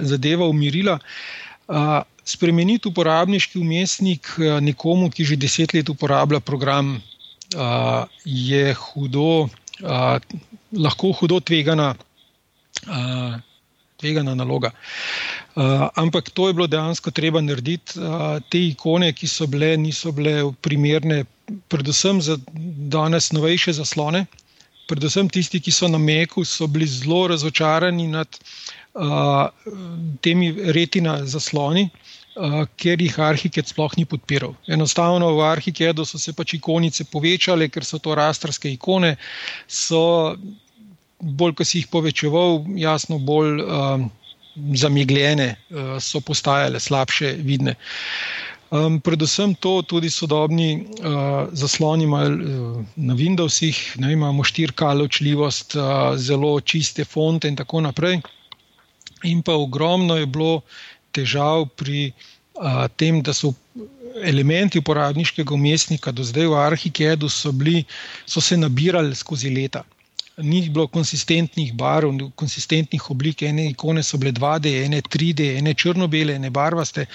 zadeva 0.00 0.46
umirila. 0.46 0.98
Spremeniti 2.24 2.88
uporabniški 2.88 3.58
umestnik 3.58 4.28
nekomu, 4.60 5.10
ki 5.10 5.24
že 5.24 5.36
deset 5.36 5.74
let 5.74 5.88
uporablja 5.88 6.40
program, 6.40 7.02
je 8.24 8.74
hudo, 8.74 9.48
lahko 10.72 11.12
hudo 11.12 11.40
tvegana, 11.40 11.94
tvegana 14.04 14.36
naloga. 14.36 14.70
Uh, 15.56 15.88
ampak 15.96 16.30
to 16.30 16.48
je 16.48 16.54
bilo 16.54 16.66
dejansko 16.68 17.10
treba 17.10 17.40
narediti. 17.40 17.96
Uh, 17.98 18.38
te 18.52 18.60
ikone, 18.68 19.12
ki 19.16 19.28
so 19.30 19.48
bile, 19.48 19.74
niso 19.80 20.12
bile 20.12 20.52
primerne, 20.60 21.24
predvsem 21.72 22.20
za 22.22 22.36
danes 22.92 23.32
novejše 23.32 23.78
zaslone. 23.80 24.26
Predvsem 24.90 25.30
tisti, 25.32 25.62
ki 25.64 25.72
so 25.72 25.88
na 25.88 25.98
Meku, 25.98 26.44
so 26.44 26.68
bili 26.68 26.86
zelo 26.86 27.24
razočarani 27.32 28.08
nad 28.12 28.40
uh, 28.92 29.46
temi 30.20 30.52
retina 30.76 31.22
zasloni. 31.24 31.88
Uh, 32.34 32.64
ker 32.74 32.98
jih 32.98 33.14
Arhiket 33.22 33.70
sploh 33.70 33.92
ni 33.94 34.02
podpiral. 34.10 34.56
Enostavno 34.66 35.28
v 35.36 35.44
Arhikedu 35.46 36.02
so 36.02 36.18
se 36.18 36.32
pač 36.34 36.56
ikonice 36.58 37.06
povečale, 37.06 37.68
ker 37.70 37.86
so 37.86 38.00
to 38.02 38.16
rastrske 38.18 38.72
ikone, 38.74 39.12
so 39.70 40.34
bolj, 41.24 41.54
ko 41.58 41.64
si 41.64 41.80
jih 41.80 41.88
povečeval, 41.92 42.64
jasno, 42.78 43.18
bolj 43.18 43.62
um, 43.64 44.08
zamegljene, 44.76 45.54
uh, 45.54 45.94
so 46.00 46.20
postajale 46.20 46.80
slabše 46.80 47.34
vidne. 47.42 47.76
Um, 48.74 48.98
predvsem 49.00 49.54
to 49.54 49.82
tudi 49.86 50.10
sodobni 50.10 50.86
uh, 50.98 51.46
zasloni 51.52 52.04
imajo 52.04 52.30
uh, 52.30 52.84
na 52.96 53.14
Windowsih, 53.14 54.00
ne, 54.02 54.12
imamo 54.12 54.42
4K 54.42 54.94
ločljivost, 54.98 55.76
uh, 55.76 56.16
zelo 56.16 56.60
čiste 56.60 57.04
fonte 57.04 57.48
in 57.48 57.56
tako 57.56 57.80
naprej. 57.80 58.20
In 59.24 59.42
pa 59.42 59.54
ogromno 59.54 60.16
je 60.16 60.26
bilo 60.26 60.60
težav 61.14 61.68
pri 61.78 62.10
uh, 62.10 62.86
tem, 62.96 63.22
da 63.22 63.32
so 63.32 63.54
elementi 64.22 64.78
uporabniškega 64.78 65.54
umestnika 65.54 66.12
do 66.12 66.24
zdaj 66.24 66.46
v 66.46 66.58
Arhikedu 66.58 67.28
so, 67.28 67.52
bili, 67.52 67.84
so 68.26 68.40
se 68.40 68.56
nabirali 68.56 69.14
skozi 69.14 69.50
leta 69.50 69.84
ni 70.36 70.68
bilo 70.68 70.86
konsistentnih 70.86 71.72
barv, 71.74 72.10
konsistentnih 72.34 73.10
oblik, 73.10 73.42
ene 73.42 73.68
ikone 73.70 74.02
so 74.02 74.18
bile 74.18 74.32
2D, 74.32 74.72
ene 74.84 75.00
3D, 75.02 75.50
ene 75.58 75.74
črno-bele, 75.74 76.34
ene 76.34 76.50
barvaste. 76.50 77.06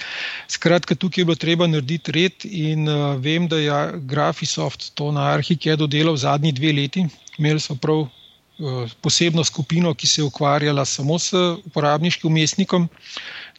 Skratka, 0.47 0.95
tukaj 0.95 1.21
je 1.21 1.25
bilo 1.25 1.35
treba 1.35 1.67
narediti 1.67 2.11
red 2.15 2.45
in 2.45 2.87
uh, 2.87 3.15
vem, 3.19 3.47
da 3.47 3.59
je 3.59 3.79
Graphisoft 4.07 4.91
to 4.95 5.11
na 5.11 5.33
Arhikedu 5.33 5.87
delal 5.87 6.15
zadnji 6.15 6.51
dve 6.51 6.71
leti. 6.73 7.05
Imeli 7.37 7.59
so 7.59 7.75
prav 7.75 8.05
uh, 8.05 8.93
posebno 9.01 9.43
skupino, 9.43 9.93
ki 9.93 10.07
se 10.07 10.21
je 10.21 10.29
ukvarjala 10.29 10.85
samo 10.85 11.19
s 11.19 11.33
uporabniškim 11.65 12.31
umestnikom. 12.31 12.87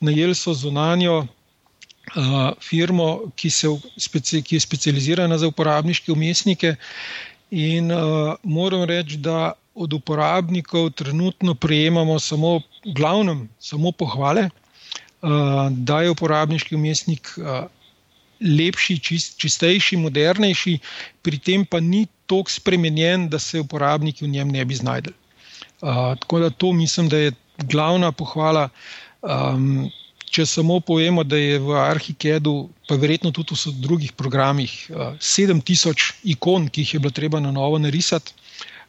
Najeli 0.00 0.34
so 0.34 0.54
zunanjo. 0.54 1.26
Uh, 2.10 2.56
firmo, 2.58 3.30
ki, 3.38 3.50
se, 3.54 3.68
ki 4.42 4.56
je 4.56 4.60
specializirana 4.60 5.36
za 5.38 5.46
uporabniške 5.46 6.10
umestnike, 6.10 6.72
In 7.50 7.90
uh, 7.90 8.36
moram 8.42 8.84
reči, 8.84 9.16
da 9.18 9.52
od 9.74 9.92
uporabnikov 9.92 10.90
trenutno 10.90 11.54
prejemamo 11.54 12.18
samo, 12.18 12.60
glavnem, 12.94 13.48
samo 13.58 13.92
pohvale, 13.92 14.48
uh, 14.50 15.66
da 15.70 16.02
je 16.02 16.10
uporabniški 16.10 16.74
umestnik 16.74 17.32
uh, 17.36 17.66
lepši, 18.40 18.98
čist, 18.98 19.38
čistejši, 19.38 19.96
modernejši, 19.96 20.78
pri 21.22 21.38
tem 21.38 21.66
pa 21.66 21.80
ni 21.80 22.06
tako 22.30 22.50
spremenjen, 22.50 23.28
da 23.28 23.38
se 23.38 23.60
uporabniki 23.60 24.24
v 24.24 24.28
njem 24.28 24.48
ne 24.48 24.64
bi 24.64 24.74
znašli. 24.74 25.12
Uh, 25.82 26.14
tako 26.22 26.38
da 26.38 26.50
to 26.50 26.72
mislim, 26.72 27.08
da 27.08 27.16
je 27.18 27.32
glavna 27.58 28.12
pohvala. 28.12 28.68
Um, 29.22 29.90
če 30.30 30.46
samo 30.46 30.78
povemo, 30.80 31.24
da 31.26 31.38
je 31.38 31.58
v 31.58 31.74
Arhikedu, 31.78 32.54
pa 32.88 32.98
verjetno 33.00 33.32
tudi 33.34 33.56
v 33.58 33.72
drugih 33.82 34.12
programih, 34.18 34.74
7000 35.18 35.90
eh, 35.90 36.12
ikon, 36.36 36.68
ki 36.70 36.84
jih 36.84 36.94
je 36.94 37.00
bilo 37.02 37.14
treba 37.14 37.40
na 37.42 37.50
novo 37.54 37.80
narisati, 37.82 38.34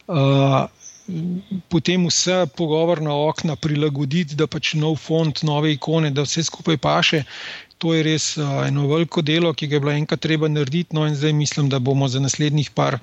eh, 0.06 0.60
potem 1.68 2.06
vse 2.06 2.44
pogovorna 2.56 3.14
okna 3.26 3.56
prilagoditi, 3.58 4.38
da 4.38 4.46
pač 4.46 4.76
nov 4.78 5.00
font, 5.02 5.42
nove 5.42 5.74
ikone, 5.74 6.12
da 6.14 6.22
vse 6.22 6.46
skupaj 6.46 6.78
paše. 6.78 7.24
To 7.82 7.96
je 7.96 8.06
res 8.06 8.36
eh, 8.38 8.54
eno 8.68 8.86
veliko 8.92 9.22
delo, 9.26 9.50
ki 9.50 9.66
ga 9.66 9.76
je 9.76 9.82
bilo 9.82 9.96
enkrat 9.98 10.22
treba 10.22 10.48
narediti, 10.48 10.94
no 10.94 11.08
in 11.10 11.18
zdaj 11.18 11.34
mislim, 11.34 11.68
da 11.68 11.82
bomo 11.82 12.08
za 12.08 12.22
naslednjih 12.22 12.70
par 12.70 13.00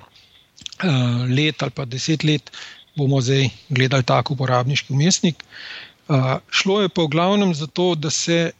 let 0.80 1.62
ali 1.62 1.72
pa 1.76 1.84
deset 1.84 2.24
let. 2.24 2.50
Bomo 2.96 3.20
zdaj 3.20 3.50
gledali 3.68 4.04
tako 4.04 4.34
uporabniški 4.34 4.92
umestnik. 4.92 5.44
Uh, 5.44 5.89
šlo 6.50 6.80
je 6.82 6.88
pa 6.88 7.02
v 7.02 7.12
glavnem 7.12 7.54
za 7.54 7.66
to, 7.66 7.94
da 7.94 8.10
se 8.10 8.50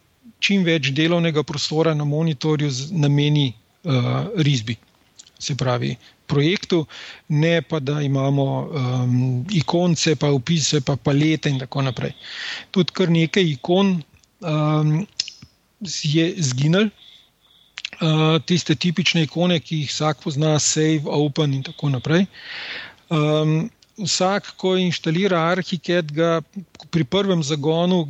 čim 0.40 0.64
več 0.64 0.90
delovnega 0.96 1.42
prostora 1.42 1.94
na 1.94 2.04
monitorju 2.04 2.70
nameni 2.90 3.50
uh, 3.50 4.30
risbi, 4.36 4.76
se 5.38 5.56
pravi 5.56 5.96
projektu, 6.30 6.84
ne 7.28 7.58
pa 7.62 7.80
da 7.80 8.00
imamo 8.02 8.46
um, 8.62 9.46
ikonce, 9.50 10.14
pa 10.16 10.30
opise, 10.30 10.80
pa 10.80 10.96
palete 10.96 11.50
in 11.50 11.58
tako 11.58 11.82
naprej. 11.82 12.14
Tudi 12.70 12.94
kar 12.94 13.10
nekaj 13.10 13.50
ikon 13.56 13.96
um, 14.40 14.94
je 15.82 16.32
zginil. 16.38 16.90
Uh, 18.00 18.38
tiste 18.46 18.76
tipične 18.80 19.26
ikone, 19.26 19.58
ki 19.60 19.82
jih 19.82 19.90
vsak 19.90 20.22
pozna, 20.22 20.54
save, 20.62 21.02
open 21.04 21.58
in 21.58 21.66
tako 21.66 21.90
naprej. 21.92 22.24
Um, 23.10 23.68
vsak, 24.04 24.54
ko 24.60 24.74
inštalira 24.76 25.40
Arhiket, 25.50 26.12
ga 26.12 26.40
pri 26.90 27.04
prvem 27.04 27.42
zagonu 27.42 28.02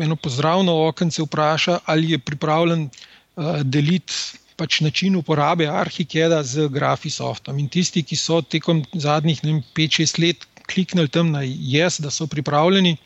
eno 0.00 0.16
pozdravno 0.16 0.74
okence 0.88 1.22
vpraša, 1.22 1.78
ali 1.86 2.12
je 2.12 2.18
pripravljen 2.18 2.88
uh, 2.88 3.60
deliti 3.62 4.14
pač 4.58 4.80
način 4.82 5.16
uporabe 5.16 5.68
Arhikeda 5.70 6.42
z 6.42 6.68
Graphisoftom. 6.68 7.58
In 7.58 7.68
tisti, 7.70 8.02
ki 8.02 8.16
so 8.18 8.40
tekom 8.42 8.82
zadnjih 8.92 9.42
5-6 9.44 10.18
let 10.24 10.46
kliknili 10.68 11.08
tam 11.08 11.30
na 11.30 11.44
jaz, 11.46 12.00
da 12.02 12.10
so 12.10 12.26
pripravljeni. 12.26 12.96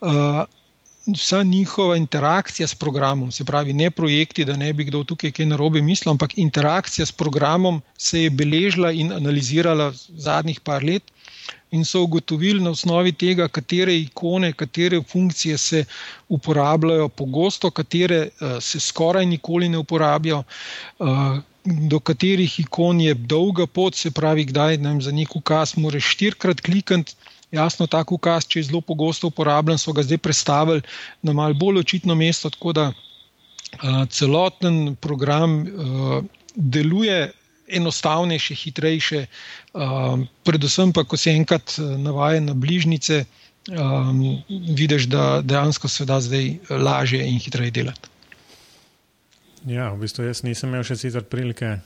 Uh, 0.00 0.44
Vsa 1.04 1.42
njihova 1.44 1.98
interakcija 2.00 2.66
s 2.66 2.74
programom, 2.74 3.32
se 3.32 3.44
pravi, 3.44 3.74
ne 3.76 3.90
projekti, 3.90 4.44
da 4.48 4.54
ne 4.56 4.70
bi 4.72 4.86
kdo 4.88 5.02
tukaj 5.04 5.34
kaj 5.36 5.46
narobe 5.46 5.82
mislil, 5.84 6.14
ampak 6.14 6.38
interakcija 6.40 7.04
s 7.06 7.12
programom 7.12 7.82
se 7.98 8.22
je 8.22 8.30
beležila 8.30 8.92
in 8.92 9.12
analizirala 9.12 9.90
zadnjih 10.08 10.60
par 10.60 10.84
let, 10.84 11.12
in 11.74 11.84
so 11.84 12.02
ugotovili 12.06 12.62
na 12.62 12.70
osnovi 12.70 13.12
tega, 13.12 13.48
katere 13.48 13.96
ikone, 13.98 14.52
katere 14.52 15.00
funkcije 15.02 15.58
se 15.58 15.84
uporabljajo 16.28 17.08
pogosto, 17.08 17.70
katere 17.70 18.28
uh, 18.28 18.58
se 18.60 18.80
skoraj 18.80 19.26
nikoli 19.26 19.68
ne 19.68 19.78
uporabljajo. 19.78 20.44
Uh, 20.98 21.42
Do 21.64 21.96
katerih 21.96 22.58
ikon 22.60 22.98
je 23.00 23.14
dolga 23.14 23.64
pot, 23.66 23.94
se 23.96 24.10
pravi, 24.12 24.42
kdaj 24.44 24.76
nam 24.84 24.98
za 25.00 25.12
nek 25.16 25.36
ukaz 25.36 25.70
moraš 25.80 26.10
štirikrat 26.12 26.60
klikati. 26.60 27.14
Jasno, 27.56 27.86
tak 27.88 28.12
ukaz, 28.12 28.44
če 28.44 28.58
je 28.58 28.66
zelo 28.66 28.82
pogosto 28.84 29.30
uporabljen, 29.32 29.80
so 29.80 29.94
ga 29.96 30.04
zdaj 30.04 30.20
predstavili 30.26 30.82
na 31.22 31.32
malo 31.32 31.56
bolj 31.56 31.80
očitno 31.80 32.14
mesto, 32.20 32.50
tako 32.52 32.74
da 32.76 32.84
uh, 32.90 34.04
celoten 34.12 34.92
program 35.00 35.56
uh, 35.62 36.20
deluje 36.54 37.32
enostavnejše, 37.68 38.54
hitrejše, 38.54 39.26
um, 39.72 40.26
predvsem 40.44 40.92
pa, 40.92 41.04
ko 41.04 41.16
se 41.16 41.30
enkrat 41.30 41.78
uh, 41.78 41.94
navaja 42.00 42.40
na 42.40 42.54
bližnjice, 42.54 43.24
um, 43.72 44.42
vidiš, 44.76 45.08
da 45.12 45.40
dejansko 45.44 45.88
se 45.88 46.04
da 46.04 46.20
zdaj 46.20 46.58
lažje 46.70 47.28
in 47.28 47.38
hitreje 47.38 47.70
delati. 47.70 48.08
Ja, 49.64 49.88
v 49.92 50.04
bistvu 50.04 50.26
jaz 50.28 50.42
nisem 50.44 50.68
imel 50.68 50.84
še 50.84 50.98
sicer 51.00 51.24
prilike 51.24 51.78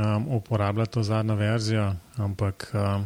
um, 0.00 0.28
uporabljati 0.38 0.96
to 0.96 1.02
zadnjo 1.04 1.36
verzijo, 1.36 1.90
ampak 2.16 2.70
um, 2.72 3.04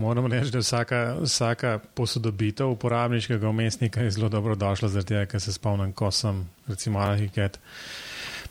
moram 0.00 0.26
reči, 0.32 0.50
da 0.50 0.64
vsaka, 0.64 1.00
vsaka 1.20 1.78
posodobitev 1.94 2.72
uporabniškega 2.72 3.48
umestnika 3.48 4.00
je 4.00 4.10
zelo 4.16 4.28
dobro 4.32 4.56
došla, 4.56 4.88
zaradi 4.88 5.12
tega, 5.12 5.26
ker 5.26 5.44
se 5.44 5.52
spomnim, 5.52 5.92
ko 5.92 6.10
sem 6.10 6.46
recimo 6.68 7.04
Arhiket 7.04 7.60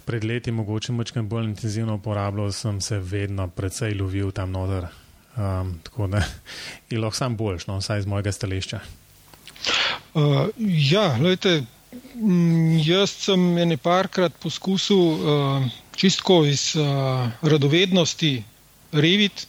pred 0.06 0.24
leti 0.24 0.52
mogoče 0.52 0.92
močkaj 0.92 1.22
bolj 1.22 1.46
intenzivno 1.46 1.96
uporabljal, 1.96 2.52
sem 2.52 2.82
se 2.82 3.00
vedno 3.00 3.48
precej 3.48 3.94
lovil 4.00 4.32
tam 4.32 4.52
noter. 4.52 4.88
Um, 5.38 5.80
tako 5.84 6.08
da 6.08 6.24
je 6.90 7.00
lahko 7.00 7.18
sam 7.18 7.38
boljš, 7.38 7.68
no, 7.68 7.78
vsaj 7.78 8.00
iz 8.00 8.06
mojega 8.06 8.32
stališča. 8.32 8.80
Uh, 10.14 10.48
ja, 10.92 11.16
gledajte, 11.20 11.64
jaz 12.86 13.14
sem 13.26 13.58
ene 13.58 13.78
parkrat 13.78 14.34
poskusil 14.42 14.98
uh, 15.00 15.70
čistko 15.96 16.44
iz 16.46 16.74
uh, 16.76 17.30
radovednosti 17.42 18.44
reviti. 18.92 19.48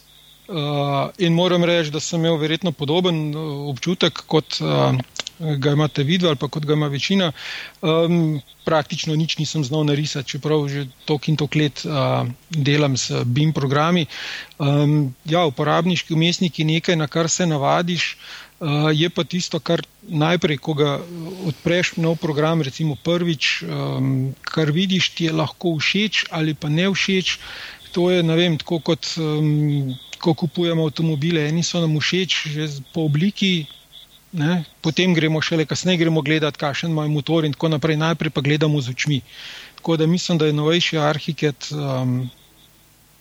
Uh, 0.51 1.09
in 1.17 1.33
moram 1.33 1.63
reči, 1.63 1.91
da 1.91 1.99
sem 1.99 2.19
imel 2.19 2.35
verjetno 2.37 2.71
podoben 2.71 3.31
občutek 3.71 4.23
kot 4.27 4.57
uh, 4.59 4.97
ga 5.57 5.71
imate 5.71 6.03
videti, 6.03 6.27
ali 6.27 6.35
pa 6.35 6.47
kot 6.47 6.65
ga 6.65 6.73
ima 6.73 6.87
večina. 6.87 7.31
Um, 7.81 8.41
praktično 8.65 9.15
nič 9.15 9.37
nisem 9.37 9.63
znal 9.63 9.83
narisati, 9.89 10.29
čeprav 10.29 10.67
že 10.69 10.85
tok 11.05 11.27
in 11.27 11.37
tok 11.37 11.55
let 11.55 11.85
uh, 11.85 12.27
delam 12.49 12.97
s 12.97 13.11
BIM 13.25 13.53
programi. 13.53 14.05
Um, 14.59 15.15
ja, 15.25 15.45
uporabniški 15.45 16.13
umestnik 16.13 16.59
je 16.59 16.65
nekaj, 16.65 16.95
na 16.95 17.07
kar 17.07 17.29
se 17.29 17.45
navadiš. 17.45 18.17
Uh, 18.61 18.93
je 18.93 19.09
pa 19.09 19.23
tisto, 19.23 19.59
kar 19.59 19.81
najprej, 20.05 20.57
ko 20.61 20.73
ga 20.77 20.99
odpreš 21.49 21.95
nov 21.97 22.19
program, 22.21 22.61
recimo 22.61 22.95
prvič, 22.95 23.63
um, 23.65 24.35
kar 24.45 24.69
vidiš, 24.69 25.09
ti 25.17 25.25
je 25.25 25.33
lahko 25.33 25.79
všeč 25.79 26.25
ali 26.29 26.53
pa 26.53 26.69
ne 26.69 26.85
všeč. 26.93 27.39
To 27.91 28.11
je, 28.11 28.21
ne 28.23 28.35
vem, 28.37 28.55
tako 28.61 28.79
kot 28.79 29.17
um, 29.17 29.97
ko 30.21 30.33
kupujemo 30.37 30.85
avtomobile. 30.85 31.49
Eni 31.49 31.65
so 31.65 31.81
nam 31.81 31.97
všeč 31.97 32.47
že 32.53 32.69
po 32.93 33.09
obliki, 33.09 33.65
Ne? 34.31 34.63
Potem 34.81 35.13
gremo 35.13 35.41
šele 35.43 35.65
kasneje, 35.65 35.97
gremo 35.97 36.21
gledati, 36.21 36.57
kakšen 36.57 36.91
ima 36.91 37.07
motor 37.07 37.45
in 37.45 37.53
tako 37.53 37.67
naprej. 37.67 37.97
Najprej 37.99 38.31
pa 38.31 38.41
gledamo 38.41 38.81
z 38.81 38.89
očmi. 38.89 39.21
Tako 39.75 39.97
da 39.97 40.07
mislim, 40.07 40.37
da 40.37 40.45
je 40.45 40.53
novejši 40.53 40.97
arhitekt 40.97 41.71
um, 41.71 42.29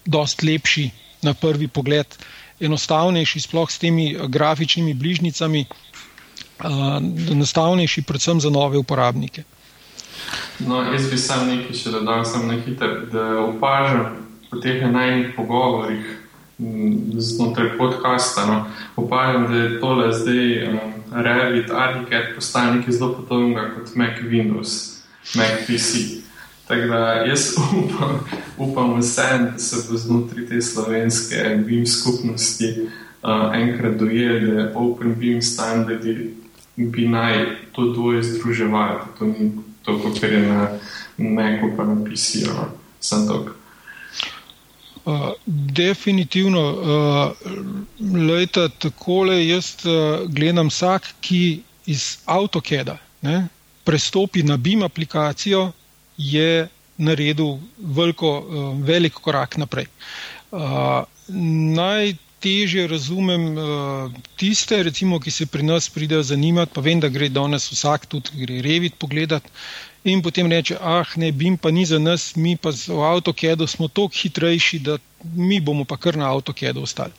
dost 0.05 0.43
lepši 0.43 0.91
na 1.23 1.35
prvi 1.35 1.69
pogled, 1.69 2.07
enostavnejši, 2.61 3.41
sploh 3.41 3.71
s 3.71 3.79
temi 3.79 4.17
grafičnimi 4.29 4.95
bližnicami, 4.95 5.65
uh, 5.67 7.01
enostavnejši 7.33 8.03
predvsem 8.03 8.41
za 8.41 8.51
nove 8.51 8.79
uporabnike. 8.79 9.43
No, 10.59 10.83
jaz 10.93 11.11
bi 11.11 11.19
sam 11.19 11.49
nekaj 11.49 11.75
še 11.77 11.91
dodal, 11.91 12.25
sem 12.25 12.47
na 12.47 12.61
hitro, 12.61 12.93
da 13.13 13.27
opažam 13.41 14.27
po 14.51 14.61
teh 14.61 14.83
enajnih 14.83 15.33
pogovorih 15.37 16.17
znotraj 17.17 17.79
podcasta. 17.79 18.47
No, 18.47 18.65
opažam, 18.97 19.49
da 19.49 19.57
je 19.57 19.81
tole 19.81 20.13
zdaj 20.13 20.69
um, 20.69 21.00
Revit, 21.11 21.71
Archicad 21.71 22.35
postane 22.35 22.77
nekaj 22.79 22.93
zelo 22.93 23.13
podobnega 23.13 23.71
kot 23.75 23.95
Mac 23.97 24.23
Windows, 24.23 25.03
Mac 25.35 25.67
PC. 25.67 26.21
Tako 26.69 26.87
da 26.87 26.99
jaz 27.27 27.55
upam, 27.85 28.21
upam 28.59 29.01
vsem, 29.01 29.49
da 29.53 29.59
se 29.59 29.77
bo 29.91 29.99
znotraj 29.99 30.47
te 30.47 30.63
slovenske 30.63 31.63
BIM 31.67 31.87
skupnosti 31.87 32.89
uh, 33.23 33.55
enkrat 33.55 33.97
dojel, 33.99 34.55
da 34.55 34.73
Open 34.75 35.15
BIM 35.15 35.43
standardi 35.43 36.35
bi 36.77 37.09
naj 37.09 37.47
to 37.73 37.93
dvoje 37.93 38.23
združevali. 38.23 39.01
To 39.19 39.25
ni 39.25 39.53
to, 39.83 40.01
kar 40.21 40.33
je 40.33 40.41
na 40.41 40.69
Macu, 41.19 41.77
pa 41.77 41.85
na 41.85 42.05
PC-u. 42.05 42.55
No. 42.55 42.69
Sem 43.01 43.27
to. 43.27 43.60
Uh, 45.01 45.33
definitivno, 45.47 46.61
uh, 46.61 47.33
lejta, 48.29 48.69
takole 48.69 49.39
jaz 49.47 49.73
uh, 49.89 50.27
gledam 50.29 50.69
vsak, 50.69 51.09
ki 51.25 51.63
iz 51.89 52.19
AutoCAD-a 52.29 52.99
prestopi 53.85 54.43
na 54.43 54.57
BIM 54.57 54.83
aplikacijo, 54.83 55.73
je 56.17 56.69
naredil 56.97 57.57
veliko, 57.79 58.31
uh, 58.39 58.81
velik 58.85 59.13
korak 59.25 59.57
naprej. 59.57 59.87
Uh, 60.53 61.03
najtežje 61.81 62.87
razumem 62.87 63.47
uh, 63.57 64.13
tiste, 64.37 64.83
recimo, 64.83 65.21
ki 65.21 65.31
se 65.31 65.47
pri 65.47 65.63
nas 65.63 65.89
pridejo 65.89 66.23
zanimati, 66.23 66.75
pa 66.75 66.85
vem, 66.85 67.01
da 67.01 67.09
gre 67.09 67.29
danes 67.29 67.71
vsak 67.73 68.07
tudi 68.07 68.45
gre 68.45 68.61
revit 68.63 68.99
pogledati. 68.99 69.49
In 70.03 70.23
potem 70.25 70.49
reče, 70.49 70.79
ah, 70.81 71.09
ne, 71.17 71.29
BIM 71.33 71.59
pa 71.61 71.71
ni 71.71 71.85
za 71.85 71.99
nas, 71.99 72.33
mi 72.37 72.57
pa 72.57 72.71
v 72.73 73.01
AutoCAD-u 73.05 73.67
smo 73.67 73.89
toliko 73.89 74.17
hitrejši, 74.17 74.79
da 74.79 74.97
mi 75.35 75.61
bomo 75.61 75.85
pa 75.85 75.97
kar 76.01 76.17
na 76.17 76.31
AutoCAD-u 76.33 76.83
ostali. 76.83 77.13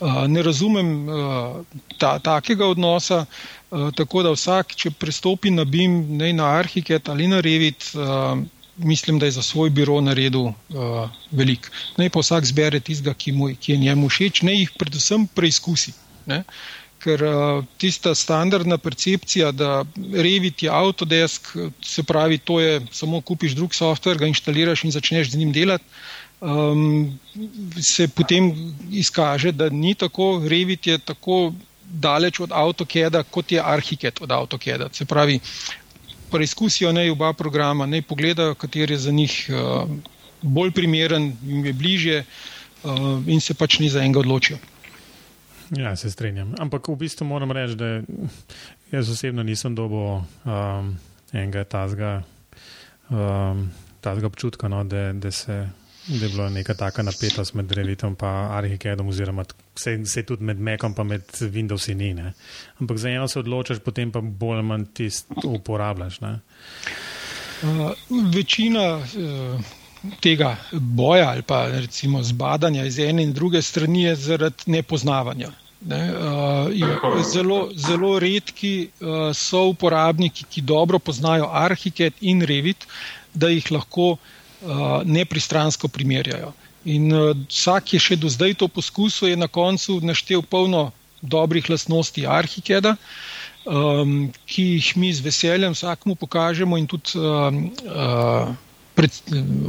Uh, 0.00 0.26
ne 0.28 0.42
razumem 0.42 1.08
uh, 1.08 1.64
ta, 1.98 2.18
takega 2.18 2.68
odnosa, 2.68 3.24
uh, 3.24 3.88
tako 3.96 4.26
da 4.26 4.34
vsak, 4.36 4.76
če 4.76 4.90
prestopi 4.90 5.50
na 5.50 5.64
BIM, 5.64 5.96
ne 6.20 6.32
na 6.36 6.50
ArchiCAD 6.58 7.08
ali 7.08 7.28
na 7.32 7.40
Revit, 7.40 7.88
uh, 7.96 8.36
mislim, 8.76 9.18
da 9.18 9.26
je 9.26 9.38
za 9.38 9.42
svoj 9.42 9.70
biro 9.70 9.96
naredil 10.00 10.50
uh, 10.52 11.08
veliko. 11.32 11.72
Naj 11.96 12.12
pa 12.12 12.20
vsak 12.20 12.52
zbere 12.52 12.80
tistega, 12.80 13.14
ki, 13.16 13.32
ki 13.60 13.72
je 13.72 13.78
njemu 13.88 14.12
všeč, 14.12 14.42
naj 14.44 14.60
jih 14.60 14.76
predvsem 14.76 15.24
preizkusi. 15.26 15.96
Ne? 16.26 16.42
Ker 17.06 17.22
uh, 17.22 17.64
tista 17.78 18.14
standardna 18.18 18.78
percepcija, 18.82 19.52
da 19.54 19.84
Revit 20.12 20.64
je 20.66 20.70
Autodesk, 20.74 21.52
se 21.82 22.02
pravi, 22.02 22.38
to 22.38 22.58
je 22.60 22.80
samo 22.90 23.20
kupiš 23.20 23.54
drug 23.54 23.74
softver, 23.74 24.18
ga 24.18 24.26
instaliraš 24.26 24.84
in 24.84 24.94
začneš 24.94 25.30
z 25.30 25.38
njim 25.38 25.52
delati, 25.54 25.84
um, 26.40 27.18
se 27.80 28.08
potem 28.08 28.50
izkaže, 28.90 29.52
da 29.52 29.70
ni 29.70 29.94
tako. 29.94 30.42
Revit 30.48 30.86
je 30.86 30.98
tako 30.98 31.52
daleč 31.86 32.40
od 32.40 32.52
AutoCAD-a, 32.52 33.22
kot 33.22 33.52
je 33.52 33.62
Archicad 33.62 34.18
od 34.20 34.32
AutoCAD-a. 34.32 34.88
Se 34.92 35.04
pravi, 35.04 35.38
preizkusijo 36.30 36.92
naj 36.92 37.10
oba 37.10 37.32
programa, 37.32 37.86
naj 37.86 38.02
pogledajo, 38.02 38.54
kateri 38.54 38.94
je 38.94 38.98
za 38.98 39.10
njih 39.10 39.50
uh, 39.50 39.90
bolj 40.42 40.70
primeren, 40.70 41.36
jim 41.42 41.64
je 41.64 41.72
bližje 41.72 42.24
uh, 42.82 43.22
in 43.26 43.40
se 43.40 43.54
pač 43.54 43.78
ni 43.78 43.88
za 43.88 44.02
enega 44.02 44.20
odločijo. 44.20 44.58
Ja, 45.70 45.96
se 45.96 46.10
strinjam. 46.10 46.54
Ampak 46.58 46.88
v 46.88 46.96
bistvu 46.96 47.26
moram 47.26 47.50
reči, 47.50 47.74
da 47.74 48.02
jaz 48.92 49.10
osebno 49.10 49.42
nisem 49.42 49.74
dobil 49.74 49.98
um, 49.98 50.92
enega 51.32 51.64
tazga, 51.64 52.22
um, 53.10 53.66
tazga 54.00 54.26
občutka, 54.26 54.68
no, 54.68 54.84
da, 54.84 55.12
da 55.12 55.30
se 55.30 55.64
da 56.06 56.24
je 56.24 56.28
bila 56.28 56.48
neka 56.48 56.74
taka 56.74 57.02
napetost 57.02 57.54
med 57.54 57.72
Revitom 57.72 58.16
in 58.20 58.26
Arhicadom, 58.26 59.08
oziroma 59.08 59.44
se, 59.74 60.06
se 60.06 60.22
tudi 60.22 60.44
med 60.44 60.60
Macom 60.60 60.94
in 60.98 61.06
med 61.06 61.22
Windowsi 61.40 61.94
ni. 61.94 62.14
Ne? 62.14 62.32
Ampak 62.78 62.98
za 62.98 63.08
eno 63.08 63.28
se 63.28 63.38
odločiš, 63.38 63.78
potem 63.78 64.12
pa 64.12 64.20
bolj 64.20 64.58
ali 64.58 64.62
manj 64.62 64.84
tisto 64.94 65.34
uporabljaš. 65.44 66.18
Uh, 66.20 66.38
večina 68.34 68.96
uh, 68.96 69.60
tega 70.20 70.56
boja 70.72 71.28
ali 71.30 71.42
pa 71.42 71.66
recimo 71.66 72.22
zbadanja 72.22 72.84
iz 72.84 72.98
ene 72.98 73.22
in 73.22 73.32
druge 73.32 73.62
strani 73.62 74.02
je 74.02 74.14
zaradi 74.16 74.70
nepoznavanja. 74.78 75.50
Ne, 75.86 76.00
uh, 76.10 77.20
zelo, 77.32 77.68
zelo 77.74 78.18
redki 78.18 78.88
uh, 79.00 79.30
so 79.36 79.66
uporabniki, 79.68 80.44
ki 80.50 80.60
dobro 80.62 80.98
poznajo 80.98 81.50
Arhicad 81.52 82.12
in 82.20 82.40
Revit, 82.42 82.86
da 83.34 83.48
jih 83.52 83.70
lahko 83.70 84.08
uh, 84.16 84.18
Uh, 84.64 85.04
nepristransko 85.04 85.88
primerjajo. 85.88 86.52
In 86.88 87.12
uh, 87.12 87.36
vsak, 87.48 87.92
je 87.92 87.98
še 88.00 88.16
do 88.16 88.30
zdaj 88.32 88.54
to 88.56 88.68
poskusil, 88.72 89.28
je 89.28 89.36
na 89.36 89.50
koncu 89.52 89.98
naštel 90.00 90.40
polno 90.40 90.94
dobrih 91.20 91.68
lastnosti 91.68 92.24
Arhikeda, 92.24 92.94
um, 93.68 94.32
ki 94.48 94.64
jih 94.78 94.88
mi 94.96 95.12
z 95.12 95.20
veseljem 95.26 95.76
vsakmu 95.76 96.16
pokažemo 96.16 96.80
in 96.80 96.88
tudi 96.88 97.20
um, 97.20 97.60
uh, 97.84 98.56
pred, 98.96 99.12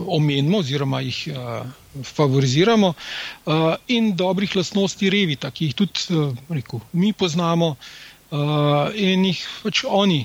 omenimo 0.07 0.61
oziroma 0.63 1.01
jih 1.03 1.19
uh, 1.34 1.67
favoriziramo, 2.03 2.93
uh, 2.93 3.75
in 3.88 4.13
dobrih 4.15 4.55
lastnosti 4.55 5.09
Revita, 5.11 5.51
ki 5.51 5.67
jih 5.67 5.75
tudi 5.75 6.07
uh, 6.15 6.32
rekel, 6.49 6.80
mi 6.93 7.11
poznamo 7.13 7.73
uh, 7.75 8.88
in 8.95 9.28
jih 9.28 9.43
pač 9.65 9.84
oni 9.84 10.23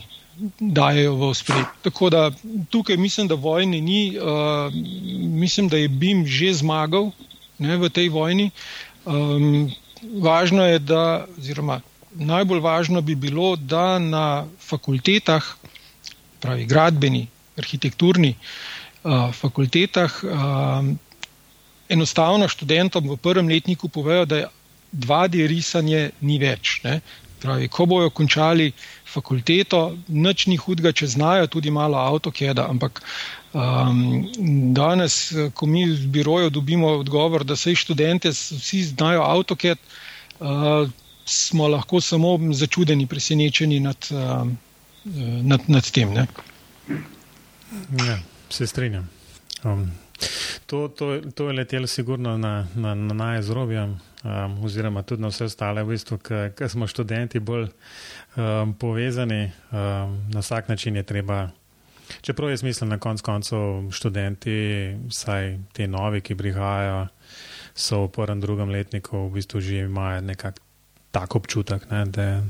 dajo 0.59 1.17
v 1.19 1.33
spred. 1.37 1.67
Tako 1.83 2.11
da 2.15 2.23
tukaj 2.71 2.97
mislim, 2.97 3.29
da 3.29 3.35
vojne 3.35 3.81
ni, 3.81 4.15
uh, 4.17 4.73
mislim, 5.43 5.69
da 5.69 5.83
je 5.83 5.89
BIM 5.89 6.25
že 6.27 6.55
zmagal 6.63 7.11
ne, 7.59 7.77
v 7.77 7.91
tej 7.91 8.09
vojni. 8.09 8.51
Um, 9.05 9.67
važno 10.23 10.65
je, 10.67 10.79
da, 10.79 11.27
oziroma 11.39 11.81
najbolj 12.13 12.61
važno 12.61 13.03
bi 13.03 13.15
bilo, 13.15 13.57
da 13.57 13.99
na 13.99 14.47
fakultetah, 14.61 15.43
pravi 16.43 16.65
gradbeni, 16.67 17.27
arhitekturni 17.61 18.35
uh, 18.35 18.72
fakultetah, 19.33 20.21
uh, 20.25 20.93
enostavno 21.89 22.49
študentom 22.49 23.09
v 23.09 23.17
prvem 23.17 23.49
letniku 23.49 23.89
povejo, 23.89 24.25
da 24.25 24.37
je 24.37 24.49
2D 24.93 25.47
risanje 25.49 26.11
ni 26.21 26.39
več. 26.39 26.81
Ne. 26.85 27.01
Pravi, 27.43 27.67
ko 27.69 27.87
bojo 27.91 28.11
končali 28.15 28.71
fakulteto, 29.13 29.97
nič 30.09 30.47
ni 30.47 30.57
hudega, 30.57 30.93
če 30.95 31.11
znajo 31.17 31.49
tudi 31.51 31.73
malo 31.75 31.99
avtokeda, 31.99 32.69
ampak 32.71 33.03
um, 33.53 34.29
danes, 34.77 35.33
ko 35.59 35.67
mi 35.67 35.83
v 35.91 36.07
biroju 36.15 36.53
dobimo 36.55 36.93
odgovor, 37.01 37.45
da 37.45 37.57
se 37.59 37.75
študente 37.75 38.31
vsi 38.31 38.85
znajo 38.93 39.27
avtoked, 39.27 39.79
uh, 40.39 40.87
smo 41.27 41.69
lahko 41.69 42.01
samo 42.01 42.37
začudeni, 42.55 43.09
presenečeni 43.11 43.81
nad, 43.81 44.07
uh, 44.15 44.47
nad, 45.43 45.67
nad 45.67 45.91
tem. 45.91 46.15
Ne? 46.15 46.27
Ja, 48.07 48.21
se 48.53 48.67
strinjam. 48.67 49.09
Um, 49.65 49.91
to, 50.67 50.89
to, 50.89 51.21
to 51.35 51.47
je 51.47 51.53
letelo 51.53 51.87
sigurno 51.87 52.39
na, 52.39 52.67
na, 52.75 52.95
na 52.95 53.15
najzrobje 53.15 53.83
um, 53.83 53.99
oziroma 54.65 55.03
tudi 55.03 55.23
na 55.23 55.29
vse 55.29 55.45
ostale, 55.45 55.83
v 55.83 55.95
bistvu, 55.95 56.19
ker 56.57 56.69
smo 56.69 56.87
študenti 56.87 57.41
bolj 57.41 57.69
um, 58.37 58.75
povezani, 58.75 59.51
um, 59.71 60.17
na 60.31 60.41
vsak 60.41 60.69
način 60.69 60.97
je 60.97 61.03
treba. 61.03 61.49
Čeprav 62.21 62.51
jaz 62.51 62.63
mislim, 62.63 62.91
na 62.91 62.99
koncu 62.99 63.25
koncev 63.25 63.91
študenti, 63.91 64.57
vsaj 65.09 65.57
ti 65.73 65.87
novi, 65.87 66.21
ki 66.21 66.35
prihajajo, 66.35 67.07
so 67.75 68.05
v 68.05 68.11
prvem, 68.13 68.41
drugem 68.41 68.69
letniku, 68.69 69.29
v 69.29 69.39
bistvu 69.39 69.61
že 69.61 69.87
imajo 69.87 70.21
nekak 70.21 70.61
tak 71.11 71.37
občutek, 71.37 71.91
ne, 71.91 72.05
da, 72.05 72.43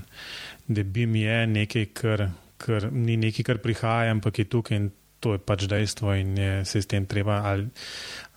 da 0.68 0.82
bi 0.82 1.06
mi 1.06 1.20
je 1.20 1.46
nekaj, 1.46 1.86
kar, 1.92 2.28
kar 2.56 2.92
ni 2.92 3.16
nekaj, 3.16 3.44
kar 3.44 3.58
prihaja, 3.58 4.10
ampak 4.10 4.38
je 4.38 4.44
tukaj 4.44 4.76
in 4.76 4.90
to 5.22 5.36
je 5.36 5.38
pač 5.38 5.68
dejstvo 5.70 6.14
in 6.18 6.34
je 6.38 6.64
se 6.66 6.82
s 6.82 6.90
tem 6.90 7.06
treba 7.06 7.42
ali 7.46 7.68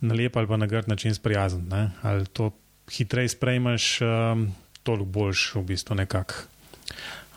na 0.06 0.14
lep 0.14 0.38
ali 0.38 0.48
pa 0.48 0.58
na 0.58 0.70
grd 0.70 0.88
način 0.88 1.16
sprijazniti. 1.16 1.76
Ali 2.02 2.26
to 2.26 2.52
hitreje 2.92 3.30
sprejmeš, 3.34 4.02
um, 4.02 4.52
toliko 4.84 5.06
boljš 5.06 5.56
v 5.56 5.64
bistvu 5.74 5.96
nekako 5.96 6.34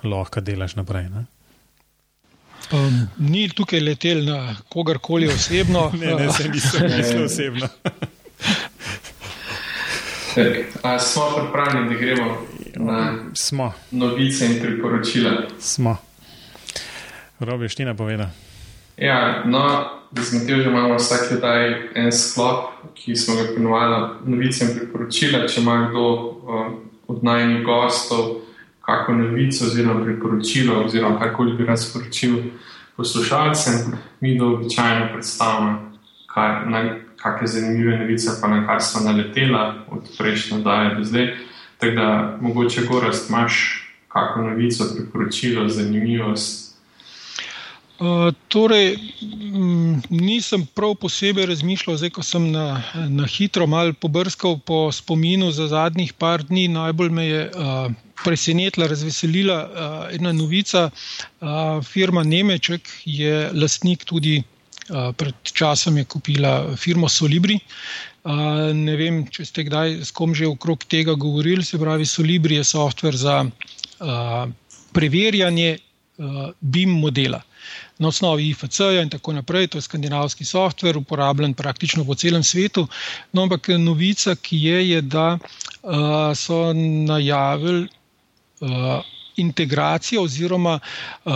lahko 0.05 0.41
delaš 0.45 0.77
naprej. 0.77 1.09
Ne? 1.09 1.25
Um, 2.73 3.09
ni 3.19 3.49
tukaj 3.49 3.81
letel 3.81 4.25
na 4.25 4.57
kogarkoli 4.69 5.29
osebno. 5.33 5.89
ne, 6.01 6.15
ne, 6.15 6.33
se 6.33 6.49
nisem 6.49 6.83
mislil 6.97 7.25
osebno. 7.25 7.69
Ali 10.83 11.01
smo 11.01 11.23
pripravljeni, 11.37 11.89
da 11.89 12.01
gremo 12.01 12.47
na 12.77 13.25
Smo, 13.35 13.73
novice 13.91 14.47
in 14.47 14.61
priporočila. 14.61 15.31
smo. 15.59 15.97
Robi, 17.41 17.69
ština 17.69 17.95
poveda. 17.95 18.31
Ja, 18.99 19.43
no, 19.47 19.85
ti 20.15 20.55
že 20.55 20.69
imamo 20.69 20.97
vsak 20.97 21.41
dan 21.41 21.75
en 21.95 22.13
sklop, 22.13 22.73
ki 22.95 23.17
smo 23.17 23.35
ga 23.35 23.55
ponovali 23.55 24.15
novice 24.25 24.65
in 24.65 24.79
priporočila. 24.79 25.47
Če 25.47 25.61
ima 25.61 25.89
kdo 25.91 26.03
uh, 26.03 26.67
od 27.07 27.25
najnih 27.25 27.65
gostov 27.65 28.43
kakšno 28.81 29.15
novico 29.15 29.65
oziroma 29.65 30.05
priporočilo 30.05 30.85
oziroma 30.85 31.19
karkoli 31.19 31.57
bi 31.57 31.65
rad 31.65 31.81
sporočil 31.81 32.37
poslušalcem, 32.97 33.93
mi 34.21 34.39
do 34.39 34.47
običajno 34.47 35.09
predstavljamo, 35.13 35.93
kakšne 37.17 37.47
zanimive 37.47 37.99
novice 37.99 38.31
pa 38.41 38.49
na 38.49 38.67
kar 38.67 38.83
smo 38.83 39.01
naletela 39.01 39.75
od 39.91 40.09
prejšnje 40.19 40.63
daje 40.63 40.95
do 40.95 41.05
zdaj. 41.05 41.35
Tako 41.79 41.95
da 41.95 42.39
mogoče 42.41 42.87
gorast 42.91 43.31
imaš 43.31 43.85
kakšno 44.09 44.43
novico, 44.43 44.85
priporočilo, 44.97 45.69
zanimivost. 45.69 46.68
Uh, 47.99 48.31
torej, 48.47 48.95
m, 49.59 49.99
nisem 50.11 50.63
prav 50.75 50.93
posebej 51.03 51.49
razmišljal, 51.51 51.97
zdaj 51.99 52.13
ko 52.15 52.23
sem 52.23 52.45
na, 52.53 52.79
na 53.11 53.27
hitro 53.27 53.67
malo 53.67 53.91
pobrskal 53.91 54.55
po 54.63 54.93
spominu 54.95 55.51
za 55.51 55.67
zadnjih 55.67 56.13
par 56.15 56.45
dni. 56.47 56.69
Najbolj 56.71 57.11
me 57.11 57.25
je 57.27 57.41
uh, 57.51 57.89
presenetila, 58.23 58.87
razveselila 58.87 59.57
uh, 59.65 59.97
ena 60.15 60.31
novica. 60.33 60.91
Uh, 61.41 61.83
firma 61.83 62.23
Nemeček 62.23 62.87
je 63.03 63.51
lastnik 63.51 64.07
tudi 64.07 64.37
uh, 64.45 65.11
pred 65.19 65.35
časom 65.43 65.99
je 65.99 66.07
kupila 66.07 66.77
firmo 66.79 67.11
Solibri. 67.11 67.59
Uh, 68.23 68.71
ne 68.79 68.95
vem, 68.95 69.25
če 69.27 69.43
ste 69.43 69.67
kdaj 69.67 70.05
s 70.07 70.15
kom 70.15 70.39
že 70.39 70.47
okrog 70.47 70.87
tega 70.87 71.19
govorili. 71.19 71.67
Se 71.67 71.83
pravi, 71.83 72.07
Solibri 72.07 72.63
je 72.63 72.71
softver 72.71 73.19
za 73.19 73.43
uh, 73.43 74.47
preverjanje 74.95 75.79
uh, 76.23 76.55
BIM 76.63 76.95
modela 77.03 77.43
na 77.99 78.09
osnovi 78.09 78.49
IFC-ja 78.49 79.03
in 79.03 79.11
tako 79.11 79.33
naprej. 79.33 79.67
To 79.67 79.79
je 79.79 79.83
skandinavski 79.83 80.45
softver, 80.45 80.97
uporabljen 80.97 81.55
praktično 81.55 82.05
po 82.05 82.15
celem 82.15 82.43
svetu. 82.43 82.87
No, 83.33 83.43
ampak 83.43 83.69
novica, 83.69 84.37
ki 84.37 84.63
je, 84.63 84.89
je 84.91 85.01
da 85.03 85.39
uh, 85.39 85.93
so 86.35 86.73
najavili 86.73 87.89
uh, 88.61 88.69
integracijo 89.39 90.23
oziroma 90.23 90.79
uh, 91.25 91.33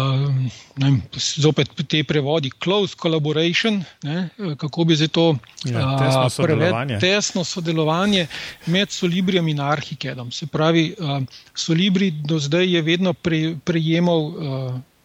vem, 0.76 1.02
zopet 1.36 1.70
te 1.88 2.04
prevodi 2.04 2.50
close 2.64 2.96
collaboration, 3.02 3.84
ne, 4.02 4.28
kako 4.58 4.84
bi 4.84 4.96
se 4.96 5.08
to 5.08 5.36
Ja, 5.64 5.98
tesno 5.98 6.30
sodelovanje. 6.30 6.98
tesno 6.98 7.44
sodelovanje 7.44 8.26
med 8.66 8.90
Solibrijem 8.90 9.48
in 9.48 9.60
Arhikedom. 9.60 10.30
Se 10.30 10.46
pravi, 10.46 10.94
uh, 10.98 11.22
Solibri 11.54 12.10
do 12.10 12.38
zdaj 12.38 12.74
je 12.74 12.82
vedno 12.82 13.12
pre, 13.12 13.54
prejemal 13.64 14.32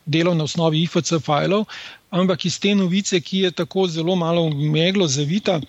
delo 0.08 0.34
na 0.34 0.44
osnovi 0.48 0.82
IFC 0.84 1.14
filov, 1.26 1.66
ampak 2.10 2.46
iz 2.48 2.56
te 2.60 2.72
novice, 2.76 3.20
ki 3.22 3.42
je 3.46 3.52
tako 3.52 3.88
zelo 3.92 4.16
malo 4.16 4.48
meglo 4.50 5.08
zavita, 5.08 5.60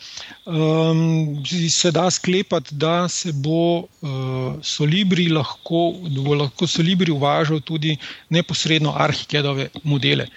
um, 0.46 1.42
se 1.70 1.90
da 1.90 2.06
sklepati, 2.10 2.74
da 2.74 3.08
se 3.08 3.32
bo 3.32 3.78
uh, 3.78 4.54
Solibri 4.62 5.28
lahko, 5.28 5.92
da 6.08 6.22
bo 6.22 6.34
lahko 6.34 6.66
Solibri 6.66 7.12
uvažal 7.12 7.60
tudi 7.60 7.96
neposredno 8.30 8.94
Arhikedove 8.96 9.68
modele. 9.84 10.28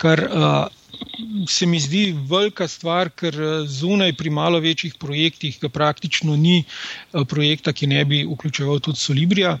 Kar 0.00 0.24
uh, 0.30 0.82
se 1.48 1.66
mi 1.66 1.80
zdi 1.80 2.14
velika 2.30 2.68
stvar, 2.68 3.10
ker 3.10 3.36
zunaj 3.66 4.12
pri 4.16 4.30
malo 4.30 4.60
večjih 4.60 4.94
projektih, 4.94 5.58
praktično 5.72 6.36
ni 6.36 6.64
projekta, 7.28 7.72
ki 7.72 7.86
ne 7.86 8.04
bi 8.04 8.24
vključeval 8.28 8.80
tudi 8.80 8.98
Solibrija. 8.98 9.58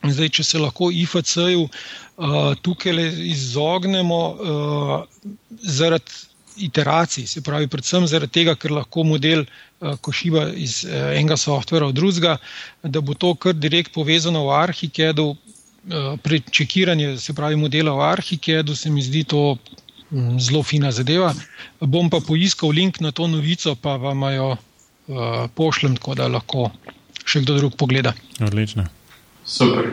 Zdaj, 0.00 0.28
če 0.32 0.44
se 0.44 0.58
lahko 0.58 0.88
IFC-ju 0.90 1.66
uh, 1.66 2.36
tukaj 2.64 2.96
izognemo 3.28 4.20
uh, 4.32 4.94
zaradi 5.60 6.28
iteracij, 6.60 7.26
se 7.26 7.42
pravi, 7.44 7.68
predvsem 7.68 8.06
zaradi 8.08 8.32
tega, 8.40 8.54
ker 8.56 8.72
lahko 8.72 9.04
model 9.04 9.44
uh, 9.44 9.96
košiva 10.00 10.46
iz 10.56 10.80
uh, 10.86 11.12
enega 11.16 11.36
softvera 11.40 11.90
v 11.90 11.96
drugega, 11.96 12.36
da 12.82 13.02
bo 13.04 13.14
to 13.14 13.34
kar 13.34 13.56
direkt 13.56 13.92
povezano 13.96 14.46
v 14.48 14.56
Arhikedu. 14.62 15.34
Uh, 15.80 16.16
pri 16.20 16.42
čekiranju, 16.44 17.14
se 17.20 17.32
pravi, 17.36 17.56
modela 17.56 17.94
v 17.96 18.04
Arhikedu, 18.10 18.76
se 18.76 18.90
mi 18.92 19.02
zdi 19.04 19.24
to 19.24 19.56
um, 19.56 20.36
zelo 20.40 20.62
fina 20.62 20.92
zadeva. 20.92 21.32
Bom 21.80 22.10
pa 22.12 22.20
poiskal 22.20 22.72
link 22.76 23.00
na 23.00 23.12
to 23.12 23.28
novico, 23.28 23.74
pa 23.76 23.96
vam 23.96 24.24
jo 24.34 24.50
uh, 24.56 25.48
pošljem, 25.56 25.96
tako 25.96 26.16
da 26.20 26.28
lahko 26.28 26.68
še 27.24 27.44
kdo 27.44 27.56
drug 27.60 27.76
pogleda. 27.80 28.12
Odlično. 28.44 28.88
Super. 29.50 29.84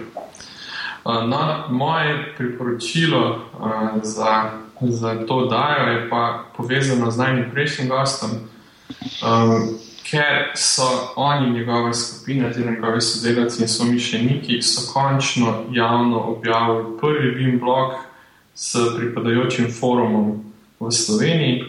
No, 1.05 1.63
moje 1.69 2.33
priporočilo 2.37 3.49
uh, 3.59 4.03
za, 4.03 4.51
za 4.81 5.25
to 5.25 5.45
dajo 5.45 5.91
je 5.91 6.09
pa 6.09 6.43
povezano 6.57 7.11
z 7.11 7.17
najnim 7.17 7.45
prejšnjim 7.51 7.89
gostom, 7.89 8.29
um, 8.29 9.77
ker 10.09 10.51
so 10.55 11.13
oni, 11.15 11.49
njegova 11.49 11.93
skupina, 11.93 12.53
ti 12.53 12.59
njegovi 12.59 13.01
sodelavci 13.01 13.61
in 13.61 13.67
somišljeniki, 13.67 14.61
so 14.61 14.93
končno 14.93 15.63
javno 15.71 16.19
objavili 16.19 16.97
prvi 17.01 17.31
BIM 17.31 17.59
blog 17.59 17.93
s 18.55 18.75
pripadajočim 18.97 19.73
forumom 19.79 20.43
v 20.79 20.91
Sloveniji, 20.91 21.63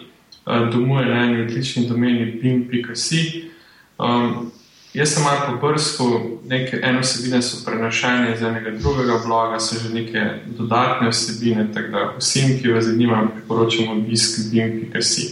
domuje 0.72 1.06
na 1.06 1.24
eni 1.24 1.42
odlični 1.42 1.86
domeni 1.88 2.40
BIM.si. 2.42 3.50
Um, 3.98 4.52
Jaz 4.98 5.12
sem 5.14 5.22
malo 5.22 5.60
pobrskal, 5.60 6.40
eno 6.82 7.00
vsebine 7.04 7.38
so 7.42 7.60
prenašanje 7.64 8.32
iz 8.34 8.40
enega 8.42 8.70
drugega 8.70 9.20
bloga, 9.26 9.60
so 9.62 9.78
že 9.78 9.92
neke 9.94 10.22
dodatne 10.58 11.12
vsebine, 11.12 11.68
tako 11.74 11.92
da 11.92 12.00
vsem, 12.16 12.56
ki 12.58 12.72
vas 12.74 12.88
zanima, 12.88 13.20
priporočam 13.34 13.92
obisk 13.94 14.50
bim.si. 14.50 15.28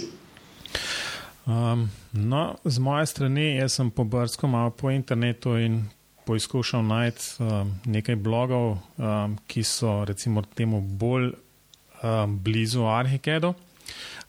Um, 1.47 1.91
no, 2.12 2.55
z 2.64 2.79
moje 2.79 3.07
strani, 3.11 3.57
jaz 3.57 3.81
sem 3.81 3.91
pobrskal 3.91 4.51
malo 4.51 4.71
po 4.71 4.91
internetu 4.91 5.57
in 5.59 5.83
poizkušal 6.27 6.87
najti 6.87 7.43
um, 7.43 7.75
nekaj 7.91 8.17
blogov, 8.23 8.79
um, 8.99 9.35
ki 9.51 9.67
so 9.67 10.05
recimo 10.07 10.47
temu 10.55 10.81
bolj 10.81 11.33
um, 12.03 12.39
blizu 12.39 12.87
Arhikedu. 12.87 13.55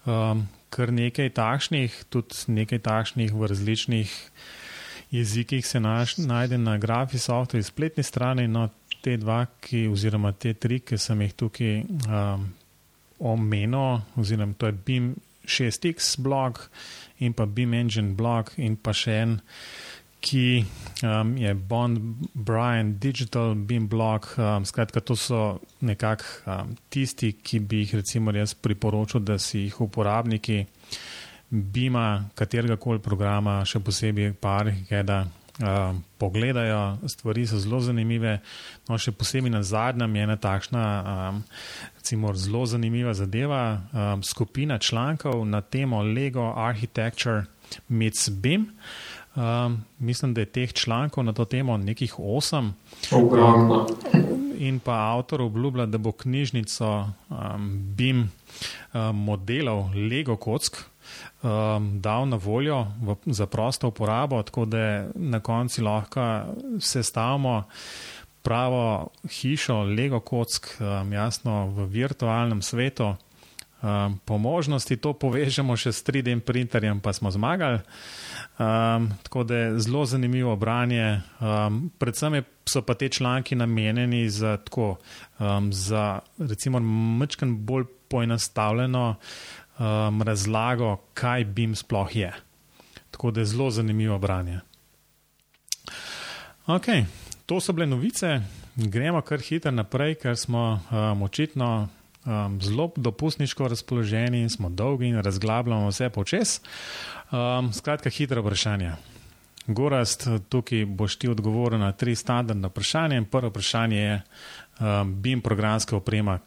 Um, 0.06 0.48
kar 0.70 0.92
nekaj 0.92 1.30
takšnih, 1.30 1.94
tudi 2.10 2.58
nekaj 2.58 2.80
takšnih 2.80 3.34
v 3.34 3.48
različnih 3.50 4.12
jezikih 5.12 5.68
se 5.68 5.80
naš, 5.80 6.18
najde 6.18 6.58
na 6.58 6.78
Graphisoftri 6.78 7.64
spletni 7.64 8.04
strani, 8.04 8.48
no 8.48 8.68
te 9.02 9.18
dva, 9.18 9.46
ki, 9.62 9.88
oziroma 9.88 10.32
te 10.32 10.54
tri, 10.54 10.80
ki 10.80 10.98
sem 11.00 11.22
jih 11.22 11.36
tukaj 11.38 11.76
um, 11.84 12.48
omenil, 13.20 14.02
oziroma 14.20 14.58
to 14.58 14.72
je 14.72 14.78
BIM 14.86 15.14
6X 15.48 16.18
blog 16.20 16.60
in 17.24 17.34
pa 17.34 17.46
BIM 17.46 17.74
Engine 17.74 18.16
blog 18.16 18.52
in 18.58 18.76
pa 18.76 18.94
še 18.94 19.16
en, 19.24 19.38
ki 20.28 20.66
um, 21.06 21.36
je 21.38 21.54
Bond 21.54 22.00
Brian 22.34 22.98
Digital 23.00 23.56
BIM 23.56 23.88
blog. 23.88 24.28
Um, 24.38 24.66
skratka, 24.66 25.00
to 25.00 25.16
so 25.16 25.60
nekako 25.80 26.52
um, 26.52 26.74
tisti, 26.90 27.32
ki 27.32 27.62
bi 27.64 27.84
jih 27.86 28.00
recimo 28.02 28.34
jaz 28.36 28.56
priporočil, 28.58 29.24
da 29.24 29.38
si 29.40 29.68
jih 29.68 29.82
uporabniki 29.88 30.66
Bima, 31.50 32.30
katerega 32.36 32.76
koli 32.76 33.00
programa, 33.00 33.62
še 33.66 33.80
posebej 33.80 34.34
Parheda, 34.42 35.22
uh, 35.62 35.96
pogledajo. 36.20 36.98
Stvari 37.08 37.46
so 37.48 37.60
zelo 37.62 37.80
zanimive. 37.80 38.40
No, 38.90 39.00
še 39.00 39.14
posebej 39.16 39.54
na 39.54 39.64
zadnjem 39.64 40.16
je 40.16 40.26
ena 40.28 40.36
takšna 40.36 40.84
um, 41.04 41.44
recimo, 41.96 42.34
zelo 42.36 42.66
zanimiva 42.66 43.14
zadeva. 43.14 43.82
Um, 43.92 44.24
skupina 44.24 44.78
člankov 44.78 45.46
na 45.48 45.62
temo 45.62 46.04
Lego 46.04 46.54
Architecture 46.56 47.46
meets 47.88 48.30
Bim. 48.30 48.72
Um, 49.38 49.86
mislim, 50.00 50.34
da 50.34 50.42
je 50.42 50.52
teh 50.52 50.74
člankov 50.74 51.24
na 51.24 51.34
to 51.34 51.46
temo 51.46 51.78
nekih 51.78 52.20
osem. 52.20 52.74
Ogromno. 53.12 53.86
In 54.58 54.80
pa 54.80 55.14
avtor 55.14 55.42
obljublja, 55.42 55.86
da 55.86 55.98
bo 55.98 56.12
knjižnico 56.12 56.90
um, 57.30 57.68
BIM 57.96 58.24
um, 58.94 59.16
modelov 59.16 59.94
Lego 59.96 60.36
kock 60.36 60.97
um, 61.44 62.02
dal 62.02 62.28
na 62.28 62.38
voljo 62.38 62.88
v, 63.02 63.16
za 63.26 63.46
prosto 63.46 63.88
uporabo, 63.88 64.44
tako 64.44 64.66
da 64.66 65.08
na 65.16 65.40
koncu 65.40 65.84
lahko 65.84 66.44
sestavimo 66.80 67.64
pravo 68.42 69.10
hišo, 69.30 69.84
Lego 69.84 70.20
kock, 70.20 70.80
um, 70.80 71.14
jasno 71.14 71.68
v 71.68 71.86
virtualnem 71.86 72.62
svetu. 72.62 73.16
Um, 73.78 74.20
po 74.26 74.38
možnosti 74.42 74.98
to 74.98 75.14
povežemo 75.14 75.76
še 75.78 75.92
s 75.94 76.02
3D 76.02 76.40
printerjem, 76.42 76.98
pa 76.98 77.14
smo 77.14 77.30
zmagali. 77.30 77.78
Um, 78.58 79.12
tako 79.22 79.44
da 79.46 79.56
je 79.56 79.80
zelo 79.86 80.02
zanimivo 80.06 80.56
branje. 80.58 81.22
Um, 81.38 81.92
predvsem 82.02 82.40
je, 82.40 82.44
so 82.66 82.82
pa 82.82 82.98
te 82.98 83.10
članki 83.10 83.56
namenjeni 83.56 84.30
za, 84.34 84.58
tako, 84.58 84.98
um, 85.38 85.70
za 85.70 86.20
recimo, 86.42 86.80
mečken 87.20 87.54
bolj 87.70 87.86
poenostavljeno 88.10 89.16
um, 89.80 90.22
razlago, 90.22 90.98
kaj 91.14 91.46
BIM 91.46 91.76
sploh 91.76 92.16
je. 92.16 92.34
Tako 93.12 93.32
da 93.32 93.40
je 93.40 93.46
zelo 93.46 93.72
zanimivo 93.72 94.18
branje. 94.20 94.60
Ok, 96.68 96.86
to 97.46 97.62
so 97.62 97.74
bile 97.74 97.88
novice, 97.88 98.42
gremo 98.76 99.22
kar 99.22 99.40
hitro 99.40 99.72
naprej, 99.72 100.16
ker 100.16 100.38
smo 100.38 100.80
um, 100.92 101.22
očitno 101.22 101.88
um, 102.26 102.62
zelo 102.62 102.92
dopustniško 102.96 103.68
razpoloženi 103.68 104.42
in 104.42 104.50
smo 104.50 104.70
dolgi 104.70 105.08
in 105.08 105.22
razglabljamo 105.22 105.88
vse 105.88 106.10
počes. 106.10 106.62
Um, 107.32 107.74
skratka, 107.74 108.10
hitro 108.10 108.42
vprašanje. 108.42 108.92
Gorast, 109.68 110.28
tukaj 110.50 110.86
boš 110.86 111.16
ti 111.16 111.28
odgovoril 111.28 111.80
na 111.80 111.92
tri 111.92 112.16
standardne 112.16 112.68
vprašanja. 112.68 113.24
Prvo 113.32 113.50
vprašanje 113.50 113.98
je, 113.98 114.22
um, 114.80 115.16
BIM 115.22 115.42
programska 115.42 115.98
oprema, 115.98 116.40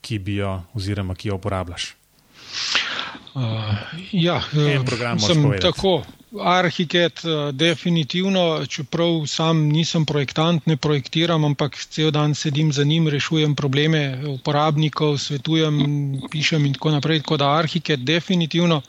ki 0.00 0.18
bi 0.18 0.36
jo 0.36 0.62
oziroma 0.74 1.14
ki 1.14 1.28
jo 1.28 1.36
uporabljaš. 1.36 1.94
Uh, 3.36 3.74
ja, 4.12 4.40
en 4.56 4.84
program 4.84 5.18
sem 5.20 5.42
tako. 5.60 6.02
Arhitekt, 6.36 7.22
uh, 7.24 7.50
definitivno, 7.52 8.64
čeprav 8.68 9.26
sam 9.28 9.68
nisem 9.68 10.04
projektant, 10.08 10.66
ne 10.66 10.76
projektiram, 10.76 11.44
ampak 11.44 11.76
cel 11.76 12.10
dan 12.10 12.34
sedim 12.34 12.72
za 12.72 12.84
njim, 12.84 13.08
rešujem 13.08 13.54
probleme 13.54 14.18
uporabnikov, 14.28 15.18
svetujem, 15.18 15.78
pišem 16.32 16.64
in 16.66 16.74
tako 16.74 16.96
naprej. 16.96 17.22
Tako 17.22 17.36
da 17.36 17.52
arhitekt, 17.58 18.04
definitivno. 18.08 18.82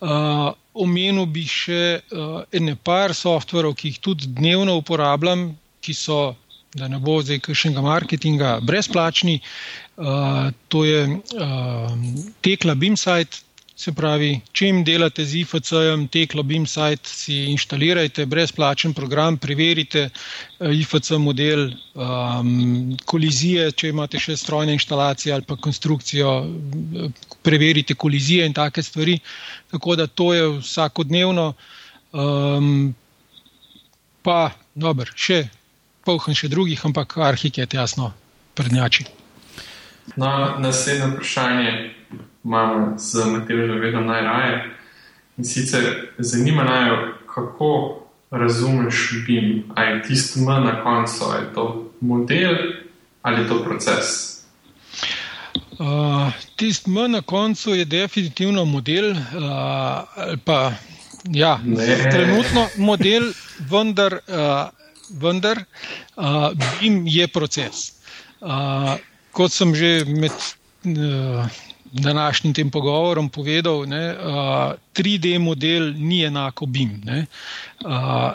Uh, 0.00 0.54
omenil 0.74 1.26
bi 1.26 1.44
še 1.48 1.82
uh, 1.98 2.42
ene 2.52 2.74
par 2.76 3.14
softverov, 3.14 3.76
ki 3.78 3.94
jih 3.94 4.00
tudi 4.02 4.30
dnevno 4.38 4.74
uporabljam, 4.78 5.52
ki 5.82 5.94
so, 5.94 6.34
da 6.74 6.88
ne 6.90 6.98
bo 6.98 7.20
zdaj 7.22 7.38
kakšnega 7.44 7.82
marketinga, 7.82 8.58
brezplačni. 8.66 9.38
Uh, 9.96 10.50
to 10.68 10.84
je 10.84 11.06
uh, 11.06 11.92
Tekla 12.42 12.74
Beamsite, 12.74 13.44
Se 13.74 13.90
pravi, 13.90 14.36
če 14.54 14.68
jim 14.68 14.76
delate 14.86 15.24
z 15.26 15.40
IFC-jem, 15.40 16.04
teklo 16.14 16.44
BIM-site, 16.46 17.10
si 17.10 17.40
inštalirajte 17.50 18.22
brezplačen 18.30 18.92
program, 18.94 19.34
preverite 19.42 20.04
uh, 20.06 20.68
IFC 20.70 21.10
model, 21.18 21.72
um, 21.98 22.92
kolizije, 23.10 23.72
če 23.74 23.90
imate 23.90 24.20
še 24.22 24.36
strojne 24.38 24.76
inštalacije 24.78 25.34
ali 25.34 25.46
pa 25.48 25.58
konstrukcijo, 25.58 26.36
preverite 27.42 27.98
kolizije 27.98 28.46
in 28.46 28.54
take 28.54 28.82
stvari. 28.86 29.18
Tako 29.74 29.98
da 29.98 30.06
to 30.06 30.30
je 30.36 30.46
vsakodnevno. 30.60 31.48
Um, 32.14 32.94
pa, 34.22 34.38
dobro, 34.78 35.10
še 35.18 35.48
polhen 36.06 36.38
še 36.38 36.52
drugih, 36.54 36.78
ampak 36.86 37.18
arhiket 37.26 37.74
jasno 37.74 38.12
prednjači. 38.54 39.10
No, 40.16 40.56
naslednje 40.58 41.06
vprašanje 41.06 41.94
imamo 42.44 42.98
z 42.98 43.24
Matejem 43.26 43.80
vedno 43.80 44.00
najraje. 44.00 44.70
In 45.36 45.44
sicer 45.44 46.08
zanima 46.18 46.64
nas, 46.64 47.14
kako 47.34 48.00
razumeš 48.30 49.24
BIM. 49.26 49.64
Ali 49.74 49.90
je 49.90 50.02
tisto 50.02 50.40
M 50.40 50.64
na 50.64 50.82
koncu, 50.82 51.24
ali 51.24 51.44
je 51.44 51.54
to 51.54 51.90
model 52.00 52.54
ali 53.24 53.42
je 53.42 53.48
to 53.48 53.64
proces. 53.64 54.06
Uh, 55.78 56.32
Tisti 56.56 56.90
M 56.90 57.10
na 57.10 57.22
koncu 57.22 57.74
je 57.74 57.84
definitivno 57.84 58.64
model, 58.64 59.10
uh, 59.10 59.18
pa 60.44 60.72
ja, 61.24 61.60
trenutno 62.10 62.68
model, 62.76 63.32
vendar, 63.58 64.12
uh, 64.14 64.68
vendar 65.20 65.58
uh, 66.16 66.24
BIM 66.80 67.06
je 67.06 67.28
proces. 67.28 67.92
Uh, 68.40 68.94
kot 69.34 69.52
sem 69.52 69.74
že 69.74 70.04
med. 70.08 70.32
Uh, 70.84 71.46
današnjim 71.94 72.54
tem 72.54 72.70
pogovorom 72.70 73.28
povedal, 73.28 73.86
da 73.86 73.96
uh, 73.96 74.74
3D 74.94 75.38
model 75.38 75.92
ni 75.96 76.24
enako 76.24 76.66
BIM. 76.66 77.00
Ne, 77.04 77.26
uh, 77.84 78.32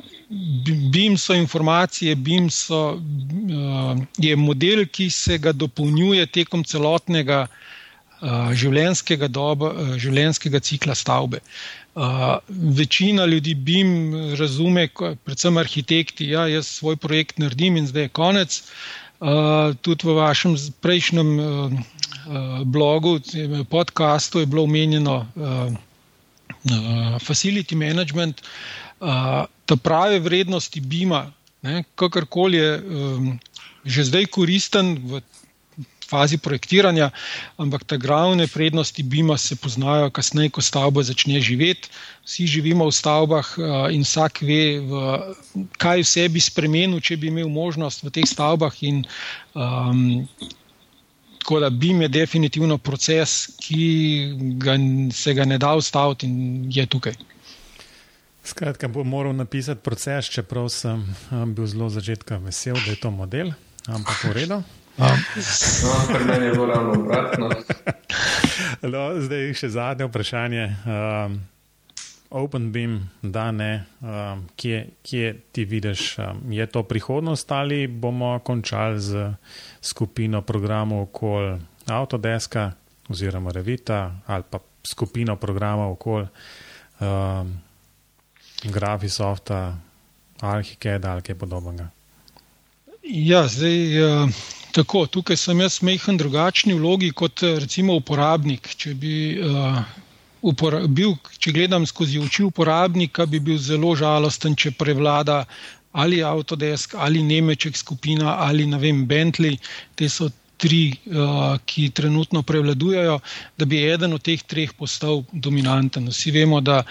BIM 0.91 1.18
so 1.18 1.34
informacije, 1.34 2.16
BIM 2.16 2.50
so, 2.50 2.93
uh, 2.93 3.97
je 4.18 4.36
model, 4.36 4.86
ki 4.86 5.10
se 5.10 5.38
ga 5.38 5.52
dopolnjuje 5.52 6.26
tekom 6.26 6.64
celotnega 6.64 7.47
uh, 7.47 8.54
življenjskega, 8.54 9.28
doba, 9.28 9.74
uh, 9.74 9.97
življenjskega 9.97 10.60
cikla 10.60 10.95
stavbe. 10.95 11.43
Uh, 12.00 12.38
večina 12.80 13.26
ljudi 13.26 13.56
BIM 13.56 13.91
razume, 14.39 14.88
predvsem 15.26 15.58
arhitekti, 15.58 16.32
ja, 16.32 16.47
jaz 16.47 16.68
svoj 16.80 16.95
projekt 16.95 17.43
naredim 17.43 17.78
in 17.78 17.88
zdaj 17.88 18.08
je 18.08 18.16
konec. 18.16 18.62
Uh, 18.62 19.09
tudi 19.82 20.07
v 20.07 20.15
vašem 20.15 20.55
prejšnjem 20.80 21.30
uh, 21.39 21.45
uh, 21.45 22.63
blogu, 22.63 23.20
podkastu 23.70 24.39
je 24.39 24.45
bilo 24.45 24.63
omenjeno 24.63 25.26
facility 27.20 27.76
management, 27.76 28.41
da 28.99 29.76
prave 29.84 30.20
vrednosti 30.20 30.82
BIM-a, 30.82 31.32
kakorkoli 31.95 32.57
je 32.57 32.72
že 33.86 34.03
zdaj 34.03 34.26
koristen 34.28 34.99
v 35.07 35.22
fazi 36.10 36.38
projektiranja, 36.41 37.12
ampak 37.62 37.86
te 37.86 37.97
glavne 38.01 38.47
prednosti 38.49 39.03
BIM-a 39.03 39.38
se 39.38 39.55
poznajo 39.55 40.10
kasneje, 40.10 40.49
ko 40.49 40.62
stavba 40.62 41.03
začne 41.05 41.41
živeti. 41.41 41.89
Vsi 42.26 42.47
živimo 42.47 42.89
v 42.89 42.93
stavbah 42.93 43.47
uh, 43.57 43.66
in 43.93 44.05
vsak 44.05 44.41
ve, 44.45 44.62
kaj 45.78 46.05
vse 46.05 46.28
bi 46.30 46.41
spremenil, 46.41 47.01
če 47.01 47.18
bi 47.18 47.30
imel 47.30 47.49
možnost 47.49 48.03
v 48.03 48.14
teh 48.14 48.26
stavbah. 48.30 48.74
In, 48.86 49.05
um, 49.53 50.26
Tako 51.39 51.60
da 51.64 51.70
BIM 51.70 52.01
je 52.03 52.07
definitivno 52.14 52.78
proces, 52.78 53.47
ki 53.57 54.36
ga, 54.62 54.76
se 55.16 55.34
ga 55.34 55.45
ne 55.49 55.57
da 55.57 55.72
ustaviti 55.80 56.28
in 56.28 56.68
je 56.70 56.86
tukaj. 56.86 57.16
Skratka, 58.43 58.88
bom 58.88 59.07
moral 59.07 59.34
napisati 59.34 59.82
proces, 59.82 60.30
čeprav 60.30 60.70
sem 60.70 61.01
um, 61.32 61.55
bil 61.55 61.66
zelo 61.66 61.89
začetka 61.89 62.38
vesel, 62.38 62.78
da 62.86 62.91
je 62.91 62.99
to 63.01 63.12
model, 63.12 63.51
ampak 63.88 64.24
v 64.30 64.36
redu. 64.38 64.62
No, 65.00 66.16
pri 66.16 66.26
meni 66.26 66.45
je 66.45 66.52
bilo 66.52 66.66
ravno 66.66 66.91
obratno. 66.91 67.50
No, 68.82 69.04
zdaj 69.22 69.54
še 69.56 69.70
zadnje 69.70 70.08
vprašanje. 70.10 70.66
Um, 70.88 71.39
OpenBeam, 72.30 73.10
da 73.22 73.52
ne, 73.52 73.86
um, 74.02 74.43
kje, 74.56 74.88
kje 75.02 75.34
ti 75.52 75.66
vidiš, 75.66 76.18
um, 76.20 76.52
je 76.52 76.66
to 76.66 76.84
prihodnost 76.84 77.52
ali 77.52 77.88
bomo 77.88 78.39
končali 78.39 79.00
z 79.02 79.34
skupino 79.82 80.41
programov 80.41 81.02
okoli 81.10 81.58
Autodeska 81.88 82.72
oziroma 83.10 83.52
Revita 83.52 84.12
ali 84.28 84.43
pa 84.50 84.60
skupino 84.91 85.36
programov 85.36 85.91
okoli 85.97 86.28
um, 87.00 87.58
Graphisofta, 88.64 89.78
Archicad 90.41 91.06
ali 91.06 91.22
kaj 91.22 91.36
podobnega. 91.36 91.89
Ja, 93.10 93.47
zdaj. 93.47 93.78
Uh... 94.05 94.39
Tako, 94.70 95.07
tukaj 95.10 95.38
sem 95.41 95.60
jaz 95.64 95.80
mehen 95.82 96.18
drugačni 96.18 96.76
vlogi 96.78 97.10
kot 97.12 97.41
recimo 97.41 97.95
uporabnik. 97.97 98.70
Če 98.78 98.93
bi 98.93 99.14
uh, 99.41 99.80
bil, 100.93 101.16
če 101.41 101.53
gledam 101.55 101.88
skozi 101.89 102.20
oči 102.22 102.45
uporabnika, 102.45 103.26
bi 103.26 103.39
bil 103.41 103.57
zelo 103.57 103.95
žalosten, 103.97 104.55
če 104.55 104.76
prevlada 104.78 105.45
ali 105.97 106.22
Autodesk 106.22 106.93
ali 106.93 107.24
Nemček 107.26 107.76
skupina 107.78 108.38
ali 108.45 108.70
ne 108.70 108.78
vem, 108.78 109.01
Bentley. 109.10 109.57
Te 109.97 110.05
so 110.05 110.30
tri, 110.62 110.93
uh, 111.10 111.57
ki 111.66 111.89
trenutno 111.89 112.45
prevladujejo, 112.45 113.18
da 113.57 113.66
bi 113.66 113.82
eden 113.89 114.14
od 114.14 114.22
teh 114.22 114.45
treh 114.45 114.78
postal 114.78 115.24
dominanten. 115.34 116.12
Vsi 116.14 116.36
vemo, 116.38 116.62
da 116.62 116.84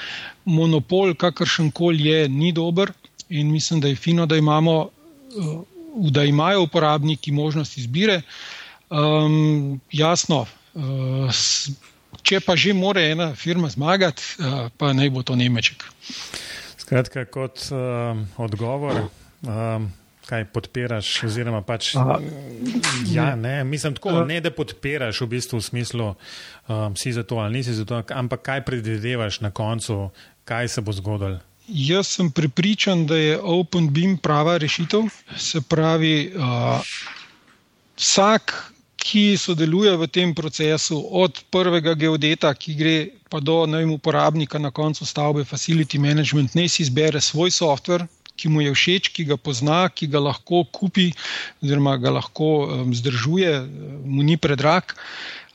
monopol, 0.51 1.15
kakršen 1.15 1.71
koli 1.71 2.11
je, 2.11 2.29
ni 2.29 2.51
dober 2.53 2.91
in 3.31 3.53
mislim, 3.55 3.81
da 3.81 3.89
je 3.89 3.97
fino, 3.97 4.27
da 4.27 4.37
imamo. 4.37 4.81
Uh, 5.39 5.78
Da 5.99 6.25
imajo 6.25 6.63
uporabniki 6.63 7.33
možnost 7.33 7.79
izbire, 7.79 8.21
um, 8.91 9.81
jasno, 9.91 10.47
uh, 10.75 11.39
Če 12.25 12.41
pa 12.45 12.57
že 12.59 12.75
mora 12.77 13.03
ena 13.05 13.31
firma 13.37 13.71
zmagati, 13.73 14.25
uh, 14.41 14.69
pa 14.77 14.93
naj 14.97 15.11
bo 15.13 15.23
to 15.23 15.37
Nemček. 15.39 15.85
Skratka, 16.81 17.25
kot 17.29 17.69
uh, 17.73 18.19
odgovor, 18.41 19.07
uh, 19.45 19.87
kaj 20.29 20.45
podpiraš, 20.53 21.13
oziroma 21.29 21.63
pač. 21.65 21.95
Ja, 23.09 23.33
ne, 23.37 23.63
mislim 23.65 23.97
tako, 23.97 24.25
ne 24.29 24.41
da 24.45 24.53
podpiraš 24.53 25.23
v 25.25 25.31
bistvu 25.37 25.61
v 25.61 25.67
smislu, 25.69 26.09
um, 26.13 26.97
si 26.97 27.13
za 27.17 27.25
to 27.25 27.41
ali 27.41 27.61
nisi 27.61 27.77
za 27.77 27.89
to, 27.89 28.03
ampak 28.13 28.45
kaj 28.45 28.65
predvidevaš 28.69 29.41
na 29.45 29.53
koncu, 29.53 30.11
kaj 30.49 30.69
se 30.69 30.85
bo 30.85 30.93
zgodilo. 30.97 31.41
Jaz 31.69 32.15
sem 32.17 32.31
prepričan, 32.31 33.07
da 33.07 33.17
je 33.17 33.39
OpenBeam 33.39 34.17
prava 34.17 34.57
rešitev. 34.57 35.09
Se 35.37 35.61
pravi, 35.61 36.33
uh, 36.37 36.81
vsak 37.97 38.73
ki 38.99 39.39
sodeluje 39.39 39.95
v 39.97 40.09
tem 40.11 40.35
procesu, 40.35 40.99
od 40.99 41.41
prvega 41.55 41.95
geodeta, 41.95 42.51
ki 42.55 42.75
gre 42.75 42.97
pa 43.31 43.41
do 43.41 43.63
vem, 43.65 43.93
uporabnika 43.95 44.59
na 44.59 44.71
koncu 44.75 45.07
stavbe, 45.07 45.47
facility 45.49 46.01
management, 46.03 46.55
ne 46.59 46.67
si 46.69 46.83
izbere 46.83 47.21
svoj 47.21 47.55
softver, 47.55 48.05
ki 48.39 48.51
mu 48.53 48.63
je 48.63 48.75
všeč, 48.75 49.11
ki 49.15 49.25
ga 49.31 49.37
pozna, 49.37 49.89
ki 49.89 50.11
ga 50.11 50.21
lahko 50.23 50.65
kupi, 50.75 51.11
oziroma 51.63 51.97
ga 51.99 52.19
lahko 52.19 52.51
um, 52.67 52.95
zdržuje, 52.95 53.55
mu 54.05 54.23
ni 54.27 54.37
predrag. 54.37 54.95
Uh, 54.95 55.48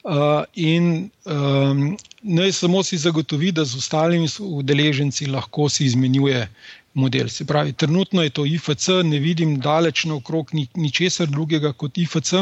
in 0.56 1.10
um, 1.26 1.98
naj 2.22 2.52
samo 2.52 2.84
si 2.84 2.98
zagotovi, 2.98 3.52
da 3.52 3.66
z 3.66 3.78
ostalimi 3.78 4.28
udeleženci 4.40 5.26
lahko 5.26 5.70
si 5.70 5.86
izmenjuje 5.86 6.48
model. 6.94 7.30
Se 7.30 7.46
pravi, 7.46 7.74
trenutno 7.74 8.24
je 8.24 8.30
to 8.30 8.46
IFC, 8.46 8.88
ne 9.04 9.20
vidim 9.20 9.60
daleč 9.60 10.06
naokrog 10.06 10.52
ničesar 10.76 11.28
drugega 11.28 11.74
kot 11.74 11.98
IFC, 11.98 12.34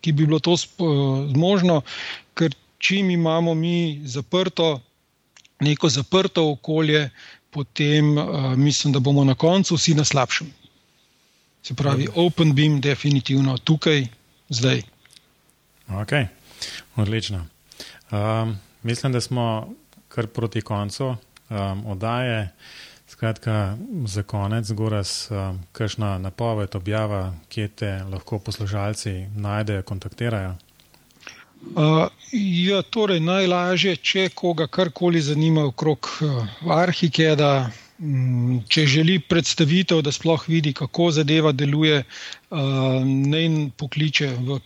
ki 0.00 0.12
bi 0.12 0.26
bilo 0.26 0.38
to 0.38 0.56
možno, 1.34 1.82
ker 2.34 2.54
čim 2.78 3.10
imamo 3.10 3.54
mi 3.54 4.00
zaprto, 4.04 4.80
neko 5.60 5.88
zaprto 5.88 6.50
okolje, 6.50 7.10
potem 7.50 8.18
uh, 8.18 8.54
mislim, 8.56 8.92
da 8.92 8.98
bomo 8.98 9.24
na 9.24 9.34
koncu 9.34 9.74
vsi 9.74 9.94
na 9.94 10.04
slabšem. 10.04 10.52
Se 11.62 11.74
pravi, 11.74 12.06
okay. 12.06 12.26
Open 12.26 12.54
Beam, 12.54 12.80
definitivno 12.80 13.58
tukaj, 13.58 14.06
zdaj. 14.48 14.82
Ok, 15.88 16.12
odlično. 16.96 17.46
Um, 18.10 18.58
mislim, 18.82 19.12
da 19.12 19.20
smo 19.20 19.74
kar 20.08 20.26
proti 20.26 20.60
koncu 20.60 21.06
um, 21.06 21.86
oddaje. 21.86 22.48
Skratka, 23.08 23.76
za 24.04 24.22
konec, 24.22 24.66
zgoraj, 24.66 25.02
um, 25.30 25.60
kakšna 25.72 26.18
napoved, 26.18 26.76
objava, 26.76 27.34
kje 27.48 27.68
te 27.68 27.92
lahko 28.04 28.38
poslušalci 28.38 29.26
najdejo, 29.36 29.82
kontaktirajo. 29.82 30.54
Uh, 31.74 32.06
ja, 32.32 32.82
torej, 32.82 33.20
najlažje, 33.20 33.96
če 33.96 34.28
koga 34.34 34.66
karkoli 34.66 35.20
zanima 35.20 35.64
okrog 35.66 36.08
uh, 36.20 36.44
Arhikeda, 36.76 37.70
um, 37.98 38.60
če 38.68 38.86
želi 38.86 39.18
predstavitev, 39.18 40.02
da 40.04 40.12
sploh 40.12 40.44
vidi, 40.48 40.72
kako 40.76 41.10
zadeva 41.16 41.52
deluje, 41.52 42.04
uh, 42.04 42.60
naj 43.04 43.48
pokliče 43.76 44.30
v 44.36 44.60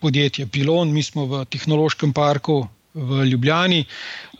podjetje 0.00 0.46
Pilon, 0.46 0.92
mi 0.92 1.02
smo 1.02 1.26
v 1.26 1.44
tehnološkem 1.44 2.12
parku 2.12 2.66
v 2.94 3.24
Ljubljani. 3.24 3.84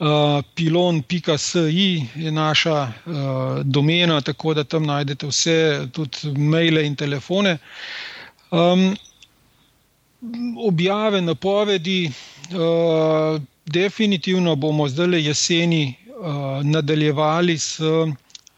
Uh, 0.00 0.08
pilon.si 0.54 1.80
je 2.16 2.32
naša 2.32 2.82
uh, 2.82 3.12
domena, 3.64 4.20
tako 4.20 4.54
da 4.54 4.64
tam 4.64 4.86
najdete 4.86 5.26
vse, 5.26 5.56
tudi 5.92 6.32
maile 6.38 6.86
in 6.86 6.96
telefone. 6.96 7.58
Objave, 10.66 11.20
napovedi, 11.20 12.11
uh, 12.50 13.40
definitivno 13.66 14.56
bomo 14.56 14.88
zdaj 14.88 15.26
jeseni 15.26 15.94
nadaljevali 16.62 17.58
s 17.58 17.80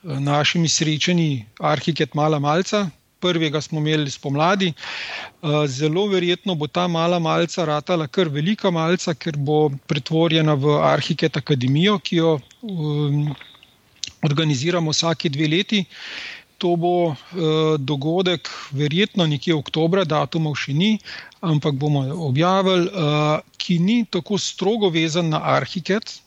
našimi 0.02 0.68
srečanji 0.68 1.44
Arhiket 1.60 2.14
Mala 2.14 2.38
Malca, 2.38 2.88
prvega 3.22 3.60
smo 3.60 3.78
imeli 3.80 4.10
spomladi. 4.10 4.72
Eh, 4.72 5.66
zelo 5.66 6.06
verjetno 6.06 6.54
bo 6.54 6.66
ta 6.66 6.88
mala 6.88 7.18
malca 7.18 7.64
ratala 7.64 8.06
kar 8.06 8.28
velika 8.28 8.70
malca, 8.70 9.14
ker 9.14 9.38
bo 9.38 9.70
pretvorjena 9.90 10.54
v 10.54 10.76
Arhiket 10.90 11.38
Akademijo, 11.40 11.98
ki 11.98 12.20
jo 12.20 12.36
um, 12.62 13.34
organiziramo 14.22 14.94
vsake 14.94 15.32
dve 15.34 15.48
leti. 15.50 15.84
To 16.62 16.76
bo 16.78 16.94
uh, 17.10 17.16
dogodek, 17.78 18.50
verjetno 18.70 19.26
nekje 19.26 19.56
oktobra, 19.58 20.04
datumov 20.06 20.54
še 20.62 20.76
ni, 20.78 20.92
ampak 21.42 21.74
bomo 21.74 22.04
objavili, 22.28 22.86
uh, 22.86 23.40
ki 23.58 23.80
ni 23.82 24.04
tako 24.06 24.38
strogo 24.38 24.92
vezan 24.94 25.34
na 25.34 25.42
Arhiket. 25.58 26.20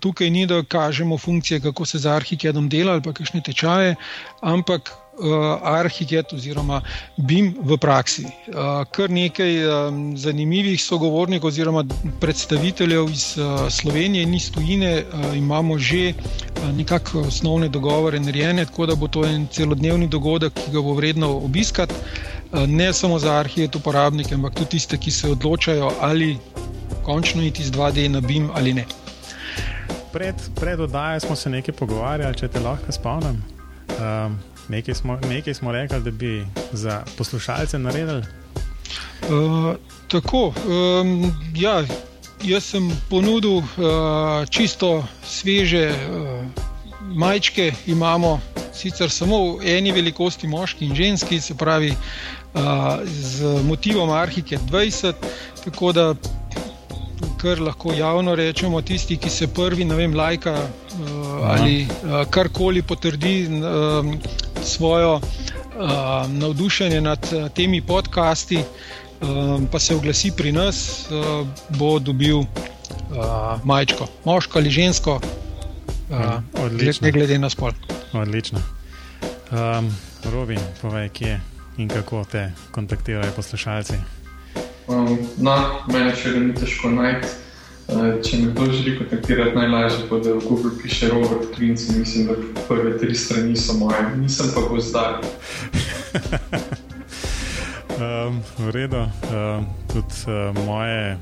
Tukaj 0.00 0.28
ni, 0.30 0.44
da 0.46 0.60
kažemo 0.62 1.16
funkcije, 1.18 1.58
kako 1.60 1.84
se 1.90 1.98
z 1.98 2.06
Arhiketom 2.06 2.68
dela 2.70 2.92
ali 2.94 3.02
kakšne 3.02 3.40
tečaje, 3.42 3.96
ampak 4.38 4.92
uh, 5.18 5.58
Arhiket 5.62 6.32
oziroma 6.32 6.80
BIM 7.16 7.54
v 7.60 7.76
praksi. 7.76 8.24
Uh, 8.24 8.84
kar 8.90 9.10
nekaj 9.10 9.52
um, 9.64 10.16
zanimivih 10.18 10.82
sogovornikov 10.82 11.48
oziroma 11.48 11.84
predstaviteljev 12.20 13.10
iz 13.10 13.26
uh, 13.38 13.68
Slovenije 13.70 14.22
in 14.22 14.34
iz 14.34 14.50
tujine 14.52 14.92
uh, 15.02 15.36
imamo 15.36 15.78
že 15.78 16.12
uh, 16.12 16.76
nekako 16.76 17.26
osnovne 17.28 17.68
dogovore 17.68 18.20
narejene, 18.20 18.64
tako 18.64 18.86
da 18.86 18.94
bo 18.94 19.08
to 19.08 19.24
en 19.24 19.46
celodnevni 19.52 20.08
dogodek, 20.08 20.52
ki 20.54 20.70
ga 20.72 20.82
bo 20.82 20.94
vredno 20.94 21.36
obiskati. 21.36 21.94
Ne 22.66 22.92
samo 22.92 23.18
za 23.18 23.34
arhivet 23.40 23.74
uporabnike, 23.76 24.34
ampak 24.34 24.54
tudi 24.54 24.78
tiste, 24.78 24.96
ki 24.96 25.10
se 25.10 25.30
odločajo 25.30 25.90
ali 26.00 26.38
končno 27.02 27.42
iti 27.42 27.64
z 27.64 27.72
2D 27.72 28.08
na 28.08 28.20
BIM 28.20 28.50
ali 28.54 28.74
ne. 28.74 28.84
Pred, 30.12 30.34
pred 30.54 30.80
oddajo 30.80 31.20
smo 31.20 31.36
se 31.36 31.50
nekaj 31.50 31.74
pogovarjali, 31.74 32.38
če 32.38 32.48
te 32.48 32.60
lahko 32.60 32.92
spomnim. 32.92 33.42
Um, 33.98 34.38
Nekaj 34.68 34.94
smo, 34.94 35.18
nekaj 35.28 35.54
smo 35.54 35.72
rekli, 35.72 36.00
da 36.00 36.10
bi 36.10 36.46
za 36.72 37.02
poslušalce 37.18 37.78
naredili. 37.78 38.22
Uh, 39.30 39.74
tako. 40.08 40.52
Um, 40.68 41.34
ja, 41.54 41.84
jaz 42.42 42.64
sem 42.64 42.90
ponudil 43.10 43.56
uh, 43.56 43.64
čisto 44.50 45.04
sveže 45.24 45.90
uh, 45.90 46.44
majčke. 47.14 47.72
Imamo 47.86 48.40
sicer 48.74 49.10
samo 49.10 49.56
v 49.56 49.76
eni 49.76 49.92
velikosti, 49.92 50.46
moški 50.46 50.86
in 50.86 50.94
ženski, 50.94 51.40
se 51.40 51.54
pravi 51.54 51.90
uh, 51.90 52.60
z 53.06 53.62
motivom 53.64 54.10
Arhike 54.10 54.58
20. 54.70 55.12
Tako 55.64 55.92
da 55.92 56.14
kar 57.40 57.60
lahko 57.60 57.92
javno 57.92 58.34
rečemo, 58.34 58.82
tisti, 58.82 59.16
ki 59.16 59.30
se 59.30 59.46
prvi, 59.46 59.84
ne 59.84 59.96
vem, 59.96 60.14
lajka 60.14 60.52
uh, 60.52 61.06
ali 61.50 61.86
uh, 61.86 62.24
karkoli 62.30 62.82
potrdi 62.82 63.48
uh, 63.48 64.06
svojo 64.66 65.14
uh, 65.14 65.22
navdušenje 66.28 67.00
nad 67.00 67.28
uh, 67.32 67.48
temi 67.48 67.80
podcasti, 67.80 68.58
uh, 68.58 69.60
pa 69.72 69.78
se 69.78 69.96
oglasi 69.96 70.32
pri 70.36 70.52
nas, 70.52 71.06
uh, 71.10 71.46
bo 71.78 71.98
dobil 71.98 72.38
uh, 72.38 72.46
majčko, 73.64 74.06
moško 74.24 74.58
ali 74.58 74.70
žensko, 74.70 75.20
uh, 76.10 77.00
ne 77.00 77.12
glede 77.12 77.38
na 77.38 77.50
spol. 77.50 77.72
Odlično. 78.12 78.58
Um, 79.50 79.96
Robi, 80.32 80.58
povej, 80.82 81.08
kje 81.08 81.40
in 81.78 81.88
kako 81.88 82.24
te 82.24 82.52
kontaktirajo 82.70 83.32
poslušalci. 83.36 83.94
Um, 84.88 85.18
no, 85.38 85.56
meni 85.86 86.14
še 86.16 86.30
vedno 86.30 86.48
ni 86.48 86.54
težko 86.54 86.90
najti. 86.90 87.45
Uh, 87.86 88.18
če 88.22 88.40
me 88.42 88.50
kdo 88.50 88.66
želi 88.72 88.96
kontaktirati, 88.98 89.54
najlažje 89.54 90.08
bo, 90.10 90.18
da 90.18 90.32
v 90.34 90.42
Google 90.48 90.72
piše 90.82 91.08
Robert 91.08 91.54
Klinc 91.54 91.88
in 91.88 92.00
mislim, 92.00 92.26
da 92.26 92.34
prve 92.68 92.98
tri 92.98 93.14
strani 93.14 93.56
so 93.56 93.78
moje, 93.78 94.02
nisem 94.16 94.50
pa 94.54 94.60
gozdar. 94.68 95.20
um, 98.00 98.42
v 98.66 98.70
redu, 98.74 99.06
um, 99.06 99.66
tudi 99.92 100.26
uh, 100.26 100.66
moje 100.66 101.18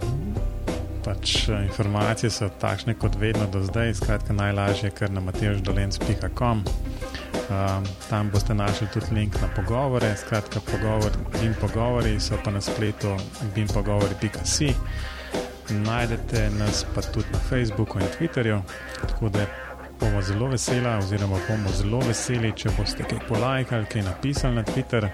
pač, 1.04 1.48
informacije 1.52 2.30
so 2.32 2.48
takšne 2.48 2.96
kot 2.96 3.20
vedno 3.20 3.44
do 3.52 3.60
zdaj, 3.60 3.94
skratka 4.00 4.32
najlažje, 4.32 4.90
ker 4.90 5.12
na 5.12 5.20
mateždolenc.com. 5.20 6.64
Um, 7.44 7.84
tam 8.08 8.30
boste 8.32 8.54
našli 8.56 8.88
tudi 8.88 9.12
link 9.12 9.36
na 9.42 9.52
pogovore, 9.52 10.16
skratka, 10.16 10.64
pogovor, 10.64 11.12
BIM 11.36 11.52
pogovori 11.60 12.16
so 12.20 12.40
pa 12.40 12.50
na 12.50 12.60
spletu 12.64 13.12
bimpogovori.com. 13.54 15.12
Najdete 15.70 16.50
nas 16.58 16.84
pa 16.94 17.02
tudi 17.02 17.26
na 17.32 17.38
Facebooku 17.38 17.98
in 17.98 18.06
Twitterju, 18.18 18.60
tako 19.00 19.28
da 19.28 19.46
bomo 20.00 20.22
zelo 20.22 20.46
veseli, 20.46 20.88
oziroma 20.88 21.38
bomo 21.48 21.70
zelo 21.72 21.98
veseli, 21.98 22.52
če 22.56 22.70
boste 22.78 23.04
kaj 23.08 23.18
polajkali, 23.28 23.86
kaj 23.86 24.02
napisali 24.02 24.54
na 24.54 24.62
Twitter. 24.62 25.08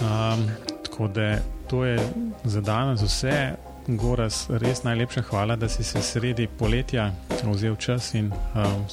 Um, 0.00 0.46
tako 0.84 1.08
da 1.08 1.38
to 1.70 1.84
je 1.84 1.98
za 2.44 2.60
danes 2.60 3.02
vse. 3.02 3.54
Goras, 3.86 4.46
res 4.48 4.82
najlepša 4.82 5.22
hvala, 5.22 5.56
da 5.56 5.68
si 5.68 5.84
se 5.84 6.02
sredi 6.02 6.46
poletja 6.58 7.10
vzel 7.44 7.76
čas 7.76 8.14
in 8.14 8.30
um, 8.54 8.86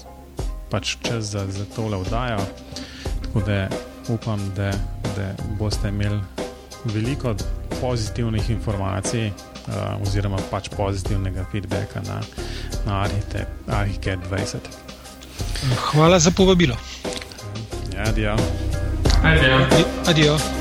pač 0.69 0.97
čas 1.01 1.31
za, 1.31 1.45
za 1.47 1.65
tole 1.75 1.97
vdajo. 1.97 2.41
Tako 3.23 3.45
da 3.45 3.67
upam, 4.09 4.51
da, 4.55 4.71
da 5.15 5.31
boste 5.59 5.89
imeli 5.89 6.19
veliko 6.85 7.35
pozitivnih 7.81 8.49
informacij, 8.49 9.31
uh, 9.71 10.01
oziroma 10.03 10.37
pač 10.51 10.69
pozitivnega 10.75 11.45
feedbacka 11.51 12.03
na, 12.07 12.21
na 12.85 13.01
Arhiket 13.81 14.19
20. 14.29 14.59
Hvala 15.91 16.19
za 16.19 16.31
povabilo. 16.31 16.75
Ja, 17.95 18.09
adijo. 18.09 18.35
Adijo. 19.23 19.67
Adijo. 20.07 20.60